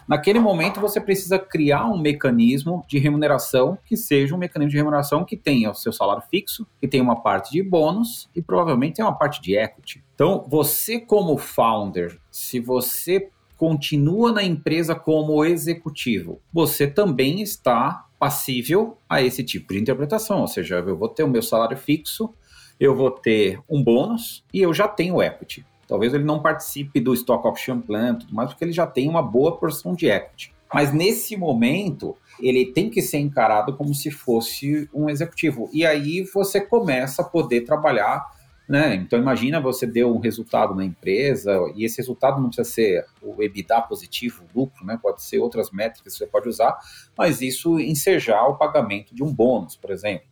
Naquele 0.09 0.39
momento, 0.39 0.81
você 0.81 1.01
precisa 1.01 1.37
criar 1.37 1.87
um 1.87 1.99
mecanismo 1.99 2.85
de 2.87 2.97
remuneração 2.97 3.77
que 3.85 3.97
seja 3.97 4.37
um 4.37 4.39
mecanismo 4.39 4.71
de 4.71 4.77
remuneração 4.77 5.25
que 5.25 5.37
tenha 5.37 5.69
o 5.71 5.75
seu 5.75 5.93
salário 5.93 6.23
fixo, 6.31 6.65
que 6.81 6.87
tenha 6.87 7.03
uma 7.03 7.21
parte 7.21 7.51
de 7.51 7.61
bônus 7.61 8.31
e 8.35 8.41
provavelmente 8.41 8.97
tenha 8.97 9.09
uma 9.09 9.19
parte 9.19 9.43
de 9.43 9.57
equity. 9.57 10.05
Então, 10.15 10.45
você 10.49 11.01
como 11.01 11.37
founder, 11.37 12.21
se 12.31 12.61
você 12.61 13.29
continua 13.57 14.33
na 14.33 14.43
empresa 14.43 14.95
como 14.95 15.45
executivo, 15.45 16.41
você 16.53 16.87
também 16.87 17.41
está 17.41 18.07
passível 18.19 18.97
a 19.09 19.23
esse 19.23 19.43
tipo 19.43 19.73
de 19.73 19.81
interpretação. 19.81 20.41
Ou 20.41 20.49
seja, 20.49 20.77
eu 20.77 20.97
vou 20.97 21.09
ter 21.09 21.23
o 21.23 21.29
meu 21.29 21.43
salário 21.43 21.77
fixo, 21.77 22.33
eu 22.79 22.95
vou 22.95 23.11
ter 23.11 23.61
um 23.69 23.83
bônus 23.83 24.45
e 24.53 24.61
eu 24.61 24.73
já 24.73 24.87
tenho 24.87 25.23
equity. 25.23 25.65
Talvez 25.89 26.13
ele 26.13 26.25
não 26.25 26.43
participe 26.43 27.01
do 27.01 27.15
stock 27.15 27.47
option 27.47 27.81
plan, 27.81 28.17
tudo 28.17 28.35
mais, 28.35 28.51
porque 28.51 28.65
ele 28.65 28.73
já 28.73 28.87
tem 28.87 29.09
uma 29.09 29.23
boa 29.23 29.57
porção 29.57 29.95
de 29.95 30.07
equity. 30.07 30.53
Mas 30.73 30.93
nesse 30.93 31.37
momento, 31.37 32.17
ele 32.41 32.67
tem 32.67 32.91
que 32.91 33.01
ser 33.01 33.19
encarado 33.19 33.77
como 33.77 33.95
se 33.95 34.11
fosse 34.11 34.89
um 34.93 35.09
executivo. 35.09 35.71
E 35.73 35.87
aí 35.87 36.23
você 36.35 36.61
começa 36.61 37.23
a 37.23 37.25
poder 37.25 37.63
trabalhar 37.63 38.36
né? 38.69 38.95
Então 38.97 39.19
imagina 39.19 39.61
você 39.61 39.87
deu 39.87 40.15
um 40.15 40.19
resultado 40.19 40.75
na 40.75 40.85
empresa 40.85 41.53
e 41.75 41.85
esse 41.85 41.99
resultado 41.99 42.41
não 42.41 42.49
precisa 42.49 42.69
ser 42.69 43.07
o 43.23 43.43
EBITDA 43.43 43.81
positivo, 43.83 44.45
o 44.45 44.61
lucro, 44.61 44.85
né? 44.85 44.99
Pode 45.01 45.23
ser 45.23 45.39
outras 45.39 45.71
métricas 45.71 46.13
que 46.13 46.19
você 46.19 46.27
pode 46.27 46.49
usar, 46.49 46.77
mas 47.17 47.41
isso 47.41 47.79
ensejar 47.79 48.45
o 48.47 48.57
pagamento 48.57 49.15
de 49.15 49.23
um 49.23 49.33
bônus, 49.33 49.77
por 49.77 49.91
exemplo. 49.91 50.27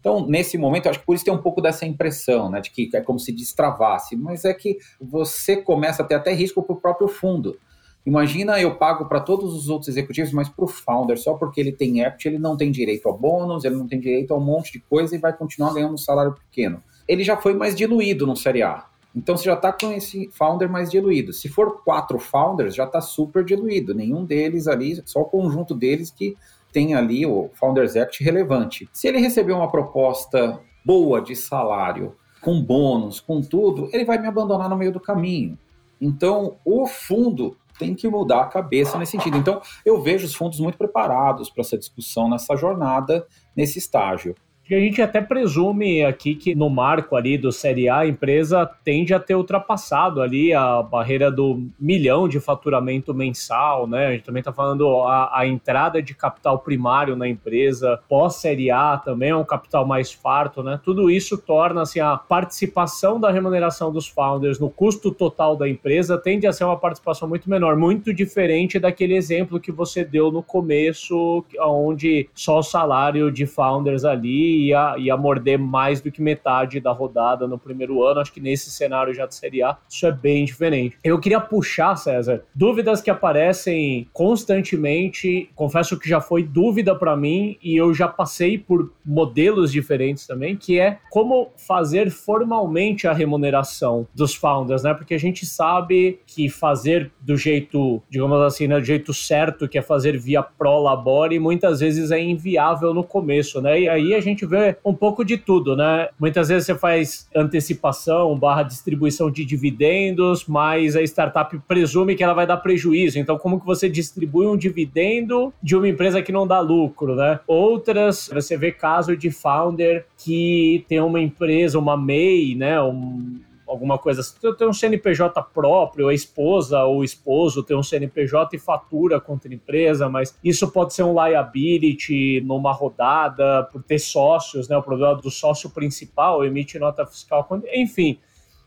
Então, 0.00 0.26
nesse 0.26 0.56
momento, 0.56 0.88
acho 0.88 1.00
que 1.00 1.06
por 1.06 1.14
isso 1.14 1.24
tem 1.24 1.34
um 1.34 1.42
pouco 1.42 1.60
dessa 1.60 1.84
impressão, 1.84 2.50
né, 2.50 2.60
de 2.60 2.70
que 2.70 2.88
é 2.94 3.00
como 3.00 3.18
se 3.18 3.32
destravasse, 3.32 4.14
mas 4.14 4.44
é 4.44 4.54
que 4.54 4.78
você 5.00 5.56
começa 5.56 6.02
a 6.02 6.06
ter 6.06 6.14
até 6.14 6.32
risco 6.32 6.62
para 6.62 6.76
o 6.76 6.80
próprio 6.80 7.08
fundo. 7.08 7.58
Imagina 8.04 8.60
eu 8.60 8.76
pago 8.76 9.06
para 9.06 9.18
todos 9.18 9.52
os 9.52 9.68
outros 9.68 9.88
executivos, 9.88 10.32
mas 10.32 10.48
para 10.48 10.64
o 10.64 10.68
founder, 10.68 11.18
só 11.18 11.34
porque 11.34 11.60
ele 11.60 11.72
tem 11.72 12.02
equity, 12.02 12.28
ele 12.28 12.38
não 12.38 12.56
tem 12.56 12.70
direito 12.70 13.08
a 13.08 13.12
bônus, 13.12 13.64
ele 13.64 13.74
não 13.74 13.88
tem 13.88 13.98
direito 13.98 14.32
a 14.32 14.36
um 14.36 14.40
monte 14.40 14.72
de 14.72 14.78
coisa 14.78 15.16
e 15.16 15.18
vai 15.18 15.32
continuar 15.32 15.74
ganhando 15.74 15.94
um 15.94 15.98
salário 15.98 16.32
pequeno 16.32 16.80
ele 17.06 17.22
já 17.22 17.36
foi 17.36 17.54
mais 17.54 17.74
diluído 17.74 18.26
no 18.26 18.36
Série 18.36 18.62
A. 18.62 18.86
Então 19.14 19.36
você 19.36 19.44
já 19.44 19.54
está 19.54 19.72
com 19.72 19.92
esse 19.92 20.28
founder 20.32 20.70
mais 20.70 20.90
diluído. 20.90 21.32
Se 21.32 21.48
for 21.48 21.82
quatro 21.82 22.18
founders, 22.18 22.74
já 22.74 22.84
está 22.84 23.00
super 23.00 23.42
diluído. 23.42 23.94
Nenhum 23.94 24.24
deles 24.24 24.68
ali, 24.68 25.00
só 25.06 25.20
o 25.20 25.24
conjunto 25.24 25.74
deles 25.74 26.10
que 26.10 26.36
tem 26.70 26.94
ali 26.94 27.24
o 27.24 27.48
Founders 27.54 27.96
Act 27.96 28.22
relevante. 28.22 28.86
Se 28.92 29.08
ele 29.08 29.18
receber 29.18 29.52
uma 29.52 29.70
proposta 29.70 30.60
boa 30.84 31.22
de 31.22 31.34
salário, 31.34 32.14
com 32.42 32.62
bônus, 32.62 33.18
com 33.18 33.40
tudo, 33.40 33.88
ele 33.92 34.04
vai 34.04 34.18
me 34.18 34.28
abandonar 34.28 34.68
no 34.68 34.76
meio 34.76 34.92
do 34.92 35.00
caminho. 35.00 35.58
Então 35.98 36.58
o 36.64 36.86
fundo 36.86 37.56
tem 37.78 37.94
que 37.94 38.08
mudar 38.08 38.42
a 38.42 38.46
cabeça 38.46 38.98
nesse 38.98 39.12
sentido. 39.12 39.36
Então 39.38 39.60
eu 39.84 40.02
vejo 40.02 40.26
os 40.26 40.34
fundos 40.34 40.60
muito 40.60 40.76
preparados 40.76 41.48
para 41.48 41.62
essa 41.62 41.78
discussão 41.78 42.28
nessa 42.28 42.54
jornada, 42.54 43.26
nesse 43.56 43.78
estágio. 43.78 44.34
A 44.68 44.80
gente 44.80 45.00
até 45.00 45.20
presume 45.20 46.04
aqui 46.04 46.34
que 46.34 46.52
no 46.52 46.68
marco 46.68 47.14
ali 47.14 47.38
do 47.38 47.52
Série 47.52 47.88
A, 47.88 47.98
a 47.98 48.06
empresa 48.06 48.68
tende 48.82 49.14
a 49.14 49.20
ter 49.20 49.36
ultrapassado 49.36 50.20
ali 50.20 50.52
a 50.52 50.82
barreira 50.82 51.30
do 51.30 51.68
milhão 51.78 52.28
de 52.28 52.40
faturamento 52.40 53.14
mensal, 53.14 53.86
né? 53.86 54.08
A 54.08 54.12
gente 54.12 54.24
também 54.24 54.40
está 54.40 54.52
falando 54.52 55.02
a, 55.02 55.38
a, 55.38 55.46
entrada 55.46 56.02
de 56.02 56.14
capital 56.14 56.58
primário 56.58 57.14
na 57.14 57.28
empresa, 57.28 58.00
pós-Série 58.08 58.70
A 58.70 58.96
também 58.96 59.30
é 59.30 59.36
um 59.36 59.44
capital 59.44 59.86
mais 59.86 60.12
farto, 60.12 60.64
né? 60.64 60.80
Tudo 60.82 61.08
isso 61.12 61.38
torna 61.38 61.82
assim, 61.82 62.00
a 62.00 62.16
participação 62.16 63.20
da 63.20 63.30
remuneração 63.30 63.92
dos 63.92 64.08
founders 64.08 64.58
no 64.58 64.68
custo 64.68 65.12
total 65.12 65.54
da 65.54 65.68
empresa 65.68 66.18
tende 66.18 66.44
a 66.44 66.52
ser 66.52 66.64
uma 66.64 66.76
participação 66.76 67.28
muito 67.28 67.48
menor, 67.48 67.76
muito 67.76 68.12
diferente 68.12 68.80
daquele 68.80 69.14
exemplo 69.14 69.60
que 69.60 69.70
você 69.70 70.04
deu 70.04 70.32
no 70.32 70.42
começo, 70.42 71.44
onde 71.60 72.28
só 72.34 72.58
o 72.58 72.62
salário 72.64 73.30
de 73.30 73.46
founders 73.46 74.04
ali 74.04 74.55
ia, 74.56 74.96
ia 74.98 75.16
morder 75.16 75.58
mais 75.58 76.00
do 76.00 76.10
que 76.10 76.22
metade 76.22 76.80
da 76.80 76.92
rodada 76.92 77.46
no 77.46 77.58
primeiro 77.58 78.02
ano. 78.02 78.20
Acho 78.20 78.32
que 78.32 78.40
nesse 78.40 78.70
cenário 78.70 79.14
já 79.14 79.26
de 79.26 79.34
Série 79.34 79.62
A, 79.62 79.76
isso 79.88 80.06
é 80.06 80.12
bem 80.12 80.44
diferente. 80.44 80.96
Eu 81.02 81.18
queria 81.18 81.40
puxar, 81.40 81.96
César, 81.96 82.42
dúvidas 82.54 83.00
que 83.00 83.10
aparecem 83.10 84.08
constantemente. 84.12 85.50
Confesso 85.54 85.98
que 85.98 86.08
já 86.08 86.20
foi 86.20 86.42
dúvida 86.42 86.94
para 86.94 87.16
mim 87.16 87.56
e 87.62 87.76
eu 87.76 87.92
já 87.92 88.08
passei 88.08 88.58
por 88.58 88.92
modelos 89.04 89.72
diferentes 89.72 90.26
também, 90.26 90.56
que 90.56 90.78
é 90.78 90.98
como 91.10 91.50
fazer 91.56 92.10
formalmente 92.10 93.06
a 93.06 93.12
remuneração 93.12 94.06
dos 94.14 94.34
founders, 94.34 94.82
né? 94.82 94.94
Porque 94.94 95.14
a 95.14 95.18
gente 95.18 95.44
sabe 95.44 96.20
que 96.26 96.48
fazer 96.48 97.10
do 97.20 97.36
jeito, 97.36 98.02
digamos 98.08 98.40
assim, 98.40 98.66
né, 98.66 98.78
do 98.78 98.84
jeito 98.84 99.12
certo, 99.12 99.68
que 99.68 99.78
é 99.78 99.82
fazer 99.82 100.18
via 100.18 100.42
pro 100.42 100.80
labore, 100.80 101.38
muitas 101.38 101.80
vezes 101.80 102.10
é 102.10 102.20
inviável 102.20 102.94
no 102.94 103.04
começo, 103.04 103.60
né? 103.60 103.80
E 103.80 103.88
aí 103.88 104.14
a 104.14 104.20
gente 104.20 104.45
vê 104.46 104.76
um 104.84 104.94
pouco 104.94 105.24
de 105.24 105.36
tudo, 105.36 105.76
né? 105.76 106.08
Muitas 106.18 106.48
vezes 106.48 106.66
você 106.66 106.74
faz 106.74 107.28
antecipação 107.34 108.36
barra 108.38 108.62
distribuição 108.62 109.30
de 109.30 109.44
dividendos, 109.44 110.46
mas 110.46 110.96
a 110.96 111.02
startup 111.02 111.58
presume 111.66 112.14
que 112.14 112.22
ela 112.22 112.34
vai 112.34 112.46
dar 112.46 112.58
prejuízo. 112.58 113.18
Então, 113.18 113.38
como 113.38 113.60
que 113.60 113.66
você 113.66 113.88
distribui 113.88 114.46
um 114.46 114.56
dividendo 114.56 115.52
de 115.62 115.76
uma 115.76 115.88
empresa 115.88 116.22
que 116.22 116.32
não 116.32 116.46
dá 116.46 116.60
lucro, 116.60 117.14
né? 117.14 117.40
Outras, 117.46 118.30
você 118.32 118.56
vê 118.56 118.72
caso 118.72 119.16
de 119.16 119.30
founder 119.30 120.06
que 120.16 120.84
tem 120.88 121.00
uma 121.00 121.20
empresa, 121.20 121.78
uma 121.78 121.96
MEI, 121.96 122.54
né? 122.54 122.80
Um, 122.80 123.40
alguma 123.66 123.98
coisa 123.98 124.20
assim. 124.20 124.34
Tem 124.56 124.68
um 124.68 124.72
CNPJ 124.72 125.42
próprio, 125.52 126.08
a 126.08 126.14
esposa 126.14 126.82
ou 126.84 126.98
o 126.98 127.04
esposo 127.04 127.62
tem 127.62 127.76
um 127.76 127.82
CNPJ 127.82 128.56
e 128.56 128.58
fatura 128.58 129.20
contra 129.20 129.50
a 129.50 129.54
empresa, 129.54 130.08
mas 130.08 130.38
isso 130.42 130.70
pode 130.70 130.94
ser 130.94 131.02
um 131.02 131.12
liability 131.12 132.40
numa 132.42 132.72
rodada 132.72 133.64
por 133.72 133.82
ter 133.82 133.98
sócios, 133.98 134.68
né? 134.68 134.76
O 134.76 134.82
problema 134.82 135.16
do 135.16 135.30
sócio 135.30 135.68
principal 135.70 136.44
emite 136.44 136.78
nota 136.78 137.04
fiscal, 137.04 137.46
enfim. 137.72 138.18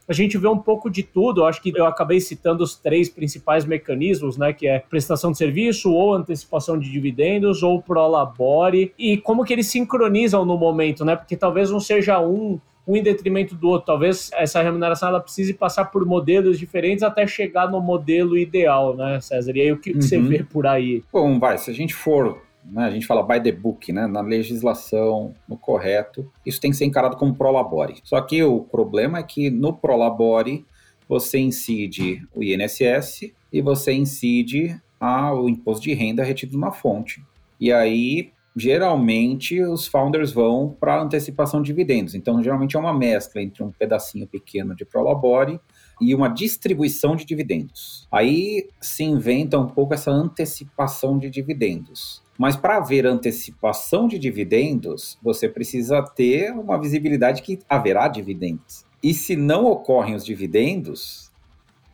a 0.08 0.14
gente 0.14 0.38
vê 0.40 0.48
um 0.48 0.58
pouco 0.58 0.90
de 0.90 1.04
tudo. 1.04 1.42
Eu 1.42 1.46
acho 1.46 1.62
que 1.62 1.72
eu 1.76 1.86
acabei 1.86 2.20
citando 2.20 2.64
os 2.64 2.76
três 2.76 3.08
principais 3.08 3.64
mecanismos, 3.64 4.38
né? 4.38 4.52
Que 4.52 4.68
é 4.68 4.80
prestação 4.80 5.32
de 5.32 5.38
serviço, 5.38 5.92
ou 5.94 6.14
antecipação 6.14 6.80
de 6.80 6.92
dividendos, 6.92 7.62
ou 7.62 7.82
prolabore, 7.82 8.92
e 8.98 9.18
como 9.18 9.46
que 9.46 9.54
eles 9.54 9.68
sincronizam 9.68 10.44
no 10.44 10.58
momento, 10.58 11.06
né? 11.06 11.16
Porque 11.16 11.38
talvez 11.38 11.70
não 11.70 11.80
seja 11.80 12.20
um 12.20 12.60
um 12.90 12.96
em 12.96 13.04
detrimento 13.04 13.54
do 13.54 13.68
outro. 13.68 13.86
Talvez 13.86 14.32
essa 14.34 14.64
remuneração 14.64 15.10
ela 15.10 15.20
precise 15.20 15.54
passar 15.54 15.86
por 15.86 16.04
modelos 16.06 16.58
diferentes 16.58 17.04
até 17.04 17.28
chegar 17.28 17.70
no 17.70 17.80
modelo 17.80 18.36
ideal, 18.36 18.98
né, 18.98 19.22
César? 19.22 19.56
E 19.56 19.62
aí 19.62 19.72
o 19.72 19.78
que, 19.78 19.92
uhum. 19.92 20.02
você 20.02 20.20
vê 20.20 20.44
por 20.44 20.66
aí? 20.66 21.04
Bom, 21.14 21.38
vai, 21.38 21.60
se 21.60 21.70
a 21.70 21.74
gente 21.74 21.94
for 21.94 22.42
né, 22.66 22.86
a 22.86 22.90
gente 22.90 23.06
fala 23.06 23.22
by 23.22 23.42
the 23.42 23.52
book, 23.52 23.92
né, 23.94 24.08
na 24.08 24.22
legislação, 24.22 25.34
no 25.48 25.56
correto, 25.56 26.30
isso 26.44 26.60
tem 26.60 26.72
que 26.72 26.78
ser 26.78 26.86
encarado 26.86 27.16
como 27.16 27.36
prolabore. 27.36 27.96
Só 28.04 28.20
que 28.22 28.44
o 28.44 28.62
problema 28.62 29.20
é 29.20 29.24
que 29.24 29.52
no 29.52 29.72
prolabore 29.72 30.66
você 31.08 31.38
incide 31.38 32.28
o 32.34 32.44
INSS 32.44 33.32
e 33.54 33.62
você 33.62 33.94
incide 33.94 34.80
a, 35.00 35.34
o 35.34 35.48
imposto 35.48 35.84
de 35.84 35.94
renda 35.94 36.24
retido 36.24 36.58
na 36.58 36.72
fonte. 36.72 37.24
E 37.60 37.72
aí 37.72 38.32
geralmente 38.56 39.62
os 39.62 39.88
founders 39.88 40.32
vão 40.32 40.76
para 40.80 41.02
antecipação 41.02 41.62
de 41.62 41.68
dividendos. 41.68 42.16
Então, 42.16 42.42
geralmente 42.44 42.76
é 42.76 42.80
uma 42.80 42.94
mescla 42.94 43.42
entre 43.42 43.64
um 43.64 43.72
pedacinho 43.72 44.28
pequeno 44.28 44.76
de 44.76 44.86
Prolabore 44.86 45.60
e 46.02 46.16
uma 46.16 46.30
distribuição 46.30 47.16
de 47.16 47.26
dividendos. 47.26 48.08
Aí 48.12 48.70
se 48.82 49.04
inventa 49.04 49.60
um 49.60 49.68
pouco 49.68 49.94
essa 49.94 50.12
antecipação 50.12 51.18
de 51.18 51.30
dividendos. 51.30 52.24
Mas 52.38 52.56
para 52.56 52.78
haver 52.78 53.06
antecipação 53.06 54.08
de 54.08 54.18
dividendos, 54.18 55.18
você 55.22 55.50
precisa 55.50 56.02
ter 56.02 56.52
uma 56.52 56.80
visibilidade 56.80 57.42
que 57.42 57.60
haverá 57.68 58.08
dividendos. 58.08 58.86
E 59.04 59.14
se 59.14 59.36
não 59.36 59.66
ocorrem 59.66 60.16
os 60.16 60.26
dividendos, 60.26 61.29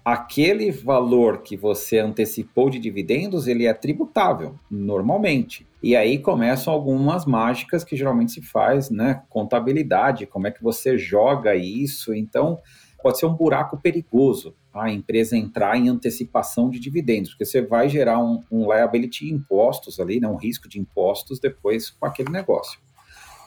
aquele 0.06 0.70
valor 0.70 1.41
que 1.41 1.58
você 1.58 1.97
antecipou 1.97 2.70
de 2.70 2.78
dividendos, 2.78 3.47
ele 3.47 3.66
é 3.66 3.74
tributável, 3.74 4.53
normalmente. 4.70 5.66
E 5.82 5.95
aí 5.95 6.20
começam 6.20 6.72
algumas 6.72 7.26
mágicas 7.26 7.84
que 7.84 7.97
geralmente 7.97 8.34
se 8.34 8.41
faz, 8.43 8.91
né? 8.91 9.24
Contabilidade, 9.28 10.28
como 10.28 10.45
é 10.45 10.51
que 10.51 10.62
você 10.62 10.95
joga 10.95 11.56
isso. 11.56 12.14
Então, 12.14 12.60
pode 13.01 13.18
ser 13.18 13.26
um 13.26 13.34
buraco 13.34 13.78
perigoso 13.82 14.56
a 14.72 14.91
empresa 14.91 15.38
entrar 15.38 15.78
em 15.78 15.89
antecipação 15.89 16.70
de 16.70 16.80
dividendos, 16.80 17.32
porque 17.32 17.45
você 17.45 17.62
vai 17.62 17.88
gerar 17.88 18.20
um, 18.22 18.41
um 18.51 18.72
liability 18.72 19.32
impostos 19.32 19.99
ali, 19.99 20.20
né? 20.20 20.28
um 20.28 20.36
risco 20.36 20.68
de 20.68 20.80
impostos 20.80 21.39
depois 21.39 21.89
com 21.89 22.06
aquele 22.06 22.30
negócio. 22.30 22.80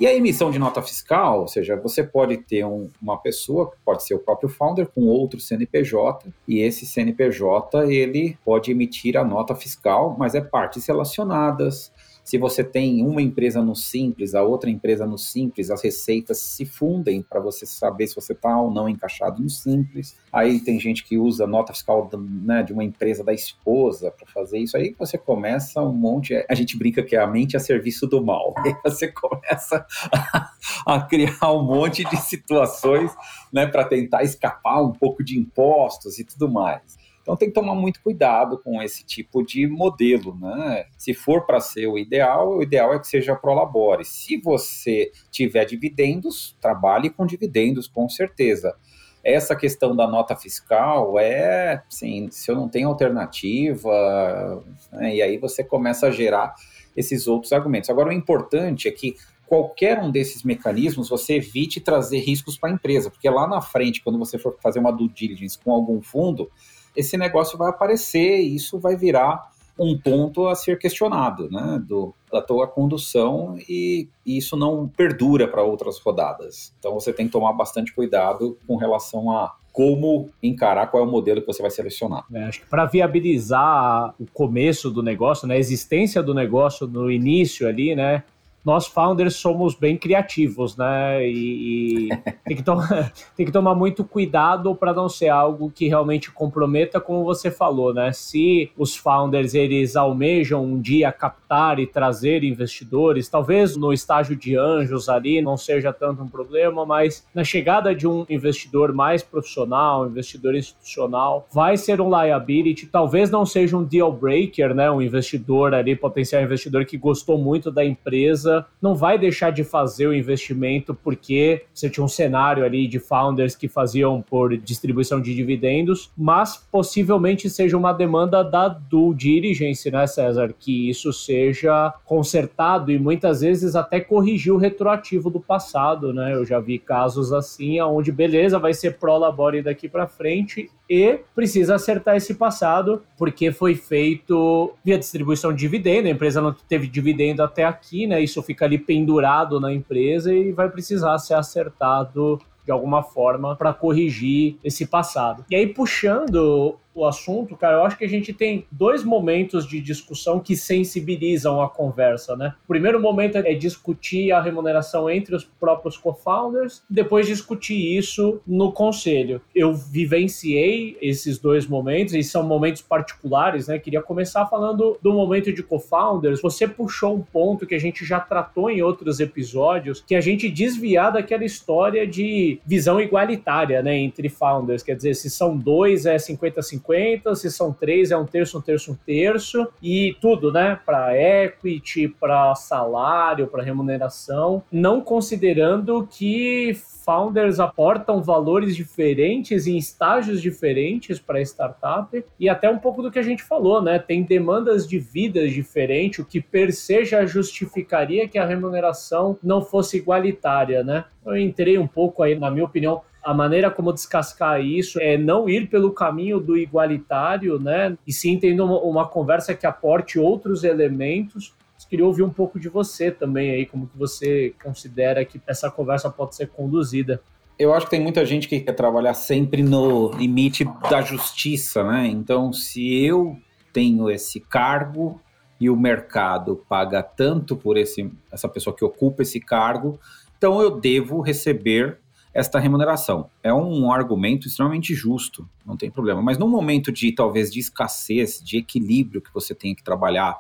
E 0.01 0.07
a 0.07 0.15
emissão 0.15 0.51
de 0.51 0.61
nota 0.61 0.81
fiscal, 0.81 1.41
ou 1.41 1.49
seja, 1.49 1.75
você 1.75 2.05
pode 2.05 2.37
ter 2.37 2.65
um, 2.65 2.89
uma 3.03 3.19
pessoa, 3.19 3.69
que 3.69 3.77
pode 3.85 4.05
ser 4.05 4.15
o 4.15 4.21
próprio 4.21 4.49
founder, 4.49 4.87
com 4.87 5.03
outro 5.07 5.41
CNPJ, 5.41 6.29
e 6.47 6.61
esse 6.61 6.87
CNPJ 6.87 7.85
ele 7.93 8.39
pode 8.45 8.71
emitir 8.71 9.17
a 9.17 9.25
nota 9.25 9.57
fiscal, 9.57 10.15
mas 10.17 10.37
é 10.37 10.41
partes 10.41 10.87
relacionadas, 10.87 11.93
se 12.29 12.37
você 12.37 12.63
tem 12.63 13.03
uma 13.03 13.23
empresa 13.23 13.63
no 13.63 13.75
Simples, 13.75 14.35
a 14.35 14.43
outra 14.43 14.69
empresa 14.69 15.07
no 15.07 15.17
Simples, 15.17 15.71
as 15.71 15.83
receitas 15.83 16.37
se 16.37 16.67
fundem 16.67 17.23
para 17.23 17.41
você 17.41 17.65
saber 17.65 18.07
se 18.07 18.15
você 18.15 18.35
está 18.35 18.61
ou 18.61 18.71
não 18.71 18.87
encaixado 18.87 19.43
no 19.43 19.49
Simples. 19.49 20.15
Aí 20.31 20.61
tem 20.61 20.79
gente 20.79 21.05
que 21.05 21.17
usa 21.17 21.47
nota 21.47 21.73
fiscal 21.73 22.07
né, 22.45 22.63
de 22.63 22.75
uma 22.75 22.85
empresa 22.85 23.25
da 23.25 23.33
esposa 23.33 24.11
para 24.11 24.27
fazer 24.27 24.59
isso. 24.59 24.77
Aí 24.77 24.95
você 24.99 25.17
começa 25.17 25.81
um 25.81 25.91
monte. 25.91 26.35
A 26.51 26.55
gente 26.55 26.77
brinca 26.77 27.03
que 27.03 27.17
é 27.17 27.19
a 27.19 27.27
mente 27.27 27.57
a 27.57 27.61
serviço 27.61 28.07
do 28.07 28.23
mal. 28.23 28.53
Aí 28.63 28.77
você 28.85 29.09
começa 29.09 29.87
a, 30.13 30.51
a 30.85 31.01
criar 31.01 31.51
um 31.51 31.63
monte 31.63 32.05
de 32.05 32.19
situações 32.19 33.11
né, 33.51 33.67
para 33.67 33.87
tentar 33.87 34.23
escapar 34.23 34.83
um 34.83 34.93
pouco 34.93 35.25
de 35.25 35.39
impostos 35.39 36.19
e 36.19 36.25
tudo 36.25 36.47
mais. 36.47 37.08
Então 37.29 37.37
tem 37.37 37.49
que 37.51 37.55
tomar 37.55 37.75
muito 37.75 38.01
cuidado 38.03 38.57
com 38.57 38.83
esse 38.83 39.05
tipo 39.05 39.45
de 39.45 39.67
modelo, 39.67 40.35
né? 40.41 40.87
Se 40.97 41.13
for 41.13 41.45
para 41.45 41.61
ser 41.61 41.87
o 41.87 41.99
ideal, 41.99 42.57
o 42.57 42.63
ideal 42.63 42.95
é 42.95 42.99
que 42.99 43.07
seja 43.07 43.37
pro 43.37 43.53
labore. 43.53 44.03
Se 44.03 44.39
você 44.39 45.13
tiver 45.31 45.67
dividendos, 45.67 46.57
trabalhe 46.59 47.11
com 47.11 47.27
dividendos, 47.27 47.87
com 47.87 48.09
certeza. 48.09 48.75
Essa 49.23 49.55
questão 49.55 49.95
da 49.95 50.09
nota 50.09 50.35
fiscal 50.35 51.19
é, 51.19 51.83
sim, 51.91 52.29
se 52.31 52.51
eu 52.51 52.57
não 52.57 52.67
tenho 52.67 52.89
alternativa, 52.89 54.65
né? 54.91 55.17
e 55.17 55.21
aí 55.21 55.37
você 55.37 55.63
começa 55.63 56.07
a 56.07 56.11
gerar 56.11 56.55
esses 56.97 57.29
outros 57.29 57.53
argumentos. 57.53 57.91
Agora, 57.91 58.09
o 58.09 58.13
importante 58.13 58.89
é 58.89 58.91
que 58.91 59.17
qualquer 59.47 59.99
um 59.99 60.11
desses 60.11 60.43
mecanismos 60.43 61.11
você 61.11 61.35
evite 61.35 61.79
trazer 61.79 62.21
riscos 62.21 62.57
para 62.57 62.71
a 62.71 62.73
empresa, 62.73 63.11
porque 63.11 63.29
lá 63.29 63.47
na 63.47 63.61
frente, 63.61 64.03
quando 64.03 64.19
você 64.19 64.39
for 64.39 64.57
fazer 64.63 64.79
uma 64.79 64.91
due 64.91 65.11
diligence 65.11 65.59
com 65.59 65.73
algum 65.73 66.01
fundo, 66.01 66.51
esse 66.99 67.17
negócio 67.17 67.57
vai 67.57 67.71
aparecer 67.71 68.41
e 68.41 68.57
isso 68.57 68.79
vai 68.81 68.97
virar 68.97 69.51
um 69.79 69.97
ponto 69.97 70.49
a 70.49 70.57
ser 70.57 70.77
questionado, 70.77 71.49
né, 71.49 71.81
do, 71.87 72.13
da 72.33 72.43
tua 72.43 72.67
condução 72.67 73.57
e, 73.69 74.09
e 74.27 74.37
isso 74.37 74.57
não 74.57 74.89
perdura 74.89 75.47
para 75.47 75.63
outras 75.63 76.01
rodadas. 76.01 76.75
Então 76.81 76.93
você 76.93 77.13
tem 77.13 77.27
que 77.27 77.33
tomar 77.33 77.53
bastante 77.53 77.95
cuidado 77.95 78.59
com 78.67 78.75
relação 78.77 79.31
a 79.31 79.55
como 79.73 80.29
encarar 80.43 80.89
qual 80.89 81.05
é 81.05 81.07
o 81.07 81.09
modelo 81.09 81.41
que 81.41 81.47
você 81.47 81.63
vai 81.63 81.71
selecionar. 81.71 82.25
É, 82.35 82.43
acho 82.43 82.63
que 82.63 82.67
para 82.67 82.85
viabilizar 82.87 84.13
o 84.19 84.27
começo 84.35 84.91
do 84.91 85.01
negócio, 85.01 85.47
né, 85.47 85.55
a 85.55 85.59
existência 85.59 86.21
do 86.21 86.35
negócio 86.35 86.89
no 86.89 87.09
início 87.09 87.69
ali, 87.69 87.95
né, 87.95 88.25
nós 88.65 88.87
founders 88.87 89.37
somos 89.37 89.75
bem 89.75 89.97
criativos, 89.97 90.77
né? 90.77 91.27
E, 91.27 92.09
e 92.09 92.17
tem, 92.45 92.57
que 92.57 92.63
tem, 93.37 93.47
que 93.47 93.53
tomar 93.53 93.75
muito 93.75 94.05
cuidado 94.05 94.75
para 94.75 94.93
não 94.93 95.09
ser 95.09 95.29
algo 95.29 95.71
que 95.71 95.89
realmente 95.89 96.31
comprometa, 96.31 97.01
como 97.01 97.25
você 97.25 97.51
falou, 97.51 97.95
né? 97.95 98.13
Se 98.13 98.71
os 98.77 98.97
founders 98.97 99.55
eles 99.55 99.97
almejam 99.97 100.65
um 100.65 100.81
dia 100.81 101.11
captar 101.13 101.79
e 101.79 101.87
trazer 101.87 102.45
investidores, 102.45 103.29
talvez 103.29 103.77
no 103.77 103.93
estágio 103.93 104.37
de 104.37 104.57
anjos 104.57 105.09
ali 105.09 105.41
não 105.41 105.57
seja 105.57 105.93
tanto 105.93 106.23
um 106.23 106.29
problema, 106.29 106.85
mas 106.85 107.27
na 107.35 107.45
chegada 107.45 107.95
de 107.95 108.07
um 108.07 108.27
investidor 108.29 108.93
mais 108.93 109.23
profissional, 109.23 110.07
investidor 110.07 110.55
institucional, 110.55 111.47
vai 111.53 111.77
ser 111.77 112.01
um 112.01 112.11
liability, 112.11 112.87
talvez 112.87 113.31
não 113.31 113.47
seja 113.47 113.77
um 113.77 113.85
deal 113.85 114.13
breaker, 114.13 114.75
né? 114.75 114.91
Um 114.91 115.01
investidor 115.01 115.75
ali, 115.75 115.97
potencial 115.97 116.43
investidor 116.43 116.85
que 116.85 116.97
gostou 116.97 117.39
muito 117.39 117.71
da 117.71 117.85
empresa 117.85 118.48
empresa 118.49 118.67
não 118.81 118.95
vai 118.95 119.19
deixar 119.19 119.51
de 119.51 119.65
fazer 119.65 120.07
o 120.07 120.15
investimento 120.15 120.95
porque 120.95 121.65
você 121.75 121.91
tinha 121.91 122.05
um 122.05 122.09
cenário 122.09 122.65
ali 122.65 122.87
de 122.87 122.99
founders 122.99 123.55
que 123.55 123.69
faziam 123.69 124.23
por 124.23 124.57
distribuição 124.57 125.21
de 125.21 125.35
dividendos, 125.35 126.11
mas 126.17 126.57
possivelmente 126.71 127.51
seja 127.51 127.77
uma 127.77 127.93
demanda 127.93 128.43
da 128.43 128.69
due 128.69 129.15
diligence, 129.15 129.91
né, 129.91 130.07
César? 130.07 130.55
Que 130.59 130.89
isso 130.89 131.13
seja 131.13 131.93
consertado 132.05 132.91
e 132.91 132.99
muitas 132.99 133.41
vezes 133.41 133.77
até 133.77 134.01
corrigir 134.01 134.53
o 134.53 134.59
retroativo 134.59 135.31
do 135.31 135.41
passado, 135.41 136.13
né? 136.13 136.35
Eu 136.35 136.45
já 136.45 136.61
vi 136.61 136.79
casos 136.79 137.33
assim, 137.33 137.81
onde 137.81 138.11
beleza, 138.13 138.59
vai 138.59 138.73
ser 138.73 138.99
pro 138.99 139.19
labore 139.19 139.63
daqui 139.63 139.89
para 139.89 140.07
frente 140.07 140.71
e 140.89 141.19
precisa 141.35 141.75
acertar 141.75 142.17
esse 142.17 142.35
passado, 142.35 143.03
porque 143.17 143.53
foi 143.53 143.75
feito 143.75 144.73
via 144.85 144.99
distribuição 144.99 145.53
de 145.53 145.59
dividendo, 145.59 146.09
a 146.09 146.11
empresa 146.11 146.41
não 146.41 146.55
teve 146.67 146.87
dividendo 146.87 147.43
até 147.43 147.65
aqui, 147.65 148.07
né? 148.07 148.23
Isso 148.23 148.38
fica 148.43 148.65
ali 148.65 148.79
pendurado 148.79 149.61
na 149.61 149.73
empresa 149.73 150.33
e 150.33 150.53
vai 150.53 150.69
precisar 150.69 151.19
ser 151.19 151.35
acertado 151.35 152.41
de 152.65 152.73
alguma 152.73 153.03
forma 153.03 153.57
para 153.57 153.73
corrigir 153.73 154.59
esse 154.63 154.87
passado. 154.87 155.45
E 155.51 155.57
aí 155.57 155.67
puxando 155.67 156.77
o 156.99 157.07
assunto, 157.07 157.57
cara, 157.57 157.77
eu 157.77 157.85
acho 157.85 157.97
que 157.97 158.05
a 158.05 158.09
gente 158.09 158.33
tem 158.33 158.67
dois 158.73 159.05
momentos 159.05 159.67
de 159.67 159.81
discussão 159.81 160.41
que 160.41 160.57
sensibilizam 160.57 161.63
a 161.63 161.69
conversa, 161.69 162.37
né? 162.37 162.55
O 162.65 162.69
primeiro 162.69 163.01
momento 163.01 163.37
é 163.39 163.55
discutir 163.55 164.33
a 164.33 164.41
remuneração 164.41 165.09
entre 165.09 165.37
os 165.37 165.45
próprios 165.45 165.97
co-founders, 165.97 166.83
depois 166.91 167.27
discutir 167.27 167.97
isso 167.97 168.41
no 168.45 168.73
conselho. 168.73 169.41
Eu 169.55 169.73
vivenciei 169.75 170.97
esses 171.01 171.39
dois 171.39 171.67
momentos 171.67 172.15
e 172.15 172.23
são 172.25 172.43
momentos 172.43 172.83
particulares, 172.83 173.69
né? 173.69 173.79
Queria 173.79 174.03
começar 174.03 174.47
falando 174.47 174.99
do 175.01 175.13
momento 175.13 175.53
de 175.53 175.63
co-founders. 175.63 176.43
Você 176.43 176.67
puxou 176.67 177.15
um 177.15 177.23
ponto 177.23 177.67
que 177.67 177.77
a 177.77 177.81
gente 177.81 178.05
já 178.05 178.19
tratou 178.19 178.69
em 178.71 178.83
outros 178.83 179.21
episódios, 179.21 180.03
que 180.05 180.17
a 180.17 180.21
gente 180.21 180.51
desviar 180.51 181.13
daquela 181.13 181.45
história 181.45 182.07
de 182.07 182.61
visão 182.67 183.01
igualitária, 183.01 183.83
né, 183.83 183.97
entre 183.97 184.29
founders, 184.29 184.83
quer 184.83 184.97
dizer, 184.97 185.15
se 185.15 185.31
são 185.31 185.57
dois 185.57 186.05
é 186.05 186.17
50-50 186.17 186.88
50, 186.88 186.88
se 187.35 187.51
são 187.51 187.73
três, 187.73 188.11
é 188.11 188.17
um 188.17 188.25
terço, 188.25 188.59
um 188.59 188.61
terço, 188.61 188.93
um 188.93 188.95
terço, 188.95 189.69
e 189.83 190.17
tudo, 190.21 190.53
né? 190.53 190.79
Para 190.85 191.17
equity, 191.17 192.09
para 192.09 192.55
salário, 192.55 193.47
para 193.47 193.63
remuneração, 193.63 194.63
não 194.71 195.01
considerando 195.01 196.07
que 196.11 196.77
founders 197.09 197.59
aportam 197.59 198.23
valores 198.23 198.77
diferentes 198.77 199.67
em 199.67 199.79
estágios 199.79 200.43
diferentes 200.43 201.19
para 201.19 201.41
startup 201.41 202.23
e 202.39 202.51
até 202.51 202.69
um 202.69 202.79
pouco 202.79 203.01
do 203.01 203.11
que 203.11 203.19
a 203.19 203.23
gente 203.23 203.43
falou, 203.43 203.81
né? 203.81 203.99
Tem 203.99 204.23
demandas 204.23 204.87
de 204.87 204.99
vidas 204.99 205.53
diferentes, 205.53 206.19
o 206.19 206.25
que 206.25 206.41
per 206.41 206.71
se 206.71 207.07
já 207.07 207.25
justificaria 207.25 208.29
que 208.29 208.39
a 208.39 208.45
remuneração 208.45 209.39
não 209.43 209.63
fosse 209.63 209.97
igualitária, 209.97 210.85
né? 210.85 211.07
Eu 211.25 211.37
entrei 211.37 211.79
um 211.79 211.87
pouco 211.87 212.23
aí, 212.23 212.39
na 212.39 212.51
minha 212.51 212.65
opinião, 212.65 213.03
a 213.23 213.35
maneira 213.35 213.71
como 213.71 213.93
descascar 213.93 214.61
isso 214.61 215.01
é 215.01 215.19
não 215.19 215.49
ir 215.49 215.69
pelo 215.69 215.93
caminho 215.93 216.41
do 216.41 216.57
igualitário, 216.57 217.59
né? 217.59 217.97
E 218.07 218.13
sim 218.13 218.39
tendo 218.39 218.65
uma, 218.65 218.81
uma 218.81 219.09
conversa 219.09 219.55
que 219.55 219.67
aporte 219.67 220.19
outros 220.19 220.65
elementos. 220.65 221.55
Queria 221.89 222.05
ouvir 222.05 222.23
um 222.23 222.31
pouco 222.31 222.61
de 222.61 222.69
você 222.69 223.11
também 223.11 223.51
aí, 223.51 223.65
como 223.65 223.87
que 223.87 223.97
você 223.97 224.53
considera 224.63 225.25
que 225.25 225.41
essa 225.47 225.71
conversa 225.71 226.11
pode 226.11 226.35
ser 226.35 226.49
conduzida. 226.49 227.21
Eu 227.59 227.73
acho 227.73 227.87
que 227.87 227.91
tem 227.91 228.01
muita 228.01 228.27
gente 228.27 228.47
que 228.47 228.61
quer 228.61 228.73
trabalhar 228.73 229.15
sempre 229.15 229.63
no 229.63 230.11
limite 230.13 230.65
da 230.91 231.01
justiça, 231.01 231.83
né? 231.83 232.07
Então, 232.07 232.53
se 232.53 233.05
eu 233.05 233.37
tenho 233.73 234.11
esse 234.11 234.39
cargo 234.39 235.21
e 235.61 235.69
o 235.69 235.77
mercado 235.77 236.63
paga 236.69 237.03
tanto 237.03 237.57
por 237.57 237.77
esse, 237.77 238.13
essa 238.31 238.49
pessoa 238.49 238.77
que 238.77 238.85
ocupa 238.85 239.23
esse 239.23 239.41
cargo, 239.41 239.99
então 240.37 240.61
eu 240.61 240.79
devo 240.79 241.21
receber 241.21 241.99
esta 242.39 242.61
remuneração. 242.61 243.29
É 243.43 243.53
um 243.53 243.91
argumento 243.91 244.47
extremamente 244.47 244.95
justo, 244.95 245.49
não 245.67 245.77
tem 245.77 245.91
problema. 245.91 246.23
Mas 246.23 246.39
num 246.39 246.49
momento 246.49 246.93
de 246.93 247.11
talvez 247.11 247.51
de 247.51 247.59
escassez, 247.59 248.41
de 248.41 248.59
equilíbrio 248.59 249.21
que 249.21 249.35
você 249.35 249.57
tem 249.57 249.75
que 249.75 249.83
trabalhar, 249.83 250.39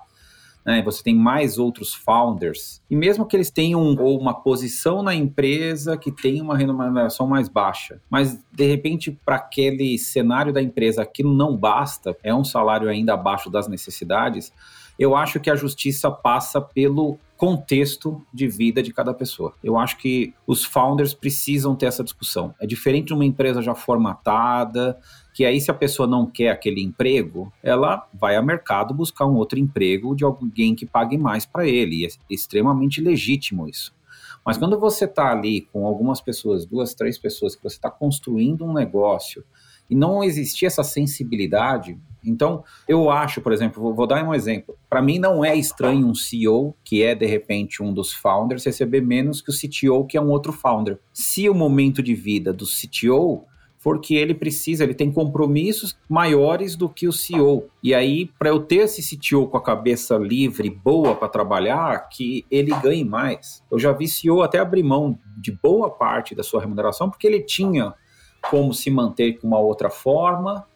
né, 0.64 0.80
você 0.80 1.03
tem 1.03 1.16
mais 1.16 1.59
outros 1.59 1.92
founders, 1.92 2.80
e 2.88 2.94
mesmo 2.94 3.26
que 3.26 3.34
eles 3.34 3.51
tenham 3.51 3.80
ou 3.96 4.16
uma 4.20 4.34
posição 4.34 5.03
na 5.03 5.12
empresa 5.12 5.96
que 5.96 6.12
tem 6.12 6.40
uma 6.40 6.57
remuneração 6.57 7.26
mais 7.26 7.49
baixa, 7.49 8.01
mas 8.09 8.38
de 8.53 8.66
repente 8.66 9.11
para 9.24 9.36
aquele 9.36 9.99
cenário 9.99 10.53
da 10.53 10.62
empresa 10.62 11.03
aquilo 11.03 11.34
não 11.34 11.57
basta, 11.57 12.16
é 12.22 12.34
um 12.34 12.44
salário 12.44 12.88
ainda 12.88 13.14
abaixo 13.14 13.51
das 13.51 13.66
necessidades, 13.66 14.53
eu 14.99 15.16
acho 15.16 15.40
que 15.40 15.51
a 15.51 15.57
justiça 15.57 16.11
passa 16.11 16.61
pelo 16.61 17.18
contexto 17.39 18.20
de 18.34 18.49
vida 18.49 18.82
de 18.82 18.93
cada 18.93 19.14
pessoa. 19.14 19.55
Eu 19.62 19.78
acho 19.78 19.97
que 19.97 20.34
os 20.45 20.64
founders 20.64 21.14
precisam 21.14 21.76
ter 21.76 21.86
essa 21.86 22.03
discussão. 22.03 22.53
É 22.61 22.66
diferente 22.66 23.07
de 23.07 23.14
uma 23.14 23.24
empresa 23.24 23.62
já 23.62 23.76
formatada, 23.76 24.99
que 25.32 25.45
aí 25.45 25.61
se 25.61 25.70
a 25.70 25.74
pessoa 25.74 26.09
não 26.09 26.26
quer 26.26 26.51
aquele 26.51 26.82
emprego, 26.82 27.53
ela 27.62 28.09
vai 28.12 28.36
ao 28.36 28.45
mercado 28.45 28.93
buscar 28.93 29.24
um 29.24 29.36
outro 29.36 29.57
emprego 29.57 30.16
de 30.16 30.24
alguém 30.24 30.74
que 30.74 30.84
pague 30.84 31.16
mais 31.16 31.47
para 31.47 31.64
ele. 31.64 32.03
E 32.03 32.07
é 32.07 32.09
extremamente 32.28 33.01
legítimo 33.01 33.68
isso. 33.68 33.97
Mas 34.45 34.59
quando 34.59 34.78
você 34.78 35.05
está 35.05 35.30
ali 35.30 35.61
com 35.72 35.86
algumas 35.86 36.20
pessoas, 36.20 36.66
duas, 36.66 36.93
três 36.93 37.16
pessoas, 37.16 37.55
que 37.55 37.62
você 37.62 37.76
está 37.76 37.91
construindo 37.91 38.64
um 38.64 38.72
negócio 38.72 39.45
e 39.89 39.95
não 39.95 40.22
existia 40.22 40.68
essa 40.68 40.82
sensibilidade, 40.82 41.99
então, 42.24 42.64
eu 42.86 43.11
acho, 43.11 43.41
por 43.41 43.53
exemplo, 43.53 43.82
vou, 43.82 43.95
vou 43.95 44.07
dar 44.07 44.24
um 44.24 44.34
exemplo. 44.34 44.76
Para 44.89 45.03
mim, 45.03 45.18
não 45.18 45.45
é 45.45 45.57
estranho 45.57 46.07
um 46.07 46.14
CEO, 46.14 46.74
que 46.84 47.03
é 47.03 47.14
de 47.14 47.26
repente 47.26 47.82
um 47.82 47.93
dos 47.93 48.12
founders, 48.12 48.64
receber 48.64 49.01
menos 49.01 49.41
que 49.41 49.51
o 49.51 49.55
CTO, 49.55 50.07
que 50.07 50.16
é 50.16 50.20
um 50.20 50.30
outro 50.30 50.53
founder. 50.53 50.99
Se 51.12 51.49
o 51.49 51.55
momento 51.55 52.03
de 52.03 52.14
vida 52.14 52.53
do 52.53 52.64
CTO 52.66 53.45
for 53.78 54.01
que 54.01 54.16
ele 54.16 54.34
precisa, 54.34 54.82
ele 54.82 54.93
tem 54.93 55.11
compromissos 55.11 55.97
maiores 56.09 56.74
do 56.74 56.89
que 56.89 57.07
o 57.07 57.12
CEO. 57.12 57.68
E 57.80 57.95
aí, 57.95 58.26
para 58.39 58.49
eu 58.49 58.61
ter 58.61 58.78
esse 58.78 59.16
CTO 59.16 59.47
com 59.47 59.57
a 59.57 59.62
cabeça 59.62 60.16
livre, 60.16 60.68
boa 60.68 61.14
para 61.14 61.28
trabalhar, 61.28 62.09
que 62.09 62.45
ele 62.51 62.72
ganhe 62.82 63.05
mais. 63.05 63.62
Eu 63.70 63.78
já 63.78 63.93
vi 63.93 64.09
CEO 64.09 64.43
até 64.43 64.59
abrir 64.59 64.82
mão 64.82 65.16
de 65.36 65.53
boa 65.53 65.89
parte 65.89 66.34
da 66.34 66.43
sua 66.43 66.61
remuneração, 66.61 67.09
porque 67.09 67.26
ele 67.26 67.41
tinha 67.41 67.95
como 68.51 68.72
se 68.72 68.91
manter 68.91 69.39
com 69.39 69.47
uma 69.47 69.59
outra 69.59 69.91
forma, 69.91 70.66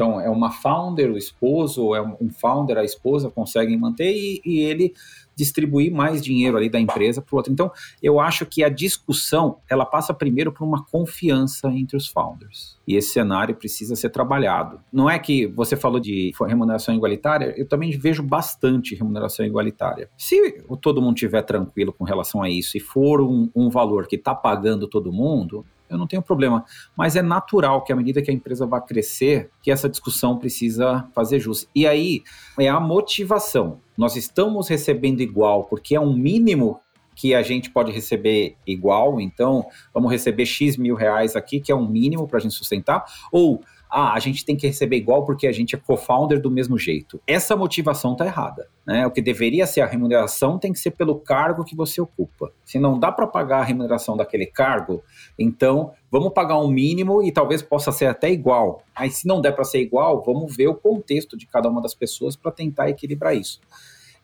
então, 0.00 0.18
é 0.18 0.30
uma 0.30 0.50
founder, 0.50 1.10
o 1.10 1.18
esposo, 1.18 1.84
ou 1.84 1.94
é 1.94 2.00
um 2.00 2.30
founder, 2.30 2.78
a 2.78 2.84
esposa 2.84 3.30
conseguem 3.30 3.76
manter 3.76 4.10
e, 4.10 4.40
e 4.46 4.60
ele 4.60 4.94
distribuir 5.36 5.92
mais 5.92 6.22
dinheiro 6.22 6.56
ali 6.56 6.70
da 6.70 6.80
empresa 6.80 7.20
para 7.20 7.34
o 7.34 7.36
outro. 7.36 7.52
Então, 7.52 7.70
eu 8.02 8.18
acho 8.18 8.46
que 8.46 8.64
a 8.64 8.70
discussão, 8.70 9.58
ela 9.68 9.84
passa 9.84 10.14
primeiro 10.14 10.52
por 10.52 10.64
uma 10.64 10.84
confiança 10.84 11.68
entre 11.68 11.98
os 11.98 12.06
founders. 12.06 12.78
E 12.88 12.96
esse 12.96 13.12
cenário 13.12 13.54
precisa 13.54 13.94
ser 13.94 14.08
trabalhado. 14.08 14.80
Não 14.90 15.08
é 15.08 15.18
que 15.18 15.46
você 15.46 15.76
falou 15.76 16.00
de 16.00 16.32
remuneração 16.46 16.94
igualitária, 16.94 17.54
eu 17.56 17.68
também 17.68 17.90
vejo 17.90 18.22
bastante 18.22 18.94
remuneração 18.94 19.44
igualitária. 19.44 20.08
Se 20.16 20.62
todo 20.80 21.02
mundo 21.02 21.16
estiver 21.16 21.42
tranquilo 21.42 21.92
com 21.92 22.04
relação 22.04 22.42
a 22.42 22.48
isso 22.48 22.76
e 22.76 22.80
for 22.80 23.20
um, 23.20 23.50
um 23.54 23.68
valor 23.68 24.06
que 24.06 24.16
está 24.16 24.34
pagando 24.34 24.88
todo 24.88 25.12
mundo, 25.12 25.64
eu 25.90 25.98
não 25.98 26.06
tenho 26.06 26.22
problema. 26.22 26.64
Mas 26.96 27.16
é 27.16 27.22
natural 27.22 27.82
que 27.82 27.92
à 27.92 27.96
medida 27.96 28.22
que 28.22 28.30
a 28.30 28.34
empresa 28.34 28.66
vai 28.66 28.80
crescer, 28.80 29.50
que 29.62 29.70
essa 29.70 29.88
discussão 29.88 30.38
precisa 30.38 31.08
fazer 31.14 31.40
jus. 31.40 31.68
E 31.74 31.86
aí 31.86 32.22
é 32.58 32.68
a 32.68 32.78
motivação. 32.78 33.80
Nós 33.98 34.16
estamos 34.16 34.68
recebendo 34.68 35.20
igual 35.20 35.64
porque 35.64 35.94
é 35.94 36.00
um 36.00 36.14
mínimo 36.14 36.80
que 37.14 37.34
a 37.34 37.42
gente 37.42 37.70
pode 37.70 37.92
receber 37.92 38.56
igual, 38.66 39.20
então 39.20 39.66
vamos 39.92 40.10
receber 40.10 40.46
X 40.46 40.78
mil 40.78 40.94
reais 40.94 41.36
aqui, 41.36 41.60
que 41.60 41.70
é 41.70 41.74
um 41.74 41.86
mínimo 41.86 42.26
para 42.26 42.38
a 42.38 42.40
gente 42.40 42.54
sustentar, 42.54 43.04
ou 43.30 43.62
ah, 43.90 44.14
a 44.14 44.18
gente 44.20 44.44
tem 44.44 44.56
que 44.56 44.66
receber 44.66 44.96
igual 44.96 45.24
porque 45.24 45.46
a 45.46 45.52
gente 45.52 45.74
é 45.74 45.78
co-founder 45.78 46.40
do 46.40 46.50
mesmo 46.50 46.78
jeito. 46.78 47.20
Essa 47.26 47.56
motivação 47.56 48.12
está 48.12 48.24
errada. 48.24 48.68
Né? 48.86 49.06
O 49.06 49.10
que 49.10 49.20
deveria 49.20 49.66
ser 49.66 49.80
a 49.80 49.86
remuneração 49.86 50.58
tem 50.58 50.72
que 50.72 50.78
ser 50.78 50.92
pelo 50.92 51.16
cargo 51.16 51.64
que 51.64 51.74
você 51.74 52.00
ocupa. 52.00 52.52
Se 52.64 52.78
não 52.78 52.98
dá 52.98 53.10
para 53.10 53.26
pagar 53.26 53.60
a 53.60 53.64
remuneração 53.64 54.16
daquele 54.16 54.46
cargo, 54.46 55.02
então 55.38 55.92
vamos 56.10 56.32
pagar 56.32 56.58
um 56.60 56.68
mínimo 56.68 57.22
e 57.22 57.32
talvez 57.32 57.62
possa 57.62 57.90
ser 57.90 58.06
até 58.06 58.30
igual. 58.30 58.82
Mas 58.96 59.16
se 59.16 59.26
não 59.26 59.40
der 59.40 59.52
para 59.52 59.64
ser 59.64 59.80
igual, 59.80 60.22
vamos 60.22 60.54
ver 60.54 60.68
o 60.68 60.74
contexto 60.74 61.36
de 61.36 61.46
cada 61.46 61.68
uma 61.68 61.82
das 61.82 61.94
pessoas 61.94 62.36
para 62.36 62.52
tentar 62.52 62.88
equilibrar 62.88 63.36
isso. 63.36 63.60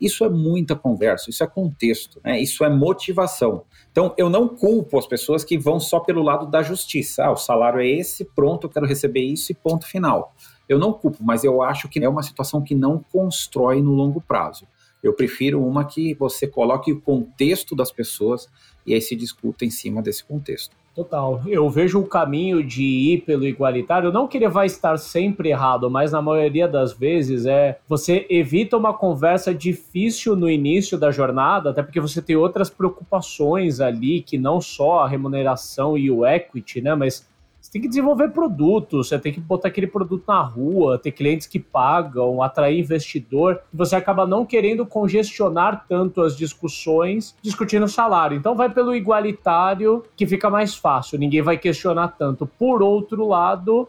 Isso 0.00 0.24
é 0.24 0.28
muita 0.28 0.76
conversa, 0.76 1.30
isso 1.30 1.42
é 1.42 1.46
contexto, 1.46 2.20
né? 2.22 2.40
isso 2.40 2.64
é 2.64 2.68
motivação. 2.68 3.64
Então, 3.90 4.14
eu 4.18 4.28
não 4.28 4.46
culpo 4.46 4.98
as 4.98 5.06
pessoas 5.06 5.42
que 5.42 5.56
vão 5.56 5.80
só 5.80 6.00
pelo 6.00 6.22
lado 6.22 6.46
da 6.46 6.62
justiça. 6.62 7.24
Ah, 7.24 7.32
o 7.32 7.36
salário 7.36 7.80
é 7.80 7.86
esse, 7.86 8.24
pronto, 8.24 8.66
eu 8.66 8.70
quero 8.70 8.86
receber 8.86 9.20
isso 9.20 9.52
e 9.52 9.54
ponto 9.54 9.86
final. 9.86 10.34
Eu 10.68 10.78
não 10.78 10.92
culpo, 10.92 11.18
mas 11.20 11.44
eu 11.44 11.62
acho 11.62 11.88
que 11.88 12.02
é 12.04 12.08
uma 12.08 12.22
situação 12.22 12.60
que 12.60 12.74
não 12.74 13.02
constrói 13.10 13.80
no 13.80 13.92
longo 13.92 14.20
prazo. 14.20 14.66
Eu 15.02 15.12
prefiro 15.12 15.64
uma 15.64 15.84
que 15.84 16.14
você 16.14 16.46
coloque 16.46 16.92
o 16.92 17.00
contexto 17.00 17.74
das 17.76 17.92
pessoas 17.92 18.48
e 18.86 18.94
aí 18.94 19.00
se 19.00 19.14
discuta 19.14 19.64
em 19.64 19.70
cima 19.70 20.02
desse 20.02 20.24
contexto. 20.24 20.74
Total. 20.96 21.42
Eu 21.46 21.68
vejo 21.68 22.00
um 22.00 22.06
caminho 22.06 22.64
de 22.64 22.82
ir 22.82 23.20
pelo 23.26 23.46
igualitário, 23.46 24.10
não 24.10 24.26
que 24.26 24.38
ele 24.38 24.48
vai 24.48 24.64
estar 24.64 24.96
sempre 24.96 25.50
errado, 25.50 25.90
mas 25.90 26.12
na 26.12 26.22
maioria 26.22 26.66
das 26.66 26.94
vezes 26.94 27.44
é 27.44 27.78
você 27.86 28.26
evita 28.30 28.78
uma 28.78 28.94
conversa 28.94 29.54
difícil 29.54 30.34
no 30.34 30.48
início 30.48 30.96
da 30.96 31.10
jornada, 31.10 31.68
até 31.68 31.82
porque 31.82 32.00
você 32.00 32.22
tem 32.22 32.34
outras 32.34 32.70
preocupações 32.70 33.78
ali, 33.78 34.22
que 34.22 34.38
não 34.38 34.58
só 34.58 35.00
a 35.00 35.08
remuneração 35.08 35.98
e 35.98 36.10
o 36.10 36.24
equity, 36.24 36.80
né, 36.80 36.94
mas 36.94 37.28
tem 37.76 37.82
que 37.82 37.88
desenvolver 37.88 38.30
produtos, 38.30 39.08
você 39.08 39.18
tem 39.18 39.34
que 39.34 39.40
botar 39.40 39.68
aquele 39.68 39.86
produto 39.86 40.24
na 40.26 40.40
rua, 40.40 40.98
ter 40.98 41.12
clientes 41.12 41.46
que 41.46 41.58
pagam, 41.58 42.42
atrair 42.42 42.80
investidor. 42.80 43.60
Você 43.72 43.94
acaba 43.94 44.26
não 44.26 44.46
querendo 44.46 44.86
congestionar 44.86 45.84
tanto 45.86 46.22
as 46.22 46.34
discussões 46.34 47.36
discutindo 47.42 47.86
salário. 47.86 48.34
Então 48.34 48.56
vai 48.56 48.70
pelo 48.70 48.94
igualitário 48.94 50.02
que 50.16 50.26
fica 50.26 50.48
mais 50.48 50.74
fácil, 50.74 51.18
ninguém 51.18 51.42
vai 51.42 51.58
questionar 51.58 52.08
tanto. 52.08 52.46
Por 52.46 52.82
outro 52.82 53.28
lado, 53.28 53.86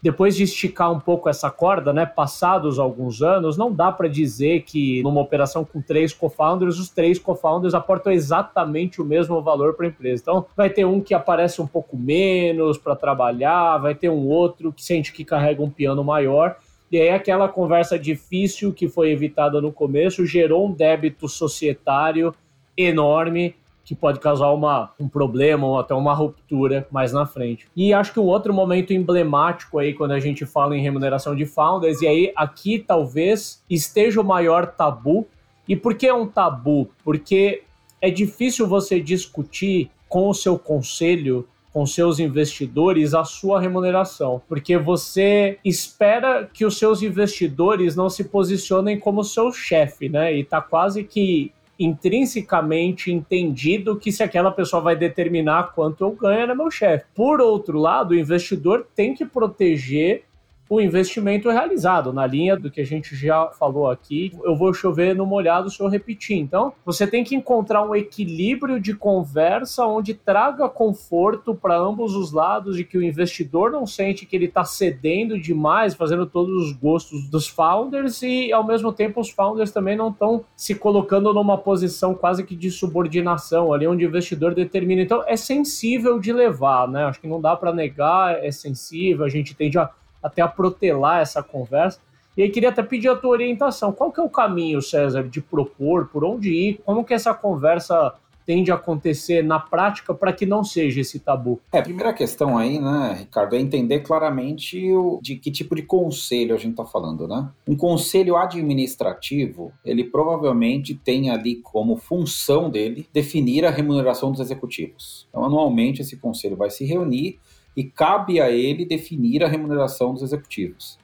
depois 0.00 0.36
de 0.36 0.44
esticar 0.44 0.92
um 0.92 1.00
pouco 1.00 1.28
essa 1.28 1.50
corda, 1.50 1.92
né, 1.92 2.06
passados 2.06 2.78
alguns 2.78 3.20
anos, 3.20 3.56
não 3.56 3.72
dá 3.72 3.90
para 3.90 4.08
dizer 4.08 4.62
que 4.62 5.02
numa 5.02 5.20
operação 5.20 5.64
com 5.64 5.82
três 5.82 6.12
co-founders, 6.12 6.78
os 6.78 6.88
três 6.88 7.18
co-founders 7.18 7.74
aportam 7.74 8.12
exatamente 8.12 9.02
o 9.02 9.04
mesmo 9.04 9.42
valor 9.42 9.74
para 9.74 9.86
a 9.86 9.88
empresa. 9.88 10.22
Então, 10.22 10.46
vai 10.56 10.70
ter 10.70 10.84
um 10.84 11.00
que 11.00 11.14
aparece 11.14 11.60
um 11.60 11.66
pouco 11.66 11.96
menos 11.96 12.78
para 12.78 12.94
trabalhar, 12.94 13.78
vai 13.78 13.94
ter 13.94 14.08
um 14.08 14.26
outro 14.28 14.72
que 14.72 14.84
sente 14.84 15.12
que 15.12 15.24
carrega 15.24 15.62
um 15.62 15.70
piano 15.70 16.04
maior. 16.04 16.56
E 16.90 16.98
aí 16.98 17.10
aquela 17.10 17.48
conversa 17.48 17.98
difícil 17.98 18.72
que 18.72 18.88
foi 18.88 19.10
evitada 19.10 19.60
no 19.60 19.72
começo 19.72 20.24
gerou 20.24 20.66
um 20.66 20.72
débito 20.72 21.28
societário 21.28 22.34
enorme 22.76 23.54
que 23.88 23.94
pode 23.94 24.20
causar 24.20 24.50
uma, 24.50 24.92
um 25.00 25.08
problema 25.08 25.66
ou 25.66 25.78
até 25.78 25.94
uma 25.94 26.12
ruptura 26.12 26.86
mais 26.90 27.10
na 27.10 27.24
frente. 27.24 27.66
E 27.74 27.94
acho 27.94 28.12
que 28.12 28.20
um 28.20 28.26
outro 28.26 28.52
momento 28.52 28.92
emblemático 28.92 29.78
aí 29.78 29.94
quando 29.94 30.10
a 30.10 30.20
gente 30.20 30.44
fala 30.44 30.76
em 30.76 30.82
remuneração 30.82 31.34
de 31.34 31.46
founders, 31.46 32.02
e 32.02 32.06
aí 32.06 32.30
aqui 32.36 32.78
talvez 32.78 33.64
esteja 33.68 34.20
o 34.20 34.24
maior 34.24 34.66
tabu. 34.66 35.26
E 35.66 35.74
por 35.74 35.94
que 35.94 36.06
é 36.06 36.12
um 36.12 36.26
tabu? 36.26 36.90
Porque 37.02 37.62
é 37.98 38.10
difícil 38.10 38.66
você 38.66 39.00
discutir 39.00 39.90
com 40.06 40.28
o 40.28 40.34
seu 40.34 40.58
conselho 40.58 41.48
com 41.72 41.86
seus 41.86 42.18
investidores 42.18 43.14
a 43.14 43.24
sua 43.24 43.60
remuneração, 43.60 44.40
porque 44.48 44.76
você 44.76 45.58
espera 45.64 46.48
que 46.52 46.64
os 46.64 46.78
seus 46.78 47.02
investidores 47.02 47.94
não 47.94 48.10
se 48.10 48.24
posicionem 48.24 48.98
como 48.98 49.22
seu 49.22 49.52
chefe, 49.52 50.08
né? 50.08 50.34
E 50.34 50.42
tá 50.42 50.60
quase 50.60 51.04
que 51.04 51.52
intrinsecamente 51.78 53.12
entendido 53.12 53.96
que 53.96 54.10
se 54.10 54.22
aquela 54.22 54.50
pessoa 54.50 54.82
vai 54.82 54.96
determinar 54.96 55.72
quanto 55.74 56.04
eu 56.04 56.10
ganho, 56.10 56.50
é 56.50 56.54
meu 56.54 56.70
chefe. 56.70 57.06
Por 57.14 57.40
outro 57.40 57.78
lado, 57.78 58.10
o 58.10 58.18
investidor 58.18 58.86
tem 58.94 59.14
que 59.14 59.24
proteger 59.24 60.24
o 60.68 60.80
investimento 60.80 61.50
realizado, 61.50 62.12
na 62.12 62.26
linha 62.26 62.56
do 62.56 62.70
que 62.70 62.80
a 62.80 62.86
gente 62.86 63.16
já 63.16 63.46
falou 63.48 63.90
aqui. 63.90 64.32
Eu 64.44 64.54
vou 64.54 64.74
chover 64.74 65.14
no 65.14 65.24
molhado 65.24 65.70
se 65.70 65.80
eu 65.80 65.88
repetir. 65.88 66.36
Então, 66.36 66.72
você 66.84 67.06
tem 67.06 67.24
que 67.24 67.34
encontrar 67.34 67.82
um 67.82 67.94
equilíbrio 67.94 68.78
de 68.78 68.94
conversa 68.94 69.86
onde 69.86 70.12
traga 70.12 70.68
conforto 70.68 71.54
para 71.54 71.76
ambos 71.76 72.14
os 72.14 72.32
lados, 72.32 72.76
de 72.76 72.84
que 72.84 72.98
o 72.98 73.02
investidor 73.02 73.70
não 73.70 73.86
sente 73.86 74.26
que 74.26 74.36
ele 74.36 74.44
está 74.44 74.64
cedendo 74.64 75.40
demais, 75.40 75.94
fazendo 75.94 76.26
todos 76.26 76.64
os 76.64 76.72
gostos 76.72 77.28
dos 77.28 77.48
founders 77.48 78.20
e, 78.22 78.52
ao 78.52 78.66
mesmo 78.66 78.92
tempo, 78.92 79.20
os 79.20 79.30
founders 79.30 79.70
também 79.70 79.96
não 79.96 80.10
estão 80.10 80.44
se 80.54 80.74
colocando 80.74 81.32
numa 81.32 81.56
posição 81.56 82.14
quase 82.14 82.44
que 82.44 82.54
de 82.54 82.70
subordinação, 82.70 83.72
ali 83.72 83.86
onde 83.86 84.04
o 84.04 84.08
investidor 84.08 84.54
determina. 84.54 85.02
Então, 85.02 85.24
é 85.26 85.36
sensível 85.36 86.18
de 86.18 86.32
levar, 86.32 86.88
né? 86.88 87.04
Acho 87.04 87.20
que 87.20 87.26
não 87.26 87.40
dá 87.40 87.56
para 87.56 87.72
negar, 87.72 88.44
é 88.44 88.50
sensível, 88.50 89.24
a 89.24 89.28
gente 89.28 89.54
tende 89.54 89.78
a 89.78 89.90
até 90.22 90.42
a 90.42 90.48
protelar 90.48 91.20
essa 91.20 91.42
conversa. 91.42 92.00
E 92.36 92.42
aí 92.42 92.50
queria 92.50 92.68
até 92.68 92.82
pedir 92.82 93.08
a 93.08 93.16
tua 93.16 93.30
orientação. 93.30 93.92
Qual 93.92 94.12
que 94.12 94.20
é 94.20 94.22
o 94.22 94.28
caminho, 94.28 94.80
César, 94.80 95.24
de 95.24 95.40
propor, 95.40 96.06
por 96.06 96.24
onde 96.24 96.50
ir? 96.50 96.80
Como 96.84 97.04
que 97.04 97.12
essa 97.12 97.34
conversa 97.34 98.14
tende 98.48 98.72
a 98.72 98.76
acontecer 98.76 99.44
na 99.44 99.60
prática 99.60 100.14
para 100.14 100.32
que 100.32 100.46
não 100.46 100.64
seja 100.64 101.02
esse 101.02 101.18
tabu? 101.18 101.60
É, 101.70 101.80
a 101.80 101.82
primeira 101.82 102.14
questão 102.14 102.56
aí, 102.56 102.78
né, 102.78 103.16
Ricardo, 103.18 103.54
é 103.54 103.60
entender 103.60 104.00
claramente 104.00 104.90
o, 104.90 105.20
de 105.20 105.36
que 105.36 105.50
tipo 105.50 105.74
de 105.74 105.82
conselho 105.82 106.54
a 106.54 106.58
gente 106.58 106.70
está 106.70 106.86
falando, 106.86 107.28
né? 107.28 107.46
Um 107.66 107.76
conselho 107.76 108.36
administrativo, 108.36 109.70
ele 109.84 110.02
provavelmente 110.02 110.94
tem 110.94 111.28
ali 111.28 111.56
como 111.56 111.96
função 111.96 112.70
dele 112.70 113.06
definir 113.12 113.66
a 113.66 113.70
remuneração 113.70 114.32
dos 114.32 114.40
executivos. 114.40 115.26
Então, 115.28 115.44
anualmente, 115.44 116.00
esse 116.00 116.16
conselho 116.16 116.56
vai 116.56 116.70
se 116.70 116.86
reunir 116.86 117.38
e 117.78 117.84
cabe 117.84 118.40
a 118.40 118.50
ele 118.50 118.84
definir 118.84 119.44
a 119.44 119.46
remuneração 119.46 120.12
dos 120.12 120.24
executivos. 120.24 120.98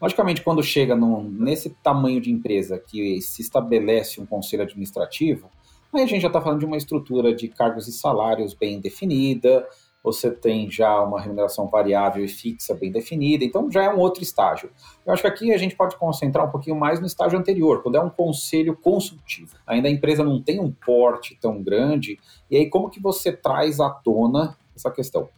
Logicamente, 0.00 0.42
quando 0.42 0.62
chega 0.62 0.94
nesse 0.94 1.70
tamanho 1.82 2.20
de 2.20 2.30
empresa 2.30 2.78
que 2.78 3.20
se 3.20 3.42
estabelece 3.42 4.20
um 4.20 4.26
conselho 4.26 4.62
administrativo, 4.62 5.50
aí 5.92 6.04
a 6.04 6.06
gente 6.06 6.22
já 6.22 6.28
está 6.28 6.40
falando 6.40 6.60
de 6.60 6.66
uma 6.66 6.76
estrutura 6.76 7.34
de 7.34 7.48
cargos 7.48 7.88
e 7.88 7.92
salários 7.92 8.54
bem 8.54 8.78
definida, 8.78 9.66
você 10.04 10.30
tem 10.30 10.70
já 10.70 11.02
uma 11.02 11.20
remuneração 11.20 11.66
variável 11.66 12.24
e 12.24 12.28
fixa 12.28 12.74
bem 12.74 12.92
definida, 12.92 13.44
então 13.44 13.68
já 13.68 13.82
é 13.82 13.92
um 13.92 13.98
outro 13.98 14.22
estágio. 14.22 14.70
Eu 15.04 15.12
acho 15.12 15.22
que 15.22 15.28
aqui 15.28 15.52
a 15.52 15.58
gente 15.58 15.74
pode 15.74 15.96
concentrar 15.96 16.46
um 16.46 16.50
pouquinho 16.52 16.76
mais 16.76 17.00
no 17.00 17.06
estágio 17.06 17.36
anterior, 17.36 17.82
quando 17.82 17.96
é 17.96 18.00
um 18.00 18.08
conselho 18.08 18.76
consultivo. 18.76 19.56
Ainda 19.66 19.88
a 19.88 19.90
empresa 19.90 20.22
não 20.22 20.40
tem 20.40 20.60
um 20.60 20.70
porte 20.70 21.36
tão 21.40 21.60
grande, 21.60 22.20
e 22.48 22.56
aí 22.56 22.70
como 22.70 22.88
que 22.88 23.02
você 23.02 23.32
traz 23.32 23.80
à 23.80 23.90
tona 23.90 24.56
essa 24.76 24.92
questão? 24.92 25.28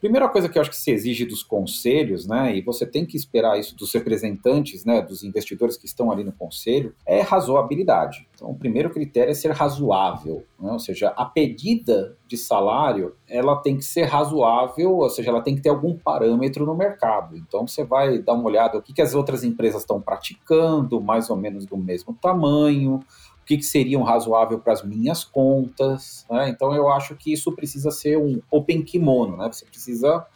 Primeira 0.00 0.28
coisa 0.28 0.48
que 0.48 0.58
eu 0.58 0.62
acho 0.62 0.70
que 0.70 0.76
se 0.76 0.90
exige 0.90 1.24
dos 1.24 1.42
conselhos, 1.42 2.26
né, 2.26 2.56
e 2.56 2.60
você 2.60 2.86
tem 2.86 3.06
que 3.06 3.16
esperar 3.16 3.58
isso 3.58 3.74
dos 3.76 3.92
representantes, 3.94 4.84
né, 4.84 5.00
dos 5.00 5.24
investidores 5.24 5.76
que 5.76 5.86
estão 5.86 6.10
ali 6.10 6.22
no 6.22 6.32
conselho, 6.32 6.94
é 7.06 7.22
razoabilidade. 7.22 8.28
Então, 8.34 8.50
o 8.50 8.54
primeiro 8.54 8.90
critério 8.90 9.30
é 9.30 9.34
ser 9.34 9.52
razoável, 9.52 10.44
né, 10.60 10.70
ou 10.70 10.78
seja, 10.78 11.08
a 11.16 11.24
pedida 11.24 12.16
de 12.26 12.36
salário, 12.36 13.14
ela 13.28 13.56
tem 13.56 13.76
que 13.76 13.84
ser 13.84 14.02
razoável, 14.02 14.96
ou 14.96 15.08
seja, 15.08 15.30
ela 15.30 15.42
tem 15.42 15.54
que 15.54 15.62
ter 15.62 15.70
algum 15.70 15.96
parâmetro 15.96 16.66
no 16.66 16.74
mercado. 16.74 17.36
Então, 17.36 17.66
você 17.66 17.82
vai 17.84 18.18
dar 18.18 18.34
uma 18.34 18.44
olhada 18.44 18.78
o 18.78 18.82
que, 18.82 18.92
que 18.92 19.02
as 19.02 19.14
outras 19.14 19.44
empresas 19.44 19.82
estão 19.82 20.00
praticando, 20.00 21.00
mais 21.00 21.30
ou 21.30 21.36
menos 21.36 21.64
do 21.64 21.76
mesmo 21.76 22.12
tamanho, 22.20 23.00
o 23.46 23.48
que, 23.48 23.58
que 23.58 23.62
seria 23.62 23.96
um 23.96 24.02
razoável 24.02 24.58
para 24.58 24.72
as 24.72 24.82
minhas 24.82 25.22
contas. 25.22 26.26
Né? 26.28 26.48
Então 26.48 26.74
eu 26.74 26.88
acho 26.88 27.14
que 27.14 27.32
isso 27.32 27.52
precisa 27.52 27.92
ser 27.92 28.18
um 28.18 28.42
open 28.50 28.82
kimono, 28.82 29.36
né? 29.36 29.46
Você 29.52 29.64
precisa 29.64 30.26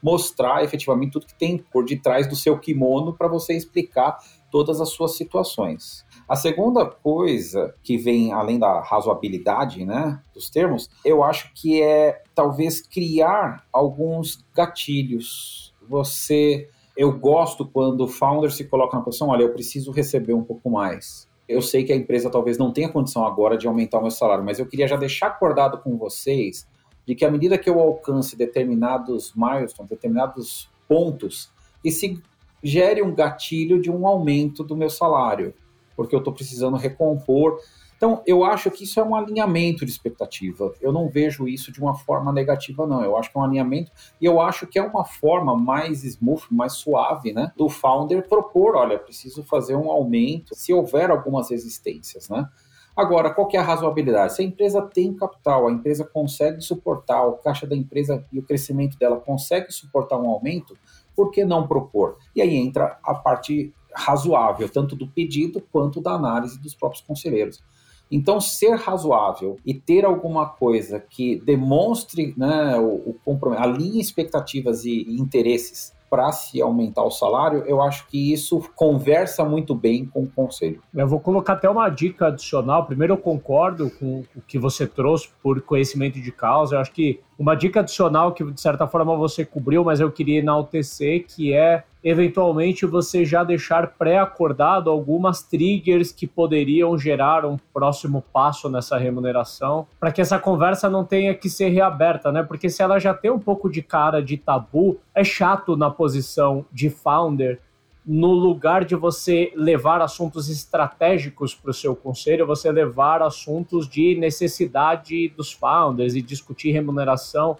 mostrar 0.00 0.62
efetivamente 0.62 1.10
tudo 1.10 1.26
que 1.26 1.34
tem 1.34 1.58
por 1.58 1.84
detrás 1.84 2.28
do 2.28 2.36
seu 2.36 2.56
kimono 2.56 3.12
para 3.12 3.26
você 3.26 3.54
explicar 3.54 4.18
todas 4.52 4.80
as 4.80 4.90
suas 4.90 5.16
situações. 5.16 6.06
A 6.28 6.36
segunda 6.36 6.86
coisa 6.86 7.74
que 7.82 7.98
vem 7.98 8.32
além 8.32 8.56
da 8.56 8.80
razoabilidade, 8.80 9.84
né, 9.84 10.22
dos 10.32 10.48
termos, 10.48 10.88
eu 11.04 11.24
acho 11.24 11.52
que 11.52 11.82
é 11.82 12.22
talvez 12.36 12.80
criar 12.80 13.66
alguns 13.72 14.44
gatilhos. 14.54 15.74
Você, 15.88 16.68
eu 16.96 17.12
gosto 17.18 17.66
quando 17.66 18.02
o 18.02 18.08
founder 18.08 18.52
se 18.52 18.64
coloca 18.64 18.96
na 18.96 19.02
posição, 19.02 19.28
olha, 19.28 19.42
eu 19.42 19.52
preciso 19.52 19.90
receber 19.90 20.34
um 20.34 20.44
pouco 20.44 20.70
mais 20.70 21.28
eu 21.50 21.60
sei 21.60 21.82
que 21.82 21.92
a 21.92 21.96
empresa 21.96 22.30
talvez 22.30 22.56
não 22.56 22.72
tenha 22.72 22.88
condição 22.88 23.26
agora 23.26 23.58
de 23.58 23.66
aumentar 23.66 23.98
o 23.98 24.02
meu 24.02 24.10
salário, 24.10 24.44
mas 24.44 24.58
eu 24.58 24.66
queria 24.66 24.86
já 24.86 24.96
deixar 24.96 25.26
acordado 25.26 25.78
com 25.78 25.96
vocês 25.98 26.66
de 27.04 27.14
que 27.14 27.24
à 27.24 27.30
medida 27.30 27.58
que 27.58 27.68
eu 27.68 27.80
alcance 27.80 28.36
determinados 28.36 29.32
milestones, 29.34 29.90
determinados 29.90 30.70
pontos, 30.88 31.50
esse 31.84 32.22
gere 32.62 33.02
um 33.02 33.14
gatilho 33.14 33.80
de 33.80 33.90
um 33.90 34.06
aumento 34.06 34.62
do 34.62 34.76
meu 34.76 34.88
salário, 34.88 35.52
porque 35.96 36.14
eu 36.14 36.20
estou 36.20 36.32
precisando 36.32 36.76
recompor 36.76 37.58
então, 38.00 38.22
eu 38.26 38.42
acho 38.46 38.70
que 38.70 38.84
isso 38.84 38.98
é 38.98 39.04
um 39.04 39.14
alinhamento 39.14 39.84
de 39.84 39.92
expectativa. 39.92 40.72
Eu 40.80 40.90
não 40.90 41.10
vejo 41.10 41.46
isso 41.46 41.70
de 41.70 41.78
uma 41.82 41.94
forma 41.94 42.32
negativa, 42.32 42.86
não. 42.86 43.04
Eu 43.04 43.14
acho 43.14 43.30
que 43.30 43.36
é 43.36 43.40
um 43.42 43.44
alinhamento 43.44 43.92
e 44.18 44.24
eu 44.24 44.40
acho 44.40 44.66
que 44.66 44.78
é 44.78 44.82
uma 44.82 45.04
forma 45.04 45.54
mais 45.54 46.02
smooth, 46.02 46.44
mais 46.50 46.72
suave, 46.72 47.30
né, 47.34 47.52
do 47.54 47.68
founder 47.68 48.26
propor, 48.26 48.74
olha, 48.74 48.98
preciso 48.98 49.42
fazer 49.42 49.76
um 49.76 49.90
aumento 49.90 50.54
se 50.54 50.72
houver 50.72 51.10
algumas 51.10 51.50
resistências, 51.50 52.30
né? 52.30 52.48
Agora, 52.96 53.34
qual 53.34 53.46
que 53.46 53.58
é 53.58 53.60
a 53.60 53.62
razoabilidade? 53.62 54.32
Se 54.34 54.40
a 54.40 54.46
empresa 54.46 54.80
tem 54.80 55.12
capital, 55.12 55.68
a 55.68 55.70
empresa 55.70 56.02
consegue 56.02 56.62
suportar, 56.62 57.26
o 57.26 57.34
caixa 57.34 57.66
da 57.66 57.76
empresa 57.76 58.24
e 58.32 58.38
o 58.38 58.42
crescimento 58.42 58.98
dela 58.98 59.18
consegue 59.18 59.70
suportar 59.70 60.16
um 60.16 60.30
aumento, 60.30 60.74
por 61.14 61.30
que 61.30 61.44
não 61.44 61.68
propor? 61.68 62.16
E 62.34 62.40
aí 62.40 62.56
entra 62.56 62.98
a 63.02 63.12
parte 63.12 63.74
razoável, 63.94 64.70
tanto 64.70 64.96
do 64.96 65.06
pedido 65.06 65.62
quanto 65.70 66.00
da 66.00 66.12
análise 66.12 66.58
dos 66.58 66.74
próprios 66.74 67.04
conselheiros. 67.04 67.62
Então, 68.10 68.40
ser 68.40 68.74
razoável 68.74 69.56
e 69.64 69.72
ter 69.72 70.04
alguma 70.04 70.46
coisa 70.46 70.98
que 70.98 71.40
demonstre 71.40 72.34
né, 72.36 72.76
o, 72.78 73.10
o 73.10 73.16
compromisso, 73.24 73.62
alinhe 73.62 74.00
expectativas 74.00 74.84
e, 74.84 75.04
e 75.08 75.20
interesses 75.20 75.92
para 76.10 76.32
se 76.32 76.60
aumentar 76.60 77.04
o 77.04 77.10
salário, 77.10 77.62
eu 77.66 77.80
acho 77.80 78.08
que 78.08 78.32
isso 78.32 78.60
conversa 78.74 79.44
muito 79.44 79.76
bem 79.76 80.04
com 80.04 80.24
o 80.24 80.26
conselho. 80.26 80.82
Eu 80.92 81.06
vou 81.06 81.20
colocar 81.20 81.52
até 81.52 81.70
uma 81.70 81.88
dica 81.88 82.26
adicional. 82.26 82.84
Primeiro, 82.84 83.14
eu 83.14 83.18
concordo 83.18 83.88
com 83.90 84.24
o 84.34 84.40
que 84.40 84.58
você 84.58 84.88
trouxe 84.88 85.28
por 85.40 85.62
conhecimento 85.62 86.20
de 86.20 86.32
causa. 86.32 86.74
Eu 86.74 86.80
acho 86.80 86.90
que 86.90 87.20
uma 87.40 87.54
dica 87.54 87.80
adicional 87.80 88.32
que, 88.32 88.44
de 88.44 88.60
certa 88.60 88.86
forma, 88.86 89.16
você 89.16 89.46
cobriu, 89.46 89.82
mas 89.82 89.98
eu 89.98 90.12
queria 90.12 90.40
enaltecer, 90.40 91.24
que 91.26 91.54
é 91.54 91.84
eventualmente 92.04 92.84
você 92.84 93.24
já 93.24 93.42
deixar 93.42 93.94
pré-acordado 93.96 94.90
algumas 94.90 95.42
triggers 95.42 96.12
que 96.12 96.26
poderiam 96.26 96.98
gerar 96.98 97.46
um 97.46 97.56
próximo 97.72 98.22
passo 98.30 98.68
nessa 98.68 98.98
remuneração, 98.98 99.86
para 99.98 100.12
que 100.12 100.20
essa 100.20 100.38
conversa 100.38 100.90
não 100.90 101.02
tenha 101.02 101.34
que 101.34 101.48
ser 101.48 101.70
reaberta, 101.70 102.30
né? 102.30 102.42
Porque 102.42 102.68
se 102.68 102.82
ela 102.82 102.98
já 102.98 103.14
tem 103.14 103.30
um 103.30 103.38
pouco 103.38 103.70
de 103.70 103.80
cara 103.80 104.22
de 104.22 104.36
tabu, 104.36 105.00
é 105.14 105.24
chato 105.24 105.78
na 105.78 105.88
posição 105.88 106.66
de 106.70 106.90
founder 106.90 107.58
no 108.04 108.32
lugar 108.32 108.84
de 108.84 108.94
você 108.94 109.52
levar 109.54 110.00
assuntos 110.00 110.48
estratégicos 110.48 111.54
para 111.54 111.70
o 111.70 111.74
seu 111.74 111.94
conselho, 111.94 112.46
você 112.46 112.70
levar 112.72 113.22
assuntos 113.22 113.88
de 113.88 114.14
necessidade 114.16 115.28
dos 115.28 115.52
founders 115.52 116.14
e 116.14 116.22
discutir 116.22 116.72
remuneração 116.72 117.56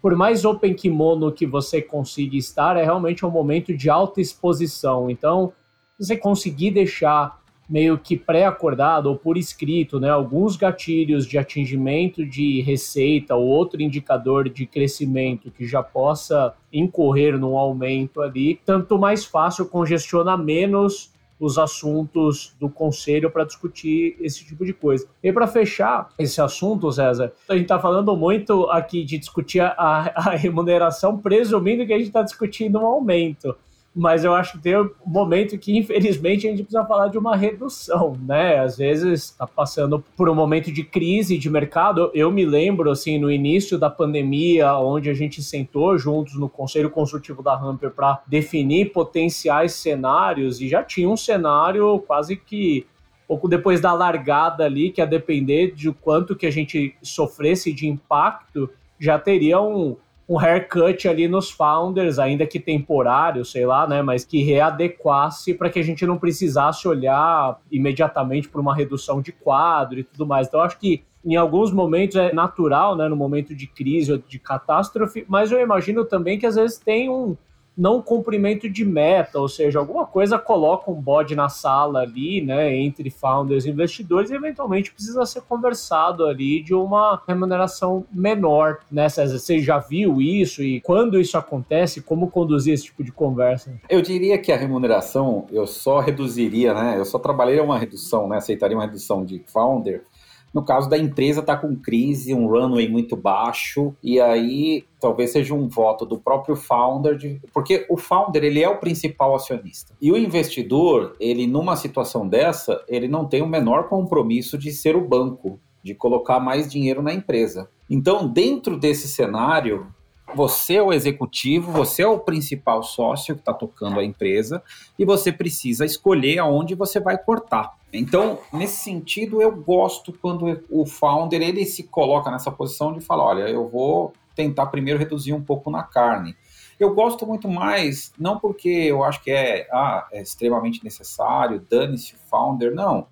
por 0.00 0.16
mais 0.16 0.44
open 0.44 0.74
kimono 0.74 1.30
que 1.30 1.46
você 1.46 1.82
consiga 1.82 2.36
estar, 2.36 2.76
é 2.76 2.82
realmente 2.82 3.24
um 3.26 3.30
momento 3.30 3.76
de 3.76 3.90
alta 3.90 4.20
exposição. 4.20 5.10
Então, 5.10 5.52
você 5.98 6.16
conseguir 6.16 6.70
deixar 6.70 7.38
meio 7.70 7.96
que 7.96 8.16
pré-acordado 8.16 9.06
ou 9.06 9.16
por 9.16 9.36
escrito, 9.36 10.00
né, 10.00 10.10
alguns 10.10 10.56
gatilhos 10.56 11.24
de 11.24 11.38
atingimento 11.38 12.26
de 12.26 12.60
receita 12.62 13.36
ou 13.36 13.46
outro 13.46 13.80
indicador 13.80 14.48
de 14.48 14.66
crescimento 14.66 15.52
que 15.52 15.64
já 15.66 15.80
possa 15.80 16.52
incorrer 16.72 17.38
num 17.38 17.56
aumento 17.56 18.20
ali, 18.20 18.60
tanto 18.66 18.98
mais 18.98 19.24
fácil 19.24 19.66
congestiona 19.66 20.36
menos 20.36 21.12
os 21.38 21.56
assuntos 21.56 22.54
do 22.60 22.68
conselho 22.68 23.30
para 23.30 23.44
discutir 23.44 24.14
esse 24.20 24.44
tipo 24.44 24.62
de 24.64 24.74
coisa. 24.74 25.08
E 25.22 25.32
para 25.32 25.46
fechar 25.46 26.10
esse 26.18 26.38
assunto, 26.40 26.92
César, 26.92 27.32
a 27.48 27.54
gente 27.54 27.62
está 27.62 27.78
falando 27.78 28.14
muito 28.14 28.64
aqui 28.70 29.02
de 29.02 29.16
discutir 29.16 29.60
a, 29.60 29.72
a 30.14 30.30
remuneração, 30.36 31.16
presumindo 31.16 31.86
que 31.86 31.94
a 31.94 31.96
gente 31.96 32.08
está 32.08 32.22
discutindo 32.22 32.78
um 32.78 32.84
aumento 32.84 33.56
mas 33.94 34.24
eu 34.24 34.32
acho 34.32 34.52
que 34.52 34.62
tem 34.62 34.76
um 34.78 34.90
momento 35.04 35.58
que, 35.58 35.76
infelizmente, 35.76 36.46
a 36.46 36.50
gente 36.50 36.62
precisa 36.62 36.84
falar 36.84 37.08
de 37.08 37.18
uma 37.18 37.34
redução, 37.34 38.16
né? 38.24 38.60
Às 38.60 38.78
vezes 38.78 39.24
está 39.24 39.46
passando 39.46 40.02
por 40.16 40.28
um 40.28 40.34
momento 40.34 40.70
de 40.70 40.84
crise 40.84 41.36
de 41.36 41.50
mercado. 41.50 42.10
Eu 42.14 42.30
me 42.30 42.44
lembro, 42.46 42.90
assim, 42.90 43.18
no 43.18 43.30
início 43.30 43.76
da 43.76 43.90
pandemia, 43.90 44.76
onde 44.76 45.10
a 45.10 45.14
gente 45.14 45.42
sentou 45.42 45.98
juntos 45.98 46.34
no 46.34 46.48
Conselho 46.48 46.88
Consultivo 46.88 47.42
da 47.42 47.54
Hamper 47.54 47.90
para 47.90 48.22
definir 48.28 48.92
potenciais 48.92 49.74
cenários, 49.74 50.60
e 50.60 50.68
já 50.68 50.84
tinha 50.84 51.08
um 51.08 51.16
cenário 51.16 51.98
quase 52.06 52.36
que 52.36 52.86
pouco 53.26 53.48
depois 53.48 53.80
da 53.80 53.92
largada 53.92 54.64
ali, 54.64 54.90
que 54.90 55.00
a 55.00 55.06
depender 55.06 55.72
de 55.72 55.92
quanto 55.92 56.34
que 56.34 56.46
a 56.46 56.50
gente 56.50 56.96
sofresse 57.00 57.72
de 57.72 57.86
impacto, 57.88 58.68
já 58.98 59.18
teria 59.18 59.60
um, 59.60 59.96
um 60.30 60.38
haircut 60.38 61.08
ali 61.08 61.26
nos 61.26 61.50
founders, 61.50 62.20
ainda 62.20 62.46
que 62.46 62.60
temporário, 62.60 63.44
sei 63.44 63.66
lá, 63.66 63.84
né? 63.88 64.00
Mas 64.00 64.24
que 64.24 64.44
readequasse 64.44 65.52
para 65.54 65.68
que 65.68 65.80
a 65.80 65.82
gente 65.82 66.06
não 66.06 66.16
precisasse 66.16 66.86
olhar 66.86 67.60
imediatamente 67.68 68.48
para 68.48 68.60
uma 68.60 68.72
redução 68.72 69.20
de 69.20 69.32
quadro 69.32 69.98
e 69.98 70.04
tudo 70.04 70.24
mais. 70.24 70.46
Então, 70.46 70.60
acho 70.60 70.78
que 70.78 71.02
em 71.24 71.34
alguns 71.34 71.72
momentos 71.72 72.14
é 72.14 72.32
natural, 72.32 72.96
né, 72.96 73.08
no 73.08 73.16
momento 73.16 73.56
de 73.56 73.66
crise 73.66 74.12
ou 74.12 74.18
de 74.18 74.38
catástrofe, 74.38 75.26
mas 75.28 75.50
eu 75.50 75.60
imagino 75.60 76.04
também 76.04 76.38
que 76.38 76.46
às 76.46 76.54
vezes 76.54 76.78
tem 76.78 77.10
um, 77.10 77.36
não 77.80 78.02
cumprimento 78.02 78.68
de 78.68 78.84
meta, 78.84 79.40
ou 79.40 79.48
seja, 79.48 79.78
alguma 79.78 80.04
coisa 80.04 80.38
coloca 80.38 80.90
um 80.90 81.00
bode 81.00 81.34
na 81.34 81.48
sala 81.48 82.00
ali, 82.00 82.42
né, 82.42 82.76
entre 82.76 83.08
founders 83.08 83.64
e 83.64 83.70
investidores, 83.70 84.30
e 84.30 84.34
eventualmente 84.34 84.92
precisa 84.92 85.24
ser 85.24 85.40
conversado 85.42 86.26
ali 86.26 86.62
de 86.62 86.74
uma 86.74 87.22
remuneração 87.26 88.04
menor, 88.12 88.80
né? 88.92 89.08
Você 89.08 89.60
já 89.60 89.78
viu 89.78 90.20
isso 90.20 90.62
e 90.62 90.80
quando 90.82 91.18
isso 91.18 91.38
acontece, 91.38 92.02
como 92.02 92.30
conduzir 92.30 92.74
esse 92.74 92.84
tipo 92.84 93.02
de 93.02 93.10
conversa? 93.10 93.72
Eu 93.88 94.02
diria 94.02 94.36
que 94.36 94.52
a 94.52 94.56
remuneração 94.56 95.46
eu 95.50 95.66
só 95.66 96.00
reduziria, 96.00 96.74
né? 96.74 96.98
Eu 96.98 97.06
só 97.06 97.18
trabalharia 97.18 97.62
uma 97.62 97.78
redução, 97.78 98.28
né? 98.28 98.36
Aceitaria 98.36 98.76
uma 98.76 98.84
redução 98.84 99.24
de 99.24 99.42
founder 99.46 100.04
no 100.52 100.64
caso 100.64 100.88
da 100.88 100.98
empresa 100.98 101.40
está 101.40 101.56
com 101.56 101.76
crise, 101.76 102.34
um 102.34 102.46
runway 102.46 102.88
muito 102.88 103.16
baixo, 103.16 103.94
e 104.02 104.20
aí 104.20 104.84
talvez 105.00 105.32
seja 105.32 105.54
um 105.54 105.68
voto 105.68 106.04
do 106.04 106.18
próprio 106.18 106.56
founder, 106.56 107.16
de, 107.16 107.40
porque 107.52 107.86
o 107.88 107.96
founder 107.96 108.44
ele 108.44 108.62
é 108.62 108.68
o 108.68 108.78
principal 108.78 109.34
acionista. 109.34 109.94
E 110.00 110.10
o 110.10 110.16
investidor, 110.16 111.14
ele 111.20 111.46
numa 111.46 111.76
situação 111.76 112.28
dessa, 112.28 112.82
ele 112.88 113.08
não 113.08 113.24
tem 113.24 113.42
o 113.42 113.46
menor 113.46 113.88
compromisso 113.88 114.58
de 114.58 114.72
ser 114.72 114.96
o 114.96 115.06
banco, 115.06 115.58
de 115.82 115.94
colocar 115.94 116.40
mais 116.40 116.70
dinheiro 116.70 117.02
na 117.02 117.14
empresa. 117.14 117.68
Então, 117.88 118.28
dentro 118.28 118.78
desse 118.78 119.08
cenário, 119.08 119.86
você 120.34 120.74
é 120.74 120.82
o 120.82 120.92
executivo, 120.92 121.72
você 121.72 122.02
é 122.02 122.06
o 122.06 122.18
principal 122.18 122.82
sócio 122.82 123.34
que 123.34 123.40
está 123.40 123.52
tocando 123.52 123.98
a 123.98 124.04
empresa 124.04 124.62
e 124.98 125.04
você 125.04 125.32
precisa 125.32 125.84
escolher 125.84 126.38
aonde 126.38 126.74
você 126.74 127.00
vai 127.00 127.18
cortar. 127.18 127.78
Então, 127.92 128.38
nesse 128.52 128.84
sentido, 128.84 129.42
eu 129.42 129.54
gosto 129.54 130.12
quando 130.12 130.62
o 130.70 130.86
founder 130.86 131.42
ele 131.42 131.64
se 131.66 131.84
coloca 131.84 132.30
nessa 132.30 132.50
posição 132.50 132.92
de 132.92 133.00
falar, 133.00 133.24
olha, 133.24 133.48
eu 133.48 133.68
vou 133.68 134.12
tentar 134.34 134.66
primeiro 134.66 134.98
reduzir 134.98 135.32
um 135.32 135.42
pouco 135.42 135.70
na 135.70 135.82
carne. 135.82 136.36
Eu 136.78 136.94
gosto 136.94 137.26
muito 137.26 137.46
mais, 137.48 138.12
não 138.18 138.38
porque 138.38 138.68
eu 138.68 139.04
acho 139.04 139.22
que 139.22 139.30
é, 139.30 139.68
ah, 139.70 140.08
é 140.12 140.22
extremamente 140.22 140.82
necessário, 140.82 141.64
dane-se 141.68 142.14
o 142.14 142.18
founder, 142.28 142.74
não. 142.74 143.06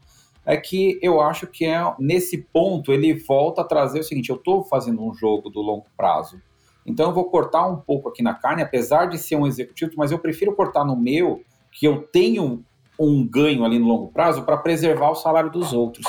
É 0.47 0.57
que 0.57 0.99
eu 1.03 1.21
acho 1.21 1.47
que 1.47 1.67
é 1.67 1.79
nesse 1.99 2.39
ponto 2.39 2.91
ele 2.91 3.13
volta 3.13 3.61
a 3.61 3.65
trazer 3.65 4.01
o 4.01 4.03
seguinte: 4.03 4.31
eu 4.31 4.37
estou 4.37 4.65
fazendo 4.65 5.05
um 5.05 5.13
jogo 5.13 5.51
do 5.51 5.61
longo 5.61 5.85
prazo. 5.95 6.41
Então 6.87 7.07
eu 7.07 7.15
vou 7.15 7.25
cortar 7.25 7.67
um 7.67 7.77
pouco 7.77 8.09
aqui 8.09 8.23
na 8.23 8.35
carne, 8.35 8.63
apesar 8.63 9.07
de 9.07 9.19
ser 9.19 9.37
um 9.37 9.47
executivo, 9.47 9.93
mas 9.97 10.11
eu 10.11 10.19
prefiro 10.19 10.55
cortar 10.55 10.85
no 10.85 10.97
meu, 10.97 11.43
que 11.71 11.87
eu 11.87 12.03
tenho 12.03 12.65
um 12.99 13.27
ganho 13.27 13.65
ali 13.65 13.79
no 13.79 13.87
longo 13.87 14.09
prazo 14.09 14.43
para 14.43 14.57
preservar 14.57 15.11
o 15.11 15.15
salário 15.15 15.51
dos 15.51 15.73
outros. 15.73 16.07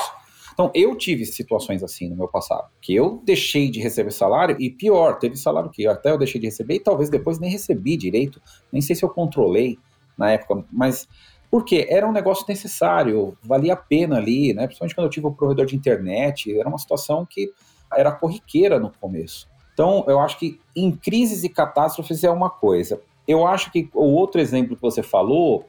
Então, 0.52 0.70
eu 0.74 0.94
tive 0.96 1.24
situações 1.24 1.82
assim 1.82 2.08
no 2.08 2.16
meu 2.16 2.28
passado, 2.28 2.68
que 2.82 2.94
eu 2.94 3.22
deixei 3.24 3.70
de 3.70 3.80
receber 3.80 4.10
salário 4.10 4.56
e 4.58 4.68
pior, 4.68 5.18
teve 5.18 5.36
salário 5.36 5.70
que 5.70 5.86
até 5.86 6.10
eu 6.10 6.18
deixei 6.18 6.40
de 6.40 6.48
receber 6.48 6.74
e 6.74 6.80
talvez 6.80 7.08
depois 7.08 7.38
nem 7.38 7.50
recebi 7.50 7.96
direito, 7.96 8.42
nem 8.70 8.82
sei 8.82 8.94
se 8.94 9.02
eu 9.02 9.08
controlei 9.08 9.78
na 10.18 10.32
época, 10.32 10.64
mas 10.70 11.08
porque 11.50 11.86
era 11.88 12.06
um 12.06 12.12
negócio 12.12 12.44
necessário, 12.48 13.36
valia 13.42 13.72
a 13.72 13.76
pena 13.76 14.18
ali, 14.18 14.52
né? 14.54 14.66
Principalmente 14.66 14.94
quando 14.94 15.06
eu 15.06 15.10
tive 15.10 15.26
o 15.26 15.30
um 15.30 15.34
provedor 15.34 15.66
de 15.66 15.74
internet, 15.74 16.56
era 16.56 16.68
uma 16.68 16.78
situação 16.78 17.26
que 17.26 17.52
era 17.96 18.12
corriqueira 18.12 18.78
no 18.78 18.92
começo. 19.00 19.48
Então, 19.80 20.04
eu 20.06 20.20
acho 20.20 20.38
que 20.38 20.60
em 20.76 20.92
crises 20.92 21.42
e 21.42 21.48
catástrofes 21.48 22.22
é 22.22 22.30
uma 22.30 22.50
coisa. 22.50 23.00
Eu 23.26 23.46
acho 23.46 23.72
que 23.72 23.88
o 23.94 24.12
outro 24.12 24.38
exemplo 24.38 24.76
que 24.76 24.82
você 24.82 25.02
falou, 25.02 25.64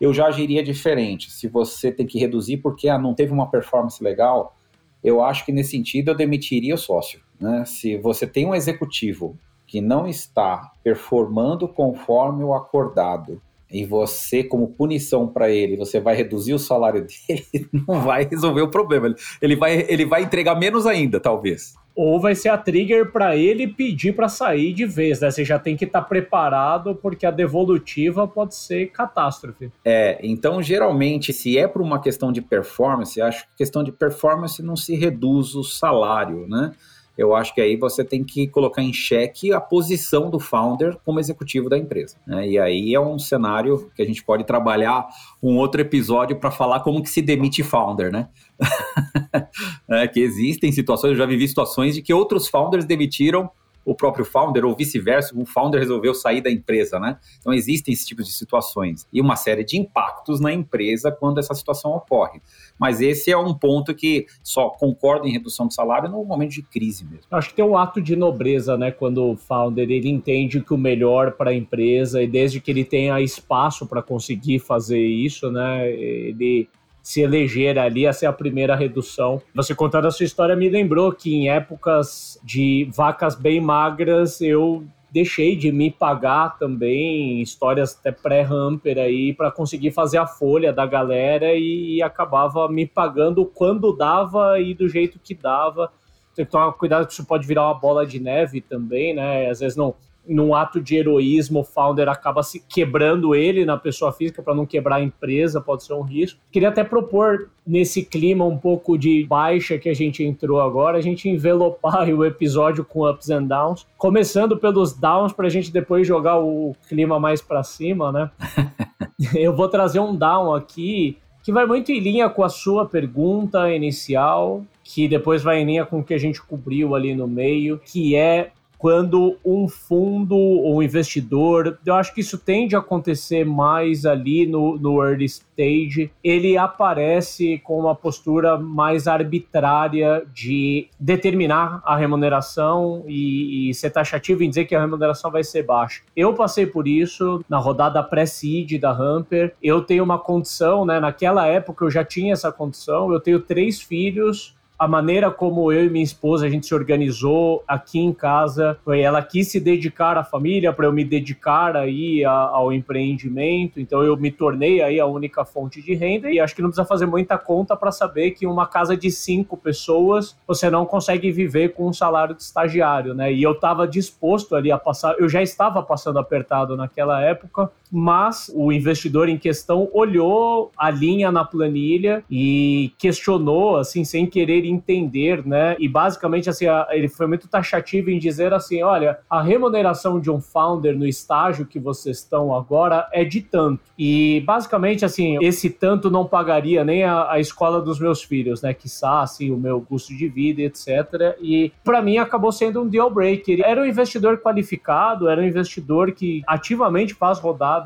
eu 0.00 0.14
já 0.14 0.28
agiria 0.28 0.62
diferente. 0.62 1.30
Se 1.30 1.46
você 1.46 1.92
tem 1.92 2.06
que 2.06 2.18
reduzir 2.18 2.56
porque 2.56 2.88
ah, 2.88 2.98
não 2.98 3.12
teve 3.12 3.34
uma 3.34 3.50
performance 3.50 4.02
legal, 4.02 4.56
eu 5.04 5.22
acho 5.22 5.44
que 5.44 5.52
nesse 5.52 5.72
sentido 5.72 6.10
eu 6.10 6.14
demitiria 6.14 6.74
o 6.74 6.78
sócio. 6.78 7.20
Né? 7.38 7.62
Se 7.66 7.98
você 7.98 8.26
tem 8.26 8.46
um 8.46 8.54
executivo 8.54 9.38
que 9.66 9.82
não 9.82 10.06
está 10.06 10.72
performando 10.82 11.68
conforme 11.68 12.42
o 12.42 12.54
acordado 12.54 13.42
e 13.70 13.84
você, 13.84 14.42
como 14.42 14.68
punição 14.68 15.28
para 15.28 15.50
ele, 15.50 15.76
você 15.76 16.00
vai 16.00 16.14
reduzir 16.14 16.54
o 16.54 16.58
salário 16.58 17.06
dele, 17.28 17.68
não 17.72 18.00
vai 18.00 18.24
resolver 18.24 18.62
o 18.62 18.70
problema. 18.70 19.14
Ele 19.40 19.56
vai, 19.56 19.86
ele 19.88 20.04
vai 20.04 20.22
entregar 20.22 20.54
menos 20.54 20.86
ainda, 20.86 21.20
talvez 21.20 21.74
ou 21.94 22.18
vai 22.20 22.34
ser 22.34 22.48
a 22.48 22.56
trigger 22.56 23.12
para 23.12 23.36
ele 23.36 23.66
pedir 23.66 24.14
para 24.14 24.28
sair 24.28 24.72
de 24.72 24.86
vez, 24.86 25.20
né? 25.20 25.30
Você 25.30 25.44
já 25.44 25.58
tem 25.58 25.76
que 25.76 25.84
estar 25.84 26.00
tá 26.00 26.06
preparado 26.06 26.94
porque 26.94 27.26
a 27.26 27.30
devolutiva 27.30 28.26
pode 28.26 28.54
ser 28.54 28.86
catástrofe. 28.86 29.70
É, 29.84 30.18
então 30.22 30.62
geralmente 30.62 31.32
se 31.32 31.58
é 31.58 31.66
por 31.66 31.82
uma 31.82 32.00
questão 32.00 32.32
de 32.32 32.40
performance, 32.40 33.20
acho 33.20 33.46
que 33.48 33.56
questão 33.56 33.84
de 33.84 33.92
performance 33.92 34.62
não 34.62 34.76
se 34.76 34.94
reduz 34.94 35.54
o 35.54 35.62
salário, 35.62 36.46
né? 36.48 36.72
Eu 37.20 37.34
acho 37.34 37.54
que 37.54 37.60
aí 37.60 37.76
você 37.76 38.02
tem 38.02 38.24
que 38.24 38.48
colocar 38.48 38.82
em 38.82 38.94
xeque 38.94 39.52
a 39.52 39.60
posição 39.60 40.30
do 40.30 40.40
founder 40.40 40.96
como 41.04 41.20
executivo 41.20 41.68
da 41.68 41.76
empresa. 41.76 42.16
Né? 42.26 42.48
E 42.48 42.58
aí 42.58 42.94
é 42.94 43.00
um 43.00 43.18
cenário 43.18 43.90
que 43.94 44.00
a 44.00 44.06
gente 44.06 44.24
pode 44.24 44.42
trabalhar 44.44 45.06
um 45.42 45.58
outro 45.58 45.82
episódio 45.82 46.36
para 46.36 46.50
falar 46.50 46.80
como 46.80 47.02
que 47.02 47.10
se 47.10 47.20
demite 47.20 47.62
founder, 47.62 48.10
né? 48.10 48.28
é, 49.86 50.08
que 50.08 50.18
existem 50.20 50.72
situações, 50.72 51.10
eu 51.10 51.18
já 51.18 51.26
vivi 51.26 51.46
situações 51.46 51.94
de 51.94 52.00
que 52.00 52.14
outros 52.14 52.48
founders 52.48 52.86
demitiram 52.86 53.50
o 53.84 53.94
próprio 53.94 54.24
founder 54.24 54.64
ou 54.64 54.74
vice-versa, 54.74 55.36
um 55.36 55.46
founder 55.46 55.80
resolveu 55.80 56.14
sair 56.14 56.40
da 56.40 56.50
empresa, 56.50 56.98
né? 56.98 57.18
Então 57.38 57.52
existem 57.52 57.94
esse 57.94 58.06
tipo 58.06 58.22
de 58.22 58.30
situações 58.30 59.06
e 59.12 59.20
uma 59.20 59.36
série 59.36 59.64
de 59.64 59.78
impactos 59.78 60.40
na 60.40 60.52
empresa 60.52 61.10
quando 61.10 61.38
essa 61.38 61.54
situação 61.54 61.92
ocorre. 61.92 62.40
Mas 62.78 63.00
esse 63.00 63.30
é 63.30 63.36
um 63.36 63.54
ponto 63.54 63.94
que 63.94 64.26
só 64.42 64.70
concorda 64.70 65.26
em 65.26 65.32
redução 65.32 65.66
de 65.66 65.74
salário 65.74 66.08
no 66.08 66.24
momento 66.24 66.52
de 66.52 66.62
crise 66.62 67.04
mesmo. 67.04 67.26
Acho 67.30 67.50
que 67.50 67.56
tem 67.56 67.64
um 67.64 67.76
ato 67.76 68.00
de 68.00 68.16
nobreza, 68.16 68.76
né, 68.76 68.90
quando 68.90 69.24
o 69.24 69.36
founder 69.36 69.90
ele 69.90 70.08
entende 70.08 70.60
que 70.60 70.74
o 70.74 70.78
melhor 70.78 71.32
para 71.32 71.50
a 71.50 71.54
empresa 71.54 72.22
e 72.22 72.26
desde 72.26 72.60
que 72.60 72.70
ele 72.70 72.84
tenha 72.84 73.20
espaço 73.20 73.86
para 73.86 74.02
conseguir 74.02 74.58
fazer 74.58 75.00
isso, 75.00 75.50
né, 75.50 75.90
ele 75.90 76.68
se 77.02 77.20
eleger 77.20 77.78
ali, 77.78 78.06
essa 78.06 78.26
é 78.26 78.28
a 78.28 78.32
primeira 78.32 78.76
redução. 78.76 79.40
Você 79.54 79.74
contando 79.74 80.06
a 80.06 80.10
sua 80.10 80.24
história 80.24 80.54
me 80.54 80.68
lembrou 80.68 81.12
que 81.12 81.34
em 81.34 81.48
épocas 81.48 82.38
de 82.44 82.88
vacas 82.94 83.34
bem 83.34 83.60
magras 83.60 84.40
eu 84.40 84.84
deixei 85.12 85.56
de 85.56 85.72
me 85.72 85.90
pagar 85.90 86.56
também 86.58 87.40
histórias 87.40 87.96
até 87.98 88.12
pré-hamper 88.12 88.98
aí 88.98 89.34
para 89.34 89.50
conseguir 89.50 89.90
fazer 89.90 90.18
a 90.18 90.26
folha 90.26 90.72
da 90.72 90.86
galera 90.86 91.52
e, 91.54 92.00
acabava 92.02 92.68
me 92.68 92.86
pagando 92.86 93.44
quando 93.44 93.94
dava 93.96 94.60
e 94.60 94.72
do 94.74 94.88
jeito 94.88 95.18
que 95.18 95.34
dava. 95.34 95.92
Tem 96.34 96.44
que 96.44 96.50
tomar 96.50 96.72
cuidado 96.72 97.06
que 97.06 97.12
isso 97.12 97.26
pode 97.26 97.46
virar 97.46 97.64
uma 97.64 97.74
bola 97.74 98.06
de 98.06 98.20
neve 98.20 98.60
também, 98.60 99.14
né? 99.14 99.50
Às 99.50 99.60
vezes 99.60 99.76
não 99.76 99.94
num 100.30 100.54
ato 100.54 100.80
de 100.80 100.96
heroísmo, 100.96 101.60
o 101.60 101.64
founder 101.64 102.08
acaba 102.08 102.42
se 102.42 102.60
quebrando 102.60 103.34
ele 103.34 103.64
na 103.64 103.76
pessoa 103.76 104.12
física 104.12 104.42
para 104.42 104.54
não 104.54 104.64
quebrar 104.64 104.96
a 104.96 105.02
empresa, 105.02 105.60
pode 105.60 105.82
ser 105.82 105.94
um 105.94 106.02
risco. 106.02 106.38
Queria 106.52 106.68
até 106.68 106.84
propor 106.84 107.50
nesse 107.66 108.04
clima 108.04 108.44
um 108.44 108.56
pouco 108.56 108.96
de 108.96 109.24
baixa 109.24 109.76
que 109.76 109.88
a 109.88 109.94
gente 109.94 110.22
entrou 110.22 110.60
agora, 110.60 110.98
a 110.98 111.00
gente 111.00 111.28
envelopar 111.28 112.08
o 112.14 112.24
episódio 112.24 112.84
com 112.84 113.08
ups 113.08 113.28
and 113.28 113.44
downs, 113.44 113.86
começando 113.98 114.56
pelos 114.56 114.92
downs 114.92 115.32
para 115.32 115.46
a 115.46 115.50
gente 115.50 115.72
depois 115.72 116.06
jogar 116.06 116.38
o 116.38 116.76
clima 116.88 117.18
mais 117.18 117.42
para 117.42 117.62
cima, 117.62 118.12
né? 118.12 118.30
Eu 119.34 119.54
vou 119.54 119.68
trazer 119.68 120.00
um 120.00 120.14
down 120.14 120.54
aqui 120.54 121.18
que 121.42 121.52
vai 121.52 121.66
muito 121.66 121.90
em 121.90 122.00
linha 122.00 122.28
com 122.28 122.44
a 122.44 122.48
sua 122.48 122.86
pergunta 122.86 123.72
inicial, 123.74 124.62
que 124.84 125.08
depois 125.08 125.42
vai 125.42 125.60
em 125.60 125.64
linha 125.64 125.86
com 125.86 126.00
o 126.00 126.04
que 126.04 126.14
a 126.14 126.18
gente 126.18 126.40
cobriu 126.40 126.94
ali 126.94 127.14
no 127.14 127.26
meio, 127.26 127.78
que 127.78 128.14
é 128.14 128.50
quando 128.80 129.36
um 129.44 129.68
fundo 129.68 130.34
ou 130.34 130.78
um 130.78 130.82
investidor, 130.82 131.78
eu 131.84 131.94
acho 131.94 132.14
que 132.14 132.22
isso 132.22 132.38
tende 132.38 132.74
a 132.74 132.78
acontecer 132.78 133.44
mais 133.44 134.06
ali 134.06 134.46
no, 134.46 134.78
no 134.78 135.04
early 135.04 135.26
stage, 135.26 136.10
ele 136.24 136.56
aparece 136.56 137.58
com 137.62 137.78
uma 137.78 137.94
postura 137.94 138.56
mais 138.56 139.06
arbitrária 139.06 140.24
de 140.32 140.88
determinar 140.98 141.82
a 141.84 141.94
remuneração 141.94 143.04
e, 143.06 143.68
e 143.68 143.74
ser 143.74 143.90
taxativo 143.90 144.42
em 144.42 144.48
dizer 144.48 144.64
que 144.64 144.74
a 144.74 144.80
remuneração 144.80 145.30
vai 145.30 145.44
ser 145.44 145.62
baixa. 145.62 146.00
Eu 146.16 146.32
passei 146.32 146.64
por 146.64 146.88
isso 146.88 147.44
na 147.50 147.58
rodada 147.58 148.02
pré-seed 148.02 148.80
da 148.80 148.92
Hamper, 148.92 149.54
eu 149.62 149.82
tenho 149.82 150.02
uma 150.02 150.18
condição, 150.18 150.86
né, 150.86 150.98
naquela 150.98 151.46
época 151.46 151.84
eu 151.84 151.90
já 151.90 152.02
tinha 152.02 152.32
essa 152.32 152.50
condição, 152.50 153.12
eu 153.12 153.20
tenho 153.20 153.40
três 153.40 153.78
filhos, 153.78 154.58
a 154.80 154.88
maneira 154.88 155.30
como 155.30 155.70
eu 155.70 155.84
e 155.84 155.90
minha 155.90 156.02
esposa 156.02 156.46
a 156.46 156.48
gente 156.48 156.66
se 156.66 156.74
organizou 156.74 157.62
aqui 157.68 158.00
em 158.00 158.14
casa, 158.14 158.78
foi 158.82 159.02
ela 159.02 159.20
quis 159.22 159.48
se 159.48 159.60
dedicar 159.60 160.16
à 160.16 160.24
família 160.24 160.72
para 160.72 160.86
eu 160.86 160.92
me 160.92 161.04
dedicar 161.04 161.76
aí 161.76 162.24
a, 162.24 162.32
ao 162.32 162.72
empreendimento, 162.72 163.78
então 163.78 164.02
eu 164.02 164.16
me 164.16 164.30
tornei 164.30 164.80
aí 164.80 164.98
a 164.98 165.04
única 165.04 165.44
fonte 165.44 165.82
de 165.82 165.92
renda 165.92 166.30
e 166.30 166.40
acho 166.40 166.56
que 166.56 166.62
não 166.62 166.70
precisa 166.70 166.88
fazer 166.88 167.04
muita 167.04 167.36
conta 167.36 167.76
para 167.76 167.92
saber 167.92 168.30
que 168.30 168.46
uma 168.46 168.66
casa 168.66 168.96
de 168.96 169.10
cinco 169.10 169.54
pessoas 169.54 170.34
você 170.46 170.70
não 170.70 170.86
consegue 170.86 171.30
viver 171.30 171.74
com 171.74 171.86
um 171.86 171.92
salário 171.92 172.34
de 172.34 172.42
estagiário, 172.42 173.12
né? 173.12 173.30
E 173.30 173.42
eu 173.42 173.52
estava 173.52 173.86
disposto 173.86 174.56
ali 174.56 174.72
a 174.72 174.78
passar, 174.78 175.14
eu 175.18 175.28
já 175.28 175.42
estava 175.42 175.82
passando 175.82 176.18
apertado 176.18 176.74
naquela 176.74 177.20
época, 177.20 177.70
mas 177.90 178.50
o 178.54 178.72
investidor 178.72 179.28
em 179.28 179.38
questão 179.38 179.88
olhou 179.92 180.70
a 180.76 180.90
linha 180.90 181.32
na 181.32 181.44
planilha 181.44 182.22
e 182.30 182.92
questionou, 182.98 183.76
assim, 183.76 184.04
sem 184.04 184.26
querer 184.26 184.64
entender, 184.64 185.44
né? 185.46 185.76
E 185.78 185.88
basicamente, 185.88 186.48
assim, 186.48 186.66
ele 186.90 187.08
foi 187.08 187.26
muito 187.26 187.48
taxativo 187.48 188.10
em 188.10 188.18
dizer 188.18 188.52
assim: 188.52 188.82
olha, 188.82 189.18
a 189.28 189.42
remuneração 189.42 190.20
de 190.20 190.30
um 190.30 190.40
founder 190.40 190.96
no 190.96 191.06
estágio 191.06 191.66
que 191.66 191.78
vocês 191.78 192.18
estão 192.18 192.54
agora 192.54 193.08
é 193.12 193.24
de 193.24 193.40
tanto. 193.40 193.80
E 193.98 194.42
basicamente, 194.46 195.04
assim, 195.04 195.38
esse 195.42 195.70
tanto 195.70 196.10
não 196.10 196.26
pagaria 196.26 196.84
nem 196.84 197.04
a, 197.04 197.32
a 197.32 197.40
escola 197.40 197.80
dos 197.80 197.98
meus 197.98 198.22
filhos, 198.22 198.62
né? 198.62 198.72
Que 198.72 198.88
assim, 199.02 199.50
o 199.50 199.56
meu 199.56 199.80
custo 199.80 200.14
de 200.14 200.28
vida, 200.28 200.62
etc. 200.62 201.36
E 201.40 201.72
para 201.84 202.02
mim 202.02 202.18
acabou 202.18 202.52
sendo 202.52 202.82
um 202.82 202.88
deal 202.88 203.10
breaker. 203.10 203.60
Era 203.64 203.80
um 203.80 203.86
investidor 203.86 204.38
qualificado, 204.38 205.28
era 205.28 205.40
um 205.40 205.44
investidor 205.44 206.12
que 206.12 206.42
ativamente 206.46 207.14
faz 207.14 207.38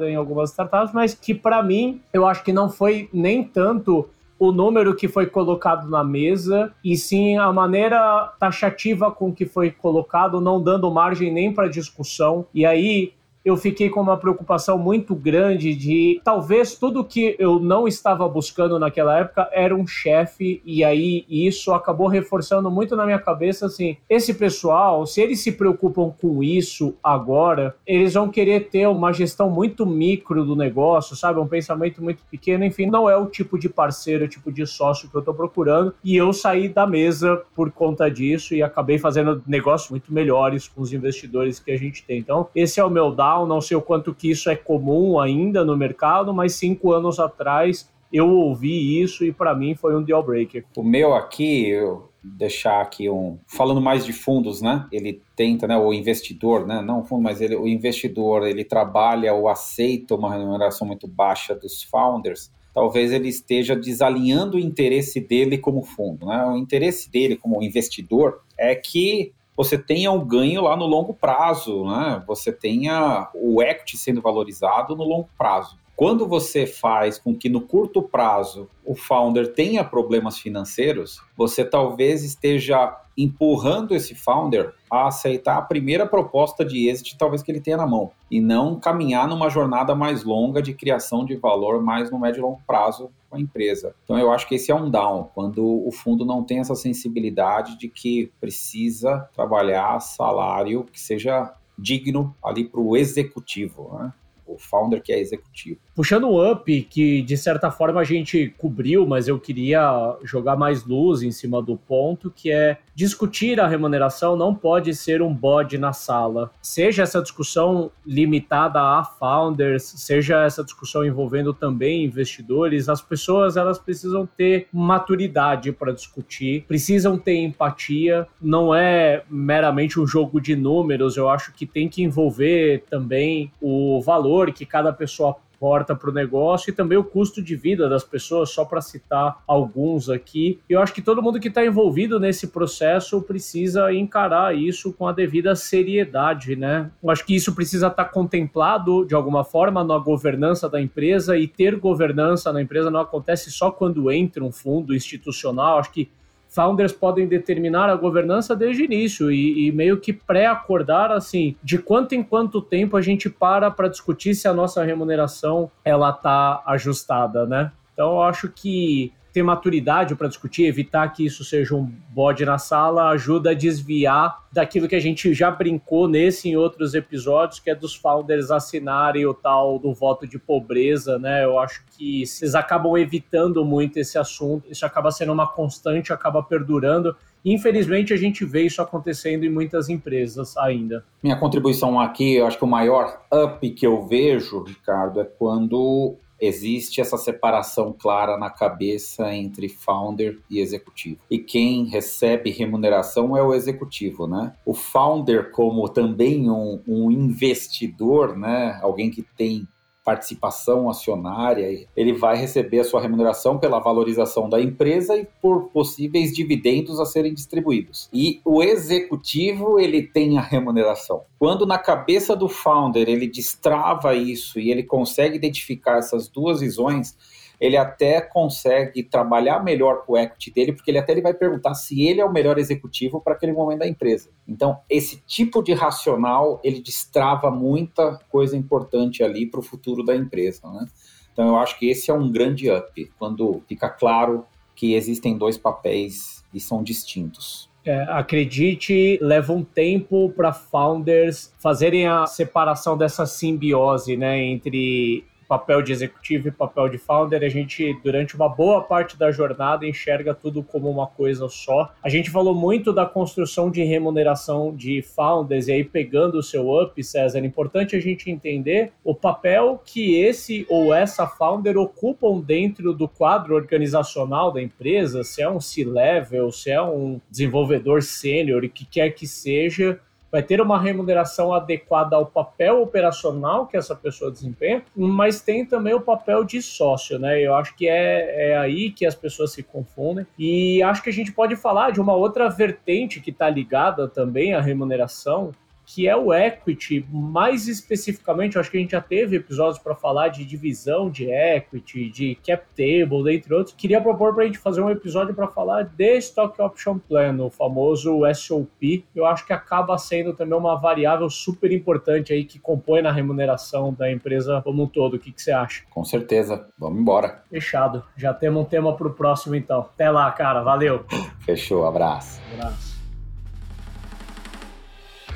em 0.02 0.16
algumas 0.16 0.50
startups, 0.50 0.92
mas 0.92 1.14
que 1.14 1.34
para 1.34 1.62
mim 1.62 2.00
eu 2.12 2.26
acho 2.26 2.42
que 2.42 2.52
não 2.52 2.68
foi 2.68 3.08
nem 3.12 3.44
tanto 3.44 4.08
o 4.38 4.52
número 4.52 4.94
que 4.94 5.08
foi 5.08 5.26
colocado 5.26 5.88
na 5.88 6.02
mesa 6.02 6.72
e 6.84 6.96
sim 6.96 7.36
a 7.38 7.52
maneira 7.52 8.32
taxativa 8.38 9.10
com 9.10 9.32
que 9.32 9.46
foi 9.46 9.70
colocado, 9.70 10.40
não 10.40 10.60
dando 10.60 10.90
margem 10.90 11.32
nem 11.32 11.52
para 11.52 11.68
discussão. 11.68 12.46
E 12.52 12.66
aí 12.66 13.12
eu 13.44 13.56
fiquei 13.56 13.90
com 13.90 14.00
uma 14.00 14.16
preocupação 14.16 14.78
muito 14.78 15.14
grande 15.14 15.74
de 15.74 16.20
talvez 16.24 16.74
tudo 16.74 17.04
que 17.04 17.36
eu 17.38 17.58
não 17.58 17.86
estava 17.86 18.28
buscando 18.28 18.78
naquela 18.78 19.18
época 19.18 19.48
era 19.52 19.74
um 19.74 19.86
chefe, 19.86 20.62
e 20.64 20.82
aí 20.82 21.24
isso 21.28 21.72
acabou 21.72 22.06
reforçando 22.06 22.70
muito 22.70 22.96
na 22.96 23.04
minha 23.04 23.18
cabeça 23.18 23.66
assim: 23.66 23.96
esse 24.08 24.34
pessoal, 24.34 25.06
se 25.06 25.20
eles 25.20 25.40
se 25.40 25.52
preocupam 25.52 26.10
com 26.10 26.42
isso 26.42 26.94
agora, 27.02 27.74
eles 27.86 28.14
vão 28.14 28.28
querer 28.28 28.68
ter 28.68 28.86
uma 28.88 29.12
gestão 29.12 29.50
muito 29.50 29.84
micro 29.84 30.44
do 30.44 30.56
negócio, 30.56 31.16
sabe? 31.16 31.38
Um 31.38 31.46
pensamento 31.46 32.02
muito 32.02 32.22
pequeno, 32.30 32.64
enfim, 32.64 32.86
não 32.86 33.08
é 33.08 33.16
o 33.16 33.26
tipo 33.26 33.58
de 33.58 33.68
parceiro, 33.68 34.24
o 34.24 34.28
tipo 34.28 34.50
de 34.50 34.66
sócio 34.66 35.08
que 35.08 35.14
eu 35.14 35.20
estou 35.20 35.34
procurando, 35.34 35.94
e 36.02 36.16
eu 36.16 36.32
saí 36.32 36.68
da 36.68 36.86
mesa 36.86 37.42
por 37.54 37.70
conta 37.70 38.10
disso 38.10 38.54
e 38.54 38.62
acabei 38.62 38.98
fazendo 38.98 39.42
negócios 39.46 39.90
muito 39.90 40.12
melhores 40.12 40.68
com 40.68 40.80
os 40.80 40.92
investidores 40.92 41.58
que 41.58 41.70
a 41.70 41.76
gente 41.76 42.04
tem. 42.04 42.18
Então, 42.18 42.48
esse 42.54 42.80
é 42.80 42.84
o 42.84 42.90
meu 42.90 43.10
down 43.34 43.46
não 43.46 43.60
sei 43.60 43.76
o 43.76 43.82
quanto 43.82 44.14
que 44.14 44.30
isso 44.30 44.48
é 44.48 44.56
comum 44.56 45.18
ainda 45.18 45.64
no 45.64 45.76
mercado, 45.76 46.32
mas 46.32 46.54
cinco 46.54 46.92
anos 46.92 47.18
atrás 47.18 47.88
eu 48.12 48.30
ouvi 48.30 49.02
isso 49.02 49.24
e 49.24 49.32
para 49.32 49.54
mim 49.54 49.74
foi 49.74 49.96
um 49.96 50.02
deal 50.02 50.22
breaker. 50.22 50.64
O 50.76 50.84
meu 50.84 51.14
aqui, 51.14 51.68
eu 51.68 52.08
deixar 52.22 52.80
aqui 52.80 53.10
um 53.10 53.38
falando 53.46 53.80
mais 53.80 54.04
de 54.06 54.12
fundos, 54.12 54.62
né? 54.62 54.86
Ele 54.90 55.20
tenta, 55.36 55.66
né? 55.66 55.76
O 55.76 55.92
investidor, 55.92 56.66
né? 56.66 56.80
Não 56.80 57.04
fundo, 57.04 57.22
mas 57.22 57.40
ele, 57.40 57.56
o 57.56 57.66
investidor, 57.66 58.46
ele 58.46 58.64
trabalha 58.64 59.34
ou 59.34 59.48
aceita 59.48 60.14
uma 60.14 60.32
remuneração 60.32 60.86
muito 60.86 61.08
baixa 61.08 61.54
dos 61.54 61.82
founders. 61.82 62.50
Talvez 62.72 63.12
ele 63.12 63.28
esteja 63.28 63.76
desalinhando 63.76 64.56
o 64.56 64.60
interesse 64.60 65.20
dele 65.20 65.58
como 65.58 65.82
fundo, 65.82 66.26
né? 66.26 66.44
O 66.46 66.56
interesse 66.56 67.10
dele 67.10 67.36
como 67.36 67.62
investidor 67.62 68.40
é 68.56 68.74
que 68.74 69.32
você 69.56 69.78
tenha 69.78 70.10
um 70.10 70.24
ganho 70.24 70.62
lá 70.62 70.76
no 70.76 70.86
longo 70.86 71.14
prazo, 71.14 71.84
né? 71.84 72.22
Você 72.26 72.52
tenha 72.52 73.30
o 73.34 73.62
equity 73.62 73.96
sendo 73.96 74.20
valorizado 74.20 74.96
no 74.96 75.04
longo 75.04 75.28
prazo. 75.38 75.78
Quando 75.96 76.26
você 76.26 76.66
faz 76.66 77.18
com 77.18 77.36
que 77.36 77.48
no 77.48 77.60
curto 77.60 78.02
prazo 78.02 78.68
o 78.84 78.96
founder 78.96 79.52
tenha 79.54 79.84
problemas 79.84 80.38
financeiros, 80.38 81.20
você 81.36 81.64
talvez 81.64 82.24
esteja 82.24 83.00
empurrando 83.16 83.94
esse 83.94 84.14
founder 84.14 84.74
a 84.90 85.08
aceitar 85.08 85.56
a 85.56 85.62
primeira 85.62 86.06
proposta 86.06 86.64
de 86.64 86.88
exit, 86.88 87.16
talvez 87.16 87.42
que 87.42 87.50
ele 87.50 87.60
tenha 87.60 87.76
na 87.76 87.86
mão, 87.86 88.10
e 88.30 88.40
não 88.40 88.78
caminhar 88.78 89.28
numa 89.28 89.48
jornada 89.48 89.94
mais 89.94 90.24
longa 90.24 90.60
de 90.60 90.74
criação 90.74 91.24
de 91.24 91.36
valor 91.36 91.82
mais 91.82 92.10
no 92.10 92.18
médio 92.18 92.40
e 92.40 92.42
longo 92.42 92.60
prazo 92.66 93.10
com 93.30 93.36
a 93.36 93.40
empresa. 93.40 93.94
Então 94.04 94.18
eu 94.18 94.32
acho 94.32 94.48
que 94.48 94.56
esse 94.56 94.70
é 94.70 94.74
um 94.74 94.90
down, 94.90 95.30
quando 95.34 95.64
o 95.64 95.90
fundo 95.90 96.24
não 96.24 96.42
tem 96.42 96.58
essa 96.58 96.74
sensibilidade 96.74 97.78
de 97.78 97.88
que 97.88 98.32
precisa 98.40 99.28
trabalhar 99.34 100.00
salário 100.00 100.84
que 100.84 101.00
seja 101.00 101.54
digno 101.78 102.34
ali 102.42 102.64
para 102.64 102.80
o 102.80 102.96
executivo. 102.96 103.96
Né? 103.98 104.12
o 104.46 104.58
founder 104.58 105.02
que 105.02 105.12
é 105.12 105.18
executivo. 105.18 105.80
Puxando 105.94 106.28
um 106.28 106.52
up, 106.52 106.82
que 106.82 107.22
de 107.22 107.36
certa 107.36 107.70
forma 107.70 108.00
a 108.00 108.04
gente 108.04 108.54
cobriu, 108.58 109.06
mas 109.06 109.28
eu 109.28 109.38
queria 109.38 110.16
jogar 110.22 110.56
mais 110.56 110.84
luz 110.84 111.22
em 111.22 111.30
cima 111.30 111.62
do 111.62 111.76
ponto, 111.76 112.30
que 112.30 112.50
é 112.50 112.78
discutir 112.94 113.60
a 113.60 113.66
remuneração 113.66 114.36
não 114.36 114.54
pode 114.54 114.94
ser 114.94 115.20
um 115.20 115.32
bode 115.32 115.76
na 115.78 115.92
sala. 115.92 116.50
Seja 116.62 117.02
essa 117.02 117.20
discussão 117.20 117.90
limitada 118.06 118.80
a 118.80 119.04
founders, 119.04 119.82
seja 119.82 120.44
essa 120.44 120.62
discussão 120.62 121.04
envolvendo 121.04 121.52
também 121.52 122.04
investidores, 122.04 122.88
as 122.88 123.02
pessoas 123.02 123.56
elas 123.56 123.78
precisam 123.78 124.26
ter 124.26 124.68
maturidade 124.72 125.72
para 125.72 125.92
discutir, 125.92 126.64
precisam 126.66 127.18
ter 127.18 127.36
empatia, 127.36 128.26
não 128.40 128.74
é 128.74 129.24
meramente 129.28 129.98
um 129.98 130.06
jogo 130.06 130.40
de 130.40 130.54
números, 130.54 131.16
eu 131.16 131.28
acho 131.28 131.52
que 131.52 131.66
tem 131.66 131.88
que 131.88 132.02
envolver 132.02 132.84
também 132.88 133.50
o 133.60 134.00
valor 134.02 134.52
que 134.52 134.64
cada 134.64 134.92
pessoa 134.92 135.36
porta 135.64 135.96
para 135.96 136.10
o 136.10 136.12
negócio 136.12 136.68
e 136.68 136.74
também 136.74 136.98
o 136.98 137.02
custo 137.02 137.40
de 137.40 137.56
vida 137.56 137.88
das 137.88 138.04
pessoas, 138.04 138.50
só 138.50 138.66
para 138.66 138.82
citar 138.82 139.42
alguns 139.46 140.10
aqui. 140.10 140.60
Eu 140.68 140.78
acho 140.82 140.92
que 140.92 141.00
todo 141.00 141.22
mundo 141.22 141.40
que 141.40 141.48
está 141.48 141.64
envolvido 141.64 142.20
nesse 142.20 142.48
processo 142.48 143.22
precisa 143.22 143.90
encarar 143.90 144.54
isso 144.54 144.92
com 144.92 145.08
a 145.08 145.12
devida 145.12 145.56
seriedade, 145.56 146.54
né? 146.54 146.90
Eu 147.02 147.08
acho 147.08 147.24
que 147.24 147.34
isso 147.34 147.54
precisa 147.54 147.86
estar 147.86 148.04
tá 148.04 148.10
contemplado 148.10 149.06
de 149.06 149.14
alguma 149.14 149.42
forma 149.42 149.82
na 149.82 149.96
governança 149.96 150.68
da 150.68 150.78
empresa 150.78 151.38
e 151.38 151.48
ter 151.48 151.76
governança 151.76 152.52
na 152.52 152.60
empresa 152.60 152.90
não 152.90 153.00
acontece 153.00 153.50
só 153.50 153.70
quando 153.70 154.12
entra 154.12 154.44
um 154.44 154.52
fundo 154.52 154.94
institucional. 154.94 155.78
Acho 155.78 155.92
que 155.92 156.10
founders 156.54 156.92
podem 156.92 157.26
determinar 157.26 157.90
a 157.90 157.96
governança 157.96 158.54
desde 158.54 158.82
o 158.82 158.84
início 158.84 159.30
e, 159.30 159.66
e 159.66 159.72
meio 159.72 159.98
que 159.98 160.12
pré-acordar 160.12 161.10
assim 161.10 161.56
de 161.62 161.78
quanto 161.78 162.14
em 162.14 162.22
quanto 162.22 162.62
tempo 162.62 162.96
a 162.96 163.02
gente 163.02 163.28
para 163.28 163.70
para 163.70 163.88
discutir 163.88 164.34
se 164.34 164.46
a 164.46 164.54
nossa 164.54 164.84
remuneração 164.84 165.70
ela 165.84 166.12
tá 166.12 166.62
ajustada, 166.66 167.44
né? 167.44 167.72
Então 167.92 168.12
eu 168.12 168.22
acho 168.22 168.48
que 168.48 169.12
ter 169.34 169.42
maturidade 169.42 170.14
para 170.14 170.28
discutir, 170.28 170.64
evitar 170.64 171.08
que 171.08 171.26
isso 171.26 171.44
seja 171.44 171.74
um 171.74 171.90
bode 172.08 172.44
na 172.44 172.56
sala, 172.56 173.08
ajuda 173.08 173.50
a 173.50 173.54
desviar 173.54 174.44
daquilo 174.52 174.86
que 174.86 174.94
a 174.94 175.00
gente 175.00 175.34
já 175.34 175.50
brincou 175.50 176.06
nesse 176.06 176.48
e 176.48 176.52
em 176.52 176.56
outros 176.56 176.94
episódios, 176.94 177.58
que 177.58 177.68
é 177.68 177.74
dos 177.74 177.96
founders 177.96 178.52
assinarem 178.52 179.26
o 179.26 179.34
tal 179.34 179.76
do 179.80 179.92
voto 179.92 180.24
de 180.24 180.38
pobreza, 180.38 181.18
né? 181.18 181.44
Eu 181.44 181.58
acho 181.58 181.82
que 181.96 182.24
vocês 182.24 182.54
acabam 182.54 182.96
evitando 182.96 183.64
muito 183.64 183.98
esse 183.98 184.16
assunto, 184.16 184.70
isso 184.70 184.86
acaba 184.86 185.10
sendo 185.10 185.32
uma 185.32 185.48
constante, 185.48 186.12
acaba 186.12 186.40
perdurando. 186.40 187.16
Infelizmente, 187.44 188.12
a 188.12 188.16
gente 188.16 188.44
vê 188.44 188.62
isso 188.62 188.80
acontecendo 188.80 189.44
em 189.44 189.50
muitas 189.50 189.88
empresas 189.88 190.56
ainda. 190.56 191.04
Minha 191.20 191.36
contribuição 191.36 191.98
aqui, 191.98 192.36
eu 192.36 192.46
acho 192.46 192.56
que 192.56 192.64
o 192.64 192.68
maior 192.68 193.20
up 193.32 193.68
que 193.70 193.84
eu 193.84 194.06
vejo, 194.06 194.62
Ricardo, 194.62 195.20
é 195.20 195.24
quando 195.24 196.16
existe 196.44 197.00
essa 197.00 197.16
separação 197.16 197.94
clara 197.96 198.36
na 198.36 198.50
cabeça 198.50 199.34
entre 199.34 199.68
founder 199.68 200.38
e 200.50 200.60
executivo. 200.60 201.18
E 201.30 201.38
quem 201.38 201.84
recebe 201.86 202.50
remuneração 202.50 203.36
é 203.36 203.42
o 203.42 203.54
executivo, 203.54 204.26
né? 204.26 204.52
O 204.64 204.74
founder, 204.74 205.50
como 205.50 205.88
também 205.88 206.50
um, 206.50 206.80
um 206.86 207.10
investidor, 207.10 208.36
né? 208.36 208.78
Alguém 208.82 209.10
que 209.10 209.22
tem 209.22 209.66
participação 210.04 210.88
acionária, 210.90 211.86
ele 211.96 212.12
vai 212.12 212.36
receber 212.36 212.80
a 212.80 212.84
sua 212.84 213.00
remuneração 213.00 213.58
pela 213.58 213.78
valorização 213.78 214.48
da 214.48 214.60
empresa 214.60 215.16
e 215.16 215.26
por 215.40 215.70
possíveis 215.70 216.32
dividendos 216.34 217.00
a 217.00 217.06
serem 217.06 217.32
distribuídos. 217.32 218.08
E 218.12 218.40
o 218.44 218.62
executivo, 218.62 219.80
ele 219.80 220.02
tem 220.02 220.36
a 220.36 220.42
remuneração. 220.42 221.22
Quando 221.38 221.66
na 221.66 221.78
cabeça 221.78 222.36
do 222.36 222.48
founder 222.48 223.08
ele 223.08 223.26
destrava 223.26 224.14
isso 224.14 224.60
e 224.60 224.70
ele 224.70 224.82
consegue 224.82 225.36
identificar 225.36 225.98
essas 225.98 226.28
duas 226.28 226.60
visões, 226.60 227.16
ele 227.60 227.76
até 227.76 228.20
consegue 228.20 229.02
trabalhar 229.02 229.62
melhor 229.62 230.04
com 230.04 230.14
o 230.14 230.18
equity 230.18 230.50
dele, 230.50 230.72
porque 230.72 230.90
ele 230.90 230.98
até 230.98 231.12
ele 231.12 231.22
vai 231.22 231.34
perguntar 231.34 231.74
se 231.74 232.02
ele 232.02 232.20
é 232.20 232.24
o 232.24 232.32
melhor 232.32 232.58
executivo 232.58 233.20
para 233.20 233.34
aquele 233.34 233.52
momento 233.52 233.80
da 233.80 233.88
empresa. 233.88 234.30
Então, 234.46 234.78
esse 234.88 235.22
tipo 235.26 235.62
de 235.62 235.72
racional, 235.72 236.60
ele 236.62 236.80
destrava 236.80 237.50
muita 237.50 238.18
coisa 238.30 238.56
importante 238.56 239.22
ali 239.22 239.46
para 239.46 239.60
o 239.60 239.62
futuro 239.62 240.04
da 240.04 240.14
empresa, 240.14 240.70
né? 240.70 240.86
Então, 241.32 241.48
eu 241.48 241.56
acho 241.56 241.78
que 241.78 241.88
esse 241.90 242.10
é 242.10 242.14
um 242.14 242.30
grande 242.30 242.70
up, 242.70 243.12
quando 243.18 243.60
fica 243.66 243.88
claro 243.88 244.46
que 244.74 244.94
existem 244.94 245.36
dois 245.36 245.58
papéis 245.58 246.44
e 246.52 246.60
são 246.60 246.82
distintos. 246.82 247.68
É, 247.84 248.02
acredite, 248.08 249.18
leva 249.20 249.52
um 249.52 249.62
tempo 249.62 250.30
para 250.30 250.54
founders 250.54 251.52
fazerem 251.58 252.06
a 252.06 252.24
separação 252.24 252.96
dessa 252.96 253.26
simbiose 253.26 254.16
né, 254.16 254.42
entre 254.42 255.24
papel 255.48 255.82
de 255.82 255.92
executivo 255.92 256.48
e 256.48 256.50
papel 256.50 256.88
de 256.88 256.98
founder, 256.98 257.42
a 257.42 257.48
gente, 257.48 257.98
durante 258.02 258.34
uma 258.34 258.48
boa 258.48 258.82
parte 258.82 259.16
da 259.18 259.30
jornada, 259.30 259.86
enxerga 259.86 260.34
tudo 260.34 260.62
como 260.62 260.90
uma 260.90 261.06
coisa 261.06 261.48
só. 261.48 261.92
A 262.02 262.08
gente 262.08 262.30
falou 262.30 262.54
muito 262.54 262.92
da 262.92 263.06
construção 263.06 263.70
de 263.70 263.82
remuneração 263.82 264.74
de 264.74 265.02
founders, 265.02 265.68
e 265.68 265.72
aí 265.72 265.84
pegando 265.84 266.38
o 266.38 266.42
seu 266.42 266.70
up, 266.80 267.02
César, 267.02 267.38
é 267.38 267.44
importante 267.44 267.96
a 267.96 268.00
gente 268.00 268.30
entender 268.30 268.92
o 269.02 269.14
papel 269.14 269.80
que 269.84 270.16
esse 270.20 270.66
ou 270.68 270.92
essa 270.92 271.26
founder 271.26 271.76
ocupam 271.76 272.40
dentro 272.40 272.92
do 272.92 273.08
quadro 273.08 273.54
organizacional 273.54 274.52
da 274.52 274.62
empresa, 274.62 275.22
se 275.22 275.42
é 275.42 275.48
um 275.48 275.60
C-level, 275.60 276.50
se 276.50 276.70
é 276.70 276.82
um 276.82 277.20
desenvolvedor 277.30 278.02
sênior, 278.02 278.64
o 278.64 278.68
que 278.68 278.84
quer 278.84 279.10
que 279.10 279.26
seja, 279.26 280.00
vai 280.34 280.42
ter 280.42 280.60
uma 280.60 280.80
remuneração 280.80 281.52
adequada 281.52 282.16
ao 282.16 282.26
papel 282.26 282.82
operacional 282.82 283.68
que 283.68 283.76
essa 283.76 283.94
pessoa 283.94 284.32
desempenha, 284.32 284.82
mas 284.96 285.40
tem 285.40 285.64
também 285.64 285.94
o 285.94 286.00
papel 286.00 286.42
de 286.42 286.60
sócio, 286.60 287.20
né? 287.20 287.40
Eu 287.40 287.54
acho 287.54 287.76
que 287.76 287.86
é, 287.86 288.50
é 288.50 288.58
aí 288.58 288.90
que 288.90 289.06
as 289.06 289.14
pessoas 289.14 289.52
se 289.52 289.62
confundem. 289.62 290.26
E 290.36 290.82
acho 290.82 291.04
que 291.04 291.08
a 291.08 291.12
gente 291.12 291.30
pode 291.30 291.54
falar 291.54 291.92
de 291.92 292.00
uma 292.00 292.14
outra 292.14 292.48
vertente 292.48 293.20
que 293.20 293.30
está 293.30 293.48
ligada 293.48 294.08
também 294.08 294.54
à 294.54 294.60
remuneração, 294.60 295.52
que 295.94 296.08
é 296.08 296.16
o 296.16 296.34
equity, 296.34 297.06
mais 297.08 297.68
especificamente, 297.68 298.58
acho 298.58 298.68
que 298.68 298.76
a 298.76 298.80
gente 298.80 298.90
já 298.90 299.00
teve 299.00 299.36
episódios 299.36 299.78
para 299.78 299.94
falar 299.94 300.26
de 300.26 300.44
divisão 300.44 301.08
de 301.08 301.30
equity, 301.30 302.10
de 302.10 302.34
cap 302.44 302.64
table, 302.76 303.32
entre 303.32 303.54
outros. 303.54 303.76
Queria 303.76 304.00
propor 304.00 304.34
para 304.34 304.42
a 304.42 304.46
gente 304.46 304.58
fazer 304.58 304.80
um 304.80 304.90
episódio 304.90 305.32
para 305.32 305.46
falar 305.46 305.84
de 305.84 306.18
Stock 306.18 306.60
Option 306.60 306.98
Plan, 306.98 307.40
o 307.40 307.48
famoso 307.48 308.22
SOP. 308.34 309.04
Eu 309.14 309.24
acho 309.24 309.46
que 309.46 309.52
acaba 309.52 309.96
sendo 309.96 310.34
também 310.34 310.58
uma 310.58 310.74
variável 310.74 311.30
super 311.30 311.70
importante 311.70 312.32
aí 312.32 312.44
que 312.44 312.58
compõe 312.58 313.00
na 313.00 313.12
remuneração 313.12 313.94
da 313.94 314.10
empresa 314.10 314.60
como 314.64 314.82
um 314.82 314.88
todo. 314.88 315.14
O 315.14 315.18
que, 315.20 315.30
que 315.30 315.40
você 315.40 315.52
acha? 315.52 315.84
Com 315.90 316.02
certeza. 316.02 316.66
Vamos 316.76 316.98
embora. 316.98 317.44
Fechado. 317.48 318.02
Já 318.16 318.34
temos 318.34 318.62
um 318.62 318.64
tema 318.64 318.96
para 318.96 319.06
o 319.06 319.12
próximo 319.12 319.54
então. 319.54 319.82
Até 319.82 320.10
lá, 320.10 320.28
cara. 320.32 320.60
Valeu. 320.60 321.04
Fechou. 321.46 321.86
Abraço. 321.86 322.40
Abraço. 322.52 322.93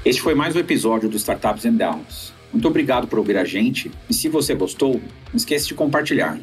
Este 0.08 0.22
foi 0.22 0.34
mais 0.34 0.56
um 0.56 0.58
episódio 0.58 1.06
do 1.06 1.18
Startups 1.18 1.66
and 1.66 1.74
Downs. 1.74 2.32
Muito 2.50 2.66
obrigado 2.66 3.06
por 3.06 3.18
ouvir 3.18 3.36
a 3.36 3.44
gente 3.44 3.90
e 4.08 4.14
se 4.14 4.26
você 4.26 4.54
gostou, 4.54 4.94
não 4.94 5.02
esqueça 5.34 5.66
de 5.66 5.74
compartilhar. 5.74 6.40